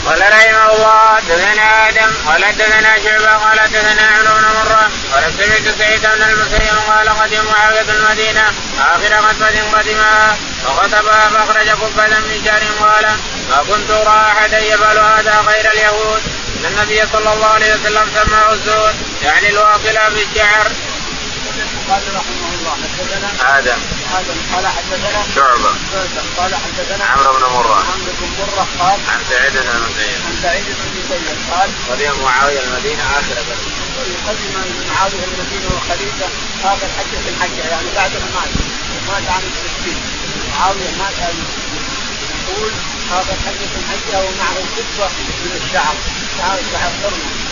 قال 0.07 0.20
رحمه 0.20 0.72
الله 0.76 1.16
حدثنا 1.16 1.88
آدم 1.88 2.11
قال 2.26 2.44
حدثنا 2.44 2.98
شعبة 3.04 3.36
قال 3.36 3.61
حدثنا 3.61 4.02
عمرو 4.07 4.34
بن 4.34 4.44
مرة 4.59 4.90
قال 5.12 5.24
سمعت 5.38 5.78
سعيد 5.78 6.00
بن 6.02 6.22
المسيب 6.22 6.74
قال 6.88 7.09
قدم 7.09 7.44
معاوية 7.52 7.88
المدينة 7.88 8.52
آخر 8.80 9.14
غزوة 9.14 9.78
قدمها 9.78 10.36
فخطبها 10.64 11.28
فأخرج 11.28 11.68
كفة 11.68 12.09
من 12.20 12.42
شعر 12.44 12.88
قال 12.88 13.07
ما 13.50 13.62
كنت 13.68 13.90
أرى 13.90 14.32
أحدا 14.32 14.59
يفعل 14.59 14.98
هذا 14.98 15.44
غير 15.46 15.72
اليهود 15.72 16.22
إن 16.59 16.64
النبي 16.66 17.02
صلى 17.12 17.32
الله 17.32 17.46
عليه 17.46 17.74
وسلم 17.74 18.11
سماه 18.14 18.52
الزور 18.52 18.92
يعني 19.22 19.48
الواصله 19.48 20.09
بالشعر. 20.09 20.66
البخاري 21.87 22.16
رحمه 22.16 22.49
الله 22.59 22.74
حدثنا 22.82 23.59
آدم 23.59 23.78
آدم 24.18 24.39
قال 24.53 24.66
حدثنا 24.66 25.22
شعبة. 25.34 25.72
شعبة 25.93 26.22
قال 26.37 26.55
حدثنا 26.55 27.05
عمرو 27.05 27.32
بن 27.32 27.45
مرة. 27.57 27.78
عمرو 27.93 28.12
بن 28.20 28.28
مرة 28.39 28.66
قال 28.78 28.99
عن 29.12 29.20
سعيد 29.30 29.53
بن 29.53 29.70
المسيب. 29.76 30.18
عن 30.26 30.37
سعيد 30.43 30.64
بن 30.64 30.82
المسيب 30.91 31.39
قال 31.53 31.70
قدم 31.91 32.24
معاوية 32.24 32.61
المدينة 32.61 33.03
آخر 33.03 33.37
غزوه 33.49 34.16
قدم 34.26 34.55
معاوية 34.91 35.24
المدينة 35.30 35.68
وخليفة. 35.76 36.28
هذا 36.64 36.87
الحجه 36.89 37.18
في 37.24 37.28
الحجه 37.28 37.68
يعني 37.70 37.89
بعد 37.97 38.12
ما 38.12 38.28
مات 38.34 38.53
مات 39.09 39.28
عام 39.32 39.43
الستين 39.51 39.99
معاوية 40.51 40.91
مات 40.99 41.16
عام 41.24 41.37
الستين 41.47 41.84
يقول 42.49 42.72
هذا 43.11 43.32
في 43.45 43.78
الحجه 43.82 44.18
ومعه 44.24 44.59
كفه 44.76 45.09
من 45.45 45.61
الشعر 45.62 45.97
شعر 46.39 46.59
شعر 46.72 46.91
حرمه 47.03 47.47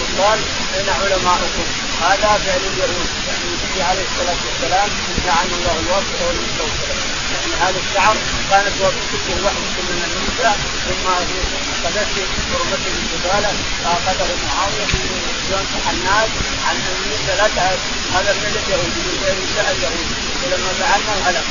وقال 0.00 0.40
اين 0.74 0.88
علماؤكم؟ 0.88 1.66
هذا 2.02 2.40
فعل 2.44 2.60
اليهود. 2.72 3.21
النبي 3.62 3.82
عليه 3.82 4.04
الصلاة 4.10 4.40
والسلام 4.46 4.88
لعن 5.26 5.46
الله 5.58 5.74
الواسطه 5.80 6.26
والمستوصله 6.26 6.94
يعني 7.32 7.52
هذا 7.64 7.78
الشعر 7.84 8.16
كانت 8.50 8.74
واسطته 8.80 9.44
واحدة 9.44 9.82
من 9.88 10.02
النساء 10.08 10.56
ثم 10.86 11.06
اخذته 11.72 12.24
حرمته 12.50 12.92
الزباله 13.02 13.52
فأخذه 13.84 14.30
معاوية 14.46 14.86
جون 15.50 15.66
حناد 15.86 16.30
عن 16.68 16.76
النساء 16.76 17.50
لا 17.56 17.66
هذا 18.14 18.32
من 18.32 18.60
اليهود 18.64 18.94
من 19.06 19.66
اليهود 19.70 20.08
ولما 20.42 20.72
فعلنا 20.80 21.28
هلك. 21.28 21.44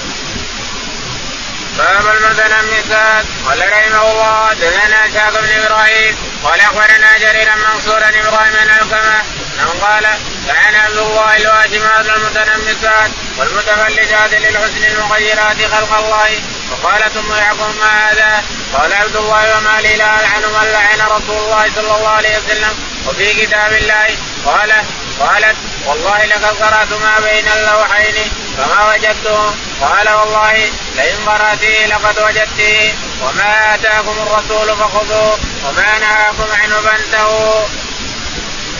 باب 1.77 2.15
المتنمسات 2.15 3.25
قال 3.45 3.59
رحمه 3.59 4.11
الله 4.11 4.53
دثنا 4.53 5.07
إسحاق 5.07 5.41
بن 5.41 5.49
إبراهيم 5.49 6.15
قال 6.43 6.59
أخبرنا 6.59 7.17
جريرا 7.17 7.55
منصورا 7.55 8.09
إبراهيم 8.09 8.53
بن 8.53 8.69
علقمه 8.69 9.21
أنه 9.53 9.69
قال 9.81 10.03
كان 10.47 10.75
عبد 10.75 10.97
الله 10.97 11.37
الواشمات 11.37 12.05
المتنمسات 12.05 13.11
والمتفلجات 13.37 14.33
للحسن 14.33 14.83
المغيرات 14.85 15.57
خلق 15.71 15.93
الله 15.97 16.41
وقالت 16.71 17.17
ام 17.17 17.31
يعقوب 17.31 17.75
ما 17.79 18.09
هذا؟ 18.09 18.43
قال 18.73 18.93
عبد 18.93 19.15
الله 19.15 19.57
وما 19.57 19.81
لي 19.81 19.95
لا 19.95 20.19
العن 20.19 20.41
من 20.41 20.71
لعن 20.71 21.07
رسول 21.07 21.37
الله 21.37 21.71
صلى 21.75 21.95
الله 21.95 22.09
عليه 22.09 22.37
وسلم 22.37 22.79
وفي 23.07 23.33
كتاب 23.33 23.73
الله 23.73 24.17
قال 24.45 24.73
قالت 25.19 25.57
والله 25.85 26.25
لقد 26.25 26.45
قرأت 26.45 26.93
ما 26.93 27.19
بين 27.19 27.47
اللوحين 27.47 28.31
فما 28.57 28.93
وجدته. 28.93 29.55
قال 29.81 30.09
والله 30.09 30.71
لئن 30.95 31.17
قرأته 31.25 31.85
لقد 31.85 32.19
وجدته 32.19 32.93
وما 33.21 33.75
آتاكم 33.75 34.15
الرسول 34.27 34.77
فخذوه 34.77 35.39
وما 35.65 35.99
نهاكم 35.99 36.51
عنه 36.51 36.75
فانتهوا. 36.81 37.65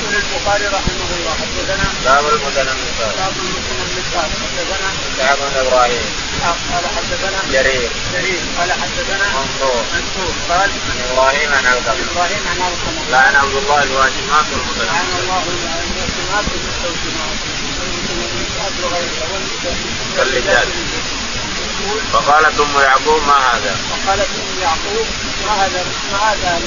يقول 0.01 0.15
البخاري 0.15 0.65
رحمه 0.65 1.09
الله 1.15 1.34
حدثنا 1.41 1.86
باب 2.05 2.25
المتنمسات 2.34 3.15
باب 3.17 3.34
المتنمسات 3.38 4.29
حدثنا 4.41 4.89
اسحاق 5.07 5.38
بن 5.39 5.67
إبراهيم. 5.67 6.05
قال 6.71 6.84
حدثنا 6.97 7.39
جرير. 7.51 7.89
جرير. 8.13 8.41
قال 8.59 8.71
حدثنا 8.71 9.27
منصور. 9.38 9.84
منصور. 9.93 10.34
قال 10.49 10.69
عن 10.69 10.97
إبراهيم 11.11 11.53
عن 11.53 11.65
ألقمة. 11.65 12.11
إبراهيم 12.11 12.43
عن 12.51 12.57
ألقمة. 12.57 13.01
لعن 13.11 13.36
عبد 13.36 13.55
الله 13.55 13.84
الواجبات 13.84 14.51
لعن 14.88 15.05
والمتنمسات 15.11 15.13
الله 15.21 15.43
المسلمات 15.43 15.45
والمستوسمات 15.47 16.00
فقالت 22.14 22.59
أم 22.59 22.82
يعقوب 22.82 23.22
ما 23.28 23.38
هذا؟ 23.38 23.76
فقالت 23.91 24.30
أم 24.41 24.62
يعقوب 24.62 25.07
ما 25.45 25.53
هذا 25.66 25.86
ما 26.12 26.18
هذا 26.18 26.62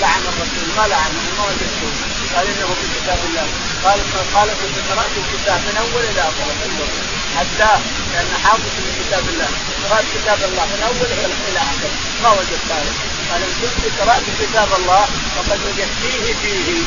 لعن 0.00 0.22
الرسول؟ 0.22 0.68
ما 0.76 0.86
لعنه 0.92 1.20
ما 1.38 1.44
وجدته 1.48 1.90
قال 2.34 2.46
إنه 2.46 2.66
في 2.66 2.86
كتاب 2.96 3.18
الله. 3.28 3.46
قال 3.84 3.98
قال 4.34 4.48
كنت 4.48 4.76
قرات 4.90 5.12
الكتاب 5.22 5.60
من 5.68 5.76
أول 5.76 6.04
إلى 6.10 6.24
كله 6.64 6.88
حتى 7.36 7.72
لأن 8.12 8.32
حافظ 8.44 8.72
من 8.84 8.92
كتاب 9.00 9.24
الله. 9.28 9.48
قرات 9.84 10.04
كتاب 10.14 10.38
الله 10.48 10.64
من 10.64 10.80
أول 10.88 11.08
إلى 11.48 11.58
اخره 11.58 11.90
ما 12.22 12.30
وجدت 12.30 12.68
هذا. 12.70 12.92
قال 13.30 13.42
إن 13.42 13.52
كنت 13.62 14.00
قرأت 14.00 14.22
كتاب 14.40 14.68
الله 14.78 15.04
فقد 15.36 15.58
وجدتيه 15.66 16.34
فيه 16.42 16.82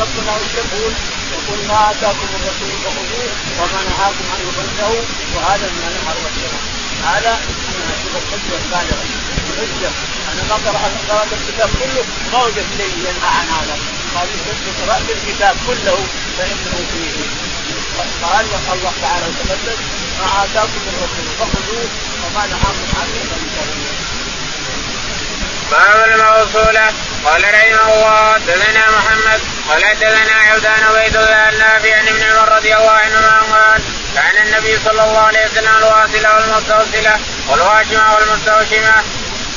ربنا 0.00 0.32
وش 0.36 0.54
يقول؟ 0.62 0.92
يقول 1.32 1.58
ما 1.68 1.90
آتاكم 1.90 2.28
الرسول 2.38 2.70
فخذوه 2.84 3.28
وما 3.58 3.80
نهاكم 3.88 4.24
عنه 4.32 4.48
فانتهوا 4.56 5.02
وهذا 5.34 5.66
من 5.66 5.80
نهى 5.94 6.12
الرسول 6.16 6.52
هذا 7.04 7.32
أنا 7.76 7.94
أشوف 7.94 8.12
الحجه 8.22 8.54
البالغه 8.64 9.04
الحجه 9.50 9.90
أنا 10.32 10.42
ما 10.48 10.54
قرات 11.08 11.28
الكتاب 11.32 11.70
كله 11.80 12.04
ما 12.32 12.44
وجدت 12.44 12.76
شيء 12.76 12.94
ينهى 12.98 13.30
عن 13.38 13.46
هذا 13.48 13.76
قال 14.14 14.28
قرأت 14.86 15.10
الكتاب 15.10 15.56
كله؟ 15.66 15.98
فإنه 16.38 16.76
فيه. 16.92 17.44
قال 18.22 18.46
الله 18.72 18.92
تعالى 19.02 19.26
وتقدم 19.26 19.78
ما 20.18 20.44
آتاكم 20.44 20.80
الرسول 20.92 21.26
فخذوه 21.38 21.88
وما 22.24 22.46
نهاكم 22.46 22.88
عنه 23.00 23.18
فانتهوا 23.30 23.84
باب 25.70 26.08
الموصولة 26.08 26.92
قال 27.24 27.44
رحمه 27.54 27.94
الله 27.94 28.38
دثنا 28.38 28.90
محمد 28.90 29.40
قال 29.68 29.84
حدثنا 29.84 30.34
عبدان 30.34 30.82
عبيد 30.82 31.16
الله 31.16 31.48
النافع 31.48 31.96
عن 31.96 32.08
ابن 32.08 32.22
عمر 32.22 32.48
رضي 32.56 32.76
الله 32.76 32.90
عنهما 32.90 33.38
قال 33.52 33.82
كان 34.14 34.46
النبي 34.46 34.78
صلى 34.84 35.02
الله 35.04 35.18
عليه 35.18 35.44
وسلم 35.44 35.76
الواصلة 35.76 36.34
والمستوصلة 36.34 37.20
والواشمة 37.48 38.14
والمستوشمة. 38.14 38.94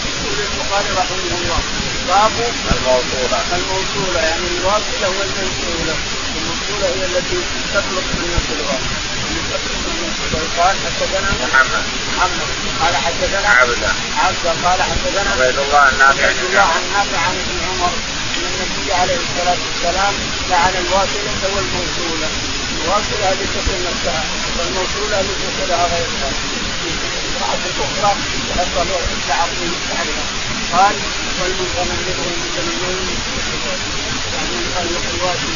يقول 0.07 0.37
البخاري 0.47 0.89
رحمه 0.97 1.35
الله 1.41 1.59
باب 2.07 2.31
الموصولة. 2.71 3.41
الموصولة 3.55 4.19
يعني 4.19 4.47
الواصلة 4.59 5.07
والموصولة. 5.17 5.95
الموصولة 6.35 6.87
هي 6.95 7.05
التي 7.05 7.37
تطلق 7.73 8.07
من 8.19 8.31
الصلوات 8.39 9.06
قال 10.57 10.75
حدثنا 10.85 11.29
محمد 11.43 11.83
محمد 12.17 12.49
قال 12.81 12.95
حدثنا 12.95 13.49
عبده 13.49 13.91
عبده 14.23 14.69
قال 14.69 14.81
حدثنا 14.81 15.31
عبيد 15.31 15.59
الله 15.59 15.89
النافع 15.89 16.27
عبد 16.27 16.43
الله 16.49 16.61
عن 16.61 16.83
نافع 16.93 17.19
عن 17.27 17.35
ابن 17.43 17.57
عمر 17.69 17.93
ان 18.37 18.43
النبي 18.53 18.93
عليه 18.93 19.17
الصلاه 19.25 19.57
والسلام 19.67 20.13
لعن 20.49 20.73
الواصله 20.83 21.55
والموصوله 21.55 22.29
الواصله 22.83 23.29
هذه 23.29 23.45
تصل 23.55 23.77
نفسها 23.89 24.23
والموصوله 24.57 25.19
اللي 25.19 25.35
تصلها 25.43 25.85
غيرها 25.93 26.31
امرأة 27.37 27.65
أخرى 27.85 28.15
تحصل 28.49 28.87
تعظيم 29.27 29.73
شعرها 29.87 30.25
قال 30.73 30.95
والمتنمر 31.41 32.17
والمتنمرون 32.23 33.07
يعني 34.35 34.87
الواصل 35.15 35.49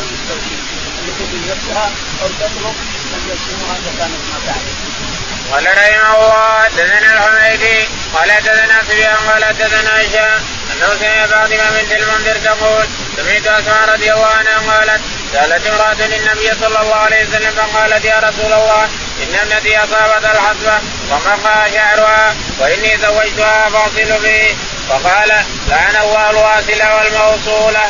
اللي 0.00 0.77
تبي 1.18 1.40
نفسها 1.50 1.90
أو 2.22 2.28
تطلب 2.28 2.74
أن 3.14 3.20
يكونوا 3.30 3.68
هذا 3.72 3.90
كانت 3.98 4.22
ما 4.32 4.38
تعرف 4.46 4.98
قال 5.52 5.66
رحمه 5.66 6.14
الله 6.14 6.62
حدثنا 6.64 7.12
الحميدي 7.12 7.88
قال 8.14 8.32
حدثنا 8.32 8.82
سفيان 8.82 9.16
قال 9.28 9.44
حدثنا 9.44 10.00
هشام 10.00 10.40
انه 10.72 10.94
سمع 11.00 11.26
فاطمه 11.26 11.70
بنت 11.70 11.92
المنذر 11.92 12.36
تقول 12.44 12.86
سمعت 13.16 13.46
اسماء 13.46 13.94
رضي 13.94 14.12
الله 14.12 14.26
عنها 14.26 14.58
قالت 14.58 15.00
سالت 15.32 15.66
امراه 15.66 15.92
النبي 15.92 16.54
صلى 16.60 16.80
الله 16.80 16.94
عليه 16.94 17.22
وسلم 17.28 17.50
فقالت 17.50 18.04
يا 18.04 18.18
رسول 18.18 18.52
الله 18.52 18.84
ان 19.22 19.34
ابنتي 19.34 19.78
اصابت 19.78 20.24
الحصبه 20.24 20.78
ومقى 21.10 21.70
شعرها 21.72 22.34
واني 22.58 22.98
زوجتها 22.98 23.68
فاصل 23.68 24.22
به 24.22 24.56
فقال 24.88 25.28
لعن 25.68 25.96
الله 25.96 26.30
الواصله 26.30 26.96
والموصوله. 26.96 27.88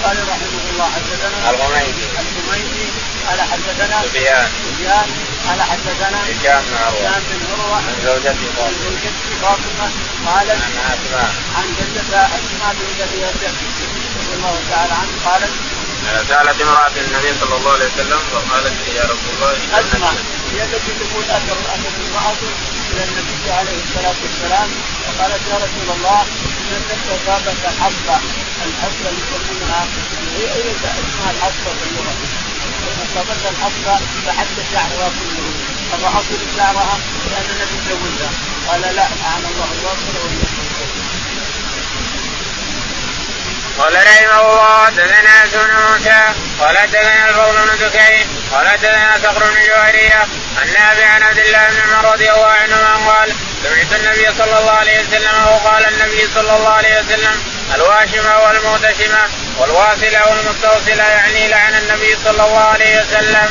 البخاري 0.00 0.22
رحمه 0.32 0.62
الله 0.72 0.88
حدثنا 0.96 1.50
الغميدي. 1.50 2.04
الحميدي 2.20 2.86
قال 3.28 3.40
حدثنا 3.40 4.02
سفيان. 4.02 4.48
سفيان 4.64 5.06
قال 5.48 5.62
حدثنا 5.62 6.18
هشام 6.24 6.62
بن 6.68 6.74
عروة. 6.84 7.08
هشام 7.08 7.22
بن 7.30 7.46
عروة. 7.60 7.76
عن 7.76 7.94
زوجته 8.04 8.48
عن 8.64 8.72
فاطمه 8.72 8.80
زوجته 8.84 9.30
فاطمة 9.42 9.86
قالت 10.26 10.50
عن 10.50 10.94
اسماء 10.94 11.30
عن 11.56 11.66
جدتها 11.78 12.24
اسماء 12.38 12.74
بنت 12.80 13.00
ابي 13.00 13.24
رضي 14.20 14.34
الله 14.36 14.56
تعالى 14.70 14.92
عنه 15.00 15.12
قالت 15.26 15.52
سألت 16.28 16.60
امرأة 16.62 16.92
النبي 16.96 17.30
صلى 17.40 17.56
الله 17.56 17.72
عليه 17.72 17.86
وسلم 17.86 18.18
فقالت 18.32 18.74
لي 18.86 18.94
يا 18.96 19.04
رسول 19.04 19.32
الله 19.36 19.52
ابنتي- 19.78 20.24
هي 20.52 20.62
التي 20.64 20.92
تقول 21.00 21.24
اثر 21.24 21.58
اتت 21.74 21.96
امرأة 22.10 22.40
إلى 22.92 23.02
النبي 23.04 23.50
عليه 23.58 23.78
الصلاة 23.84 24.14
والسلام 24.22 24.68
فقالت 25.06 25.42
يا 25.52 25.56
رسول 25.56 25.88
الله 25.96 26.20
ان 26.70 26.76
ابنتي 26.76 27.10
اصابت 27.16 27.56
الحصبه 27.64 28.16
الحصبه 28.66 29.08
اللي 29.10 29.22
يسمونها 29.26 29.86
هي 30.36 30.44
اسمها 31.00 31.30
الحصبه 31.30 31.70
في 31.78 31.84
اللغة 31.88 32.14
اصابتها 33.04 33.50
الحصبه 33.50 33.94
فحد 34.26 34.46
شعرها 34.72 35.08
كله 35.08 35.50
فضعفوا 35.92 36.36
شعرها 36.56 36.96
لأن 37.30 37.44
النبي 37.54 37.78
زوجها 37.90 38.30
قال 38.68 38.80
لا 38.80 38.92
لعن 38.92 39.42
الله 39.50 39.68
الواصل 39.78 40.14
والمستوصل 40.22 40.59
قال 43.80 43.94
رحمه 43.94 44.40
الله 44.40 44.86
حدثنا 44.86 45.44
بن 45.52 45.70
موسى 45.88 46.22
قال 46.60 46.78
حدثنا 46.78 47.28
الفضل 47.28 47.56
بن 47.66 47.86
دكين 47.86 48.26
قال 48.52 48.68
حدثنا 48.68 49.18
صخر 49.22 49.44
بن 49.44 49.66
جوهرية 49.66 50.26
عن 50.60 50.66
نافع 50.72 51.06
عن 51.06 51.22
عبد 51.22 51.38
الله 51.38 51.68
بن 51.68 51.80
عمر 51.80 52.12
رضي 52.12 52.30
الله 52.30 52.46
عنهما 52.46 53.12
قال 53.12 53.32
سمعت 53.62 53.92
النبي 54.00 54.34
صلى 54.38 54.58
الله 54.58 54.70
عليه 54.72 55.00
وسلم 55.00 55.46
وقال 55.46 55.84
النبي 55.84 56.28
صلى 56.34 56.56
الله 56.56 56.70
عليه 56.70 57.00
وسلم 57.00 57.42
الواشمه 57.74 58.38
والمغتشمه 58.38 59.24
والواصله 59.58 60.28
والمستوصله 60.28 61.04
يعني 61.04 61.48
لعن 61.48 61.74
النبي 61.74 62.16
صلى 62.24 62.44
الله 62.44 62.58
عليه 62.58 63.00
وسلم. 63.00 63.48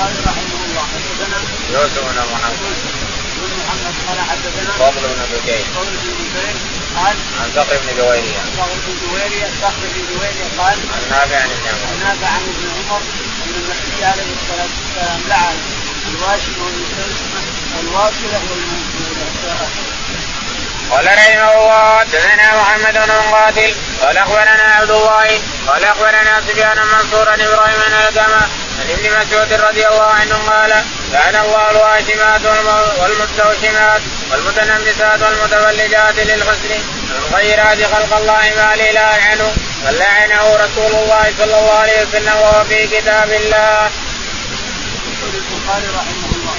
البخاري 0.00 0.18
رحمه 0.26 0.64
الله 0.66 0.84
حدثنا 0.92 1.38
يوسف 1.70 1.98
بن 1.98 2.18
محمد. 2.32 2.58
بن 3.36 3.50
محمد 3.60 3.94
قال 4.08 4.20
حدثنا 4.30 4.72
فضل 4.78 5.02
بن 5.08 5.22
جبير 5.32 5.64
قال 6.96 7.16
عن 7.40 7.48
صخر 7.56 7.76
بن 7.82 7.96
جويرية. 7.96 8.40
صخر 8.56 8.76
بن 8.86 8.94
جويرية 9.02 9.48
صخر 9.62 9.82
بن 9.94 10.02
جويرية 10.10 10.48
قال 10.58 10.76
عن 10.94 11.02
نافع 11.10 11.36
عن 11.36 11.50
ابن 11.50 11.66
عمر. 11.68 12.04
نافع 12.04 12.26
عن 12.26 12.42
ابن 12.42 12.64
عمر 12.76 13.00
أن 13.44 13.54
النبي 13.54 14.04
عليه 14.04 14.30
الصلاة 14.38 14.70
والسلام 14.78 15.20
لعن 15.28 15.56
الواشم 16.08 16.54
والمستوسمه 16.62 17.42
والواصله 17.76 18.40
والموصوله 18.50 19.10
قال 20.90 21.06
رحمه 21.06 21.52
الله 21.54 21.98
حدثنا 21.98 22.56
محمد 22.60 22.92
بن 22.92 23.12
مقاتل 23.28 23.74
قال 24.02 24.16
أخبرنا 24.16 24.74
عبد 24.74 24.90
الله 24.90 25.40
قال 25.66 25.84
أخبرنا 25.84 26.40
سفيان 26.48 26.76
منصور 26.76 27.34
إبراهيم 27.34 27.80
بن 27.86 27.94
عن 28.80 28.90
ابن 28.90 29.04
مسعود 29.20 29.52
رضي 29.52 29.86
الله 29.88 30.10
عنه 30.20 30.34
قال 30.34 30.84
لعن 31.12 31.36
الله 31.36 31.70
الواشمات 31.70 32.40
والمستوشمات 33.00 34.02
والمتنمسات 34.30 35.22
والمتولجات 35.22 36.18
للحسن 36.18 36.72
المغيرات 37.26 37.78
خلق 37.94 38.16
الله 38.16 38.42
ما 38.56 38.76
لي 38.76 38.92
لا 38.92 39.06
عنه 39.06 39.52
بل 39.84 39.98
لعنه 39.98 40.56
رسول 40.56 40.92
الله 41.02 41.32
صلى 41.38 41.58
الله 41.58 41.78
عليه 41.82 42.06
وسلم 42.06 42.36
وهو 42.36 42.64
في 42.64 42.86
كتاب 42.86 43.32
الله. 43.32 43.90
يقول 45.10 45.34
البخاري 45.34 45.86
رحمه 45.98 46.30
الله 46.36 46.54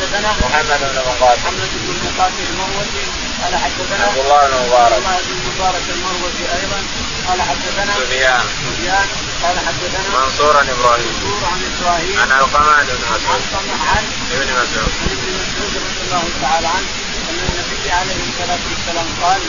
حدثنا 0.00 0.30
محمد 0.42 0.80
بن 0.80 0.98
مقاتل. 1.08 1.40
محمد 1.40 1.70
بن 1.74 1.96
مقاتل 2.08 2.42
المروزي 2.50 3.04
قال 3.42 3.54
حدثنا 3.64 4.06
عبد 4.06 4.18
الله 4.18 4.46
بن 4.48 4.66
مبارك. 4.66 4.92
عبد 4.92 5.02
الله 5.02 5.18
بن 5.26 5.50
مبارك 5.50 5.84
المروزي 5.94 6.44
أيضا 6.58 6.80
قال 7.28 7.38
حدثنا 7.42 7.92
سفيان. 7.94 8.44
سفيان 8.66 9.08
قال 9.42 9.56
حدثنا 9.66 10.20
منصور 10.20 10.56
عن 10.56 10.68
إبراهيم. 10.68 11.12
منصور 11.12 11.44
عن 11.52 11.60
إبراهيم. 11.72 12.20
عن 12.20 12.32
القمان 12.32 12.86
بن 12.86 13.04
مسعود. 13.14 13.42
عن 13.90 14.04
ابن 14.32 14.48
مسعود. 14.60 14.92
عن 15.02 15.10
ابن 15.16 15.28
مسعود 15.40 15.72
رضي 15.76 16.00
الله 16.04 16.24
تعالى 16.42 16.66
عنه 16.66 16.88
أن 17.30 17.38
النبي 17.48 17.90
عليه 17.90 18.20
الصلاة 18.28 18.62
والسلام 18.70 19.08
قال 19.22 19.40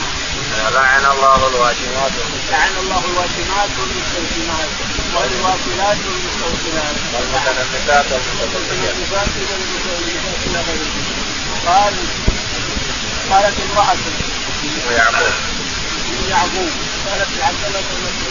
لعن 0.74 1.04
الله 1.12 1.48
الواشمات 1.48 2.12
لعن 2.50 2.74
الله 2.82 3.02
الواشمات 3.10 3.70
والمستوشمات 3.78 4.70
والواصلات 5.14 5.98
والمستوصلات 6.06 6.96
والمتولدات 7.02 8.06
إلى 10.46 10.60
غيره 10.68 10.96
قال 11.66 11.94
قالت 13.30 13.56
امرأة 13.60 13.96
ويعقوب 14.88 15.34
يعقوب. 16.28 16.70
قالت 17.06 17.28
لعبد 17.38 17.62
الله 17.66 17.80
بن 17.80 18.27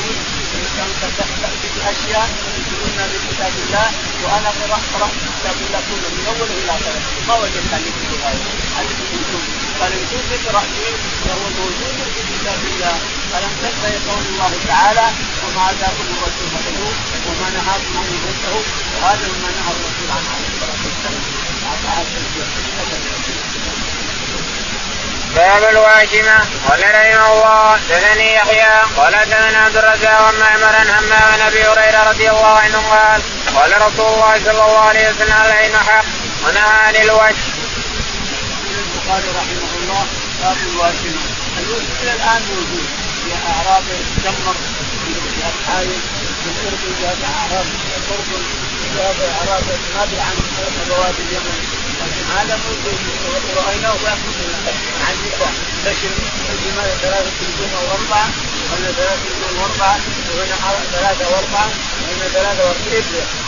تاتي 0.77 1.69
باشياء 1.77 2.27
تؤمن 2.69 3.09
بكتاب 3.13 3.53
الله 3.65 3.87
وأنا 4.23 4.49
قرات 4.49 4.83
قرأت 4.93 5.15
كتاب 5.37 5.55
الله 5.65 5.81
كله 5.89 6.09
من 6.15 6.25
اوله 6.27 6.53
إلى 6.63 6.71
اخره 6.77 7.01
ما 7.27 7.35
وجدت 7.41 7.73
عليه 7.73 7.91
في 7.99 8.05
الغايه 8.15 8.43
هذه 8.77 8.93
موجود 9.11 9.43
قال 9.79 9.91
كنت 10.09 10.29
تقرا 10.33 10.61
فيه 10.75 10.95
فهو 11.25 11.45
موجود 11.59 11.95
في 12.15 12.21
كتاب 12.33 12.59
الله. 12.71 12.95
فلم 13.31 13.51
تنتهي 13.61 13.97
قول 14.09 14.23
الله 14.31 14.51
تعالى 14.67 15.07
وما 15.43 15.71
آتاكم 15.71 16.07
الرسول 16.15 16.47
فخذوه 16.53 16.93
وما 17.27 17.47
نهاكم 17.57 17.93
عنه 17.97 18.15
فانتهوا 18.23 18.63
وهذا 18.95 19.27
مما 19.33 19.49
نهى 19.57 19.71
الرسول 19.75 20.07
عنه 20.15 20.29
عليه 20.33 20.49
الصلاة 20.53 20.81
والسلام. 20.85 21.23
باب 25.59 25.69
الواجمة 25.69 26.37
قال 26.69 26.81
رحمه 26.81 27.33
الله 27.33 27.77
دثني 27.89 28.35
يحيى 28.35 28.81
قال 28.97 29.13
دثنا 29.13 29.59
عبد 29.59 29.77
الرزاق 29.77 30.29
ومعمر 30.29 30.75
همام 30.81 31.23
عن 31.33 31.41
أبي 31.41 31.63
هريرة 31.63 32.09
رضي 32.09 32.29
الله 32.29 32.59
عنه 32.59 32.77
قال 32.89 33.21
قال 33.55 33.81
رسول 33.81 34.13
الله 34.13 34.39
صلى 34.45 34.65
الله 34.65 34.79
عليه 34.79 35.09
وسلم 35.09 35.41
العين 35.45 35.77
حق 35.77 36.05
ونهى 36.45 36.61
عن 36.85 36.95
الوش. 36.95 37.39
البخاري 38.77 39.29
رحمه 39.37 39.71
الله 39.81 40.05
باب 40.41 40.57
الواشمة 40.73 41.21
الوش 41.59 41.83
إلى 42.01 42.11
الآن 42.13 42.41
موجود 42.49 42.87
في 43.23 43.31
اعراب 43.49 43.83
تدمر 44.17 44.55
في 45.05 45.11
الحايل 45.61 45.99
في 46.43 46.49
الاردن 46.49 47.01
جاءت 47.01 47.17
اعراب 47.35 47.65
الاردن 47.97 48.43
جاءت 48.95 49.17
اعراب 49.35 49.63
ما 49.95 50.01
عن 50.21 50.35
بوادي 50.89 51.21
اليمن 51.21 51.76
هذا 52.35 52.59
موجود 52.65 52.99
ورأيناه 53.55 53.95
ياكل 54.05 54.33
عن 55.07 55.15
نساء 55.25 55.53
لكن 55.85 56.09
الجمال 56.53 56.89
ثلاثة 57.01 57.31
نجوم 57.41 57.71
أو 57.79 57.91
اربعة 57.97 58.27
وهنا 58.71 58.91
ثلاثة 58.91 59.23
نجوم 59.35 59.61
وأربعة. 59.61 59.97
وهنا 60.35 60.55
ثلاثة 60.93 61.25
وأربعة. 61.31 61.69
وهنا 62.01 62.27
ثلاثة 62.33 62.63
وأربعة. 62.65 63.03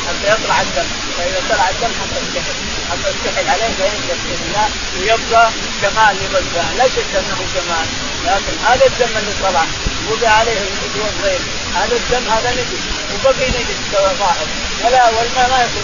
حتى 0.07 0.25
يطلع 0.33 0.61
الدم. 0.61 0.87
فإذا 1.17 1.41
طلع 1.49 1.69
الدم 1.69 1.91
حتى 1.99 2.17
يستحل 2.23 2.55
حتى 2.91 3.09
يستحل 3.09 3.49
عليه 3.49 3.71
فينزل 3.77 4.17
بإذن 4.23 4.43
الله 4.47 4.67
ويبقى 4.99 5.51
كمال 5.81 6.15
يبقى. 6.25 6.65
لا 6.77 6.87
شك 6.87 7.11
أنه 7.15 7.39
كمال. 7.55 7.87
لكن 8.25 8.55
هذا 8.65 8.85
الدم 8.85 9.17
اللي 9.17 9.33
طلع. 9.43 9.65
وضع 10.11 10.29
عليه 10.29 10.57
الوضوء 10.61 11.11
غير 11.23 11.39
هذا 11.75 11.95
الدم 11.95 12.31
هذا 12.31 12.51
نجس. 12.51 12.83
وبقي 13.13 13.49
نجس 13.49 13.79
ظاهر 13.91 14.47
ولا 14.83 15.09
والماء 15.09 15.49
ما 15.49 15.63
يكون 15.63 15.83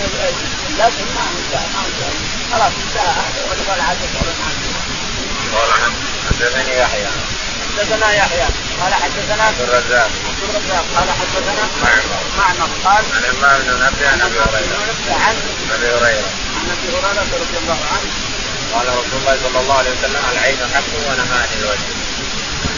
لكن 0.80 1.06
ما 1.16 1.24
انتهى 1.38 1.68
ما 1.74 1.82
انتهى 1.88 2.35
خلاص 2.52 2.74
انتهى. 2.84 3.12
هذا 3.26 3.41
ولا 3.72 3.84
عاد 3.84 3.98
قال 5.54 5.70
حدثني 6.30 6.78
يحيى. 6.80 7.08
حدثنا 7.78 8.12
يحيى. 8.14 8.48
قال 8.82 8.93
حدثنا 8.93 9.43
عبد 9.43 9.62
الرزاق. 9.62 10.10
عبد 10.28 10.43
الرزاق. 10.43 10.86
قال 10.96 11.10
حدثنا 11.20 11.64
معمر. 11.82 12.24
معمر. 12.38 12.70
قال 12.86 13.04
عن 13.16 13.24
عمار 13.32 13.62
بن 13.62 13.86
نبي 13.86 14.06
عن 14.06 14.22
ابي 14.22 14.39
هريرة. 14.39 14.78
عن 15.10 15.36
أبي 15.72 15.88
هريرة. 15.88 16.30
عن 16.56 16.66
أبي 16.72 16.88
هريرة 16.98 17.28
رضي 17.41 17.58
الله 17.62 17.80
عنه. 17.91 18.12
قال 18.74 18.88
رسول 18.88 19.20
الله 19.20 19.38
صلى 19.43 19.60
الله 19.60 19.78
عليه 19.78 19.91
وسلم 19.91 20.24
العين 20.32 20.58
حق 20.74 20.89
ونهى 21.08 21.38
عن 21.41 21.50
الوجه. 21.60 21.89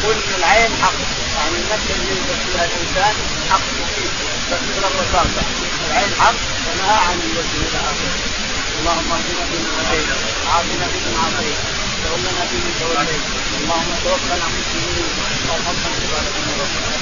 يقول 0.04 0.18
العين 0.38 0.72
حق. 0.84 1.00
يعني 1.38 1.56
النفس 1.56 1.88
اللي 1.90 2.12
يلبس 2.12 2.40
فيها 2.46 2.66
الإنسان 2.66 3.16
حق 3.52 3.68
مفيد. 3.82 4.12
الرصاصه 4.78 5.42
العين 5.88 6.12
حق 6.20 6.36
ونهى 6.68 6.98
عن 7.08 7.20
الوجه 7.20 7.58
إلى 7.68 7.78
آخره. 7.78 8.37
اللهم 8.80 9.12
اهدنا 9.18 9.44
فيمن 9.50 9.72
هديت 9.78 10.10
وعافنا 10.46 10.88
فيمن 10.92 11.16
عافيت 11.24 11.58
تولنا 12.04 12.44
فيمن 12.50 12.74
توليت. 12.80 13.24
اللهم 13.60 13.92
توفنا 14.04 14.46
مسلمين 14.56 15.10
اللهم 15.44 15.66
اغفر 15.68 15.94
لنا 16.14 16.97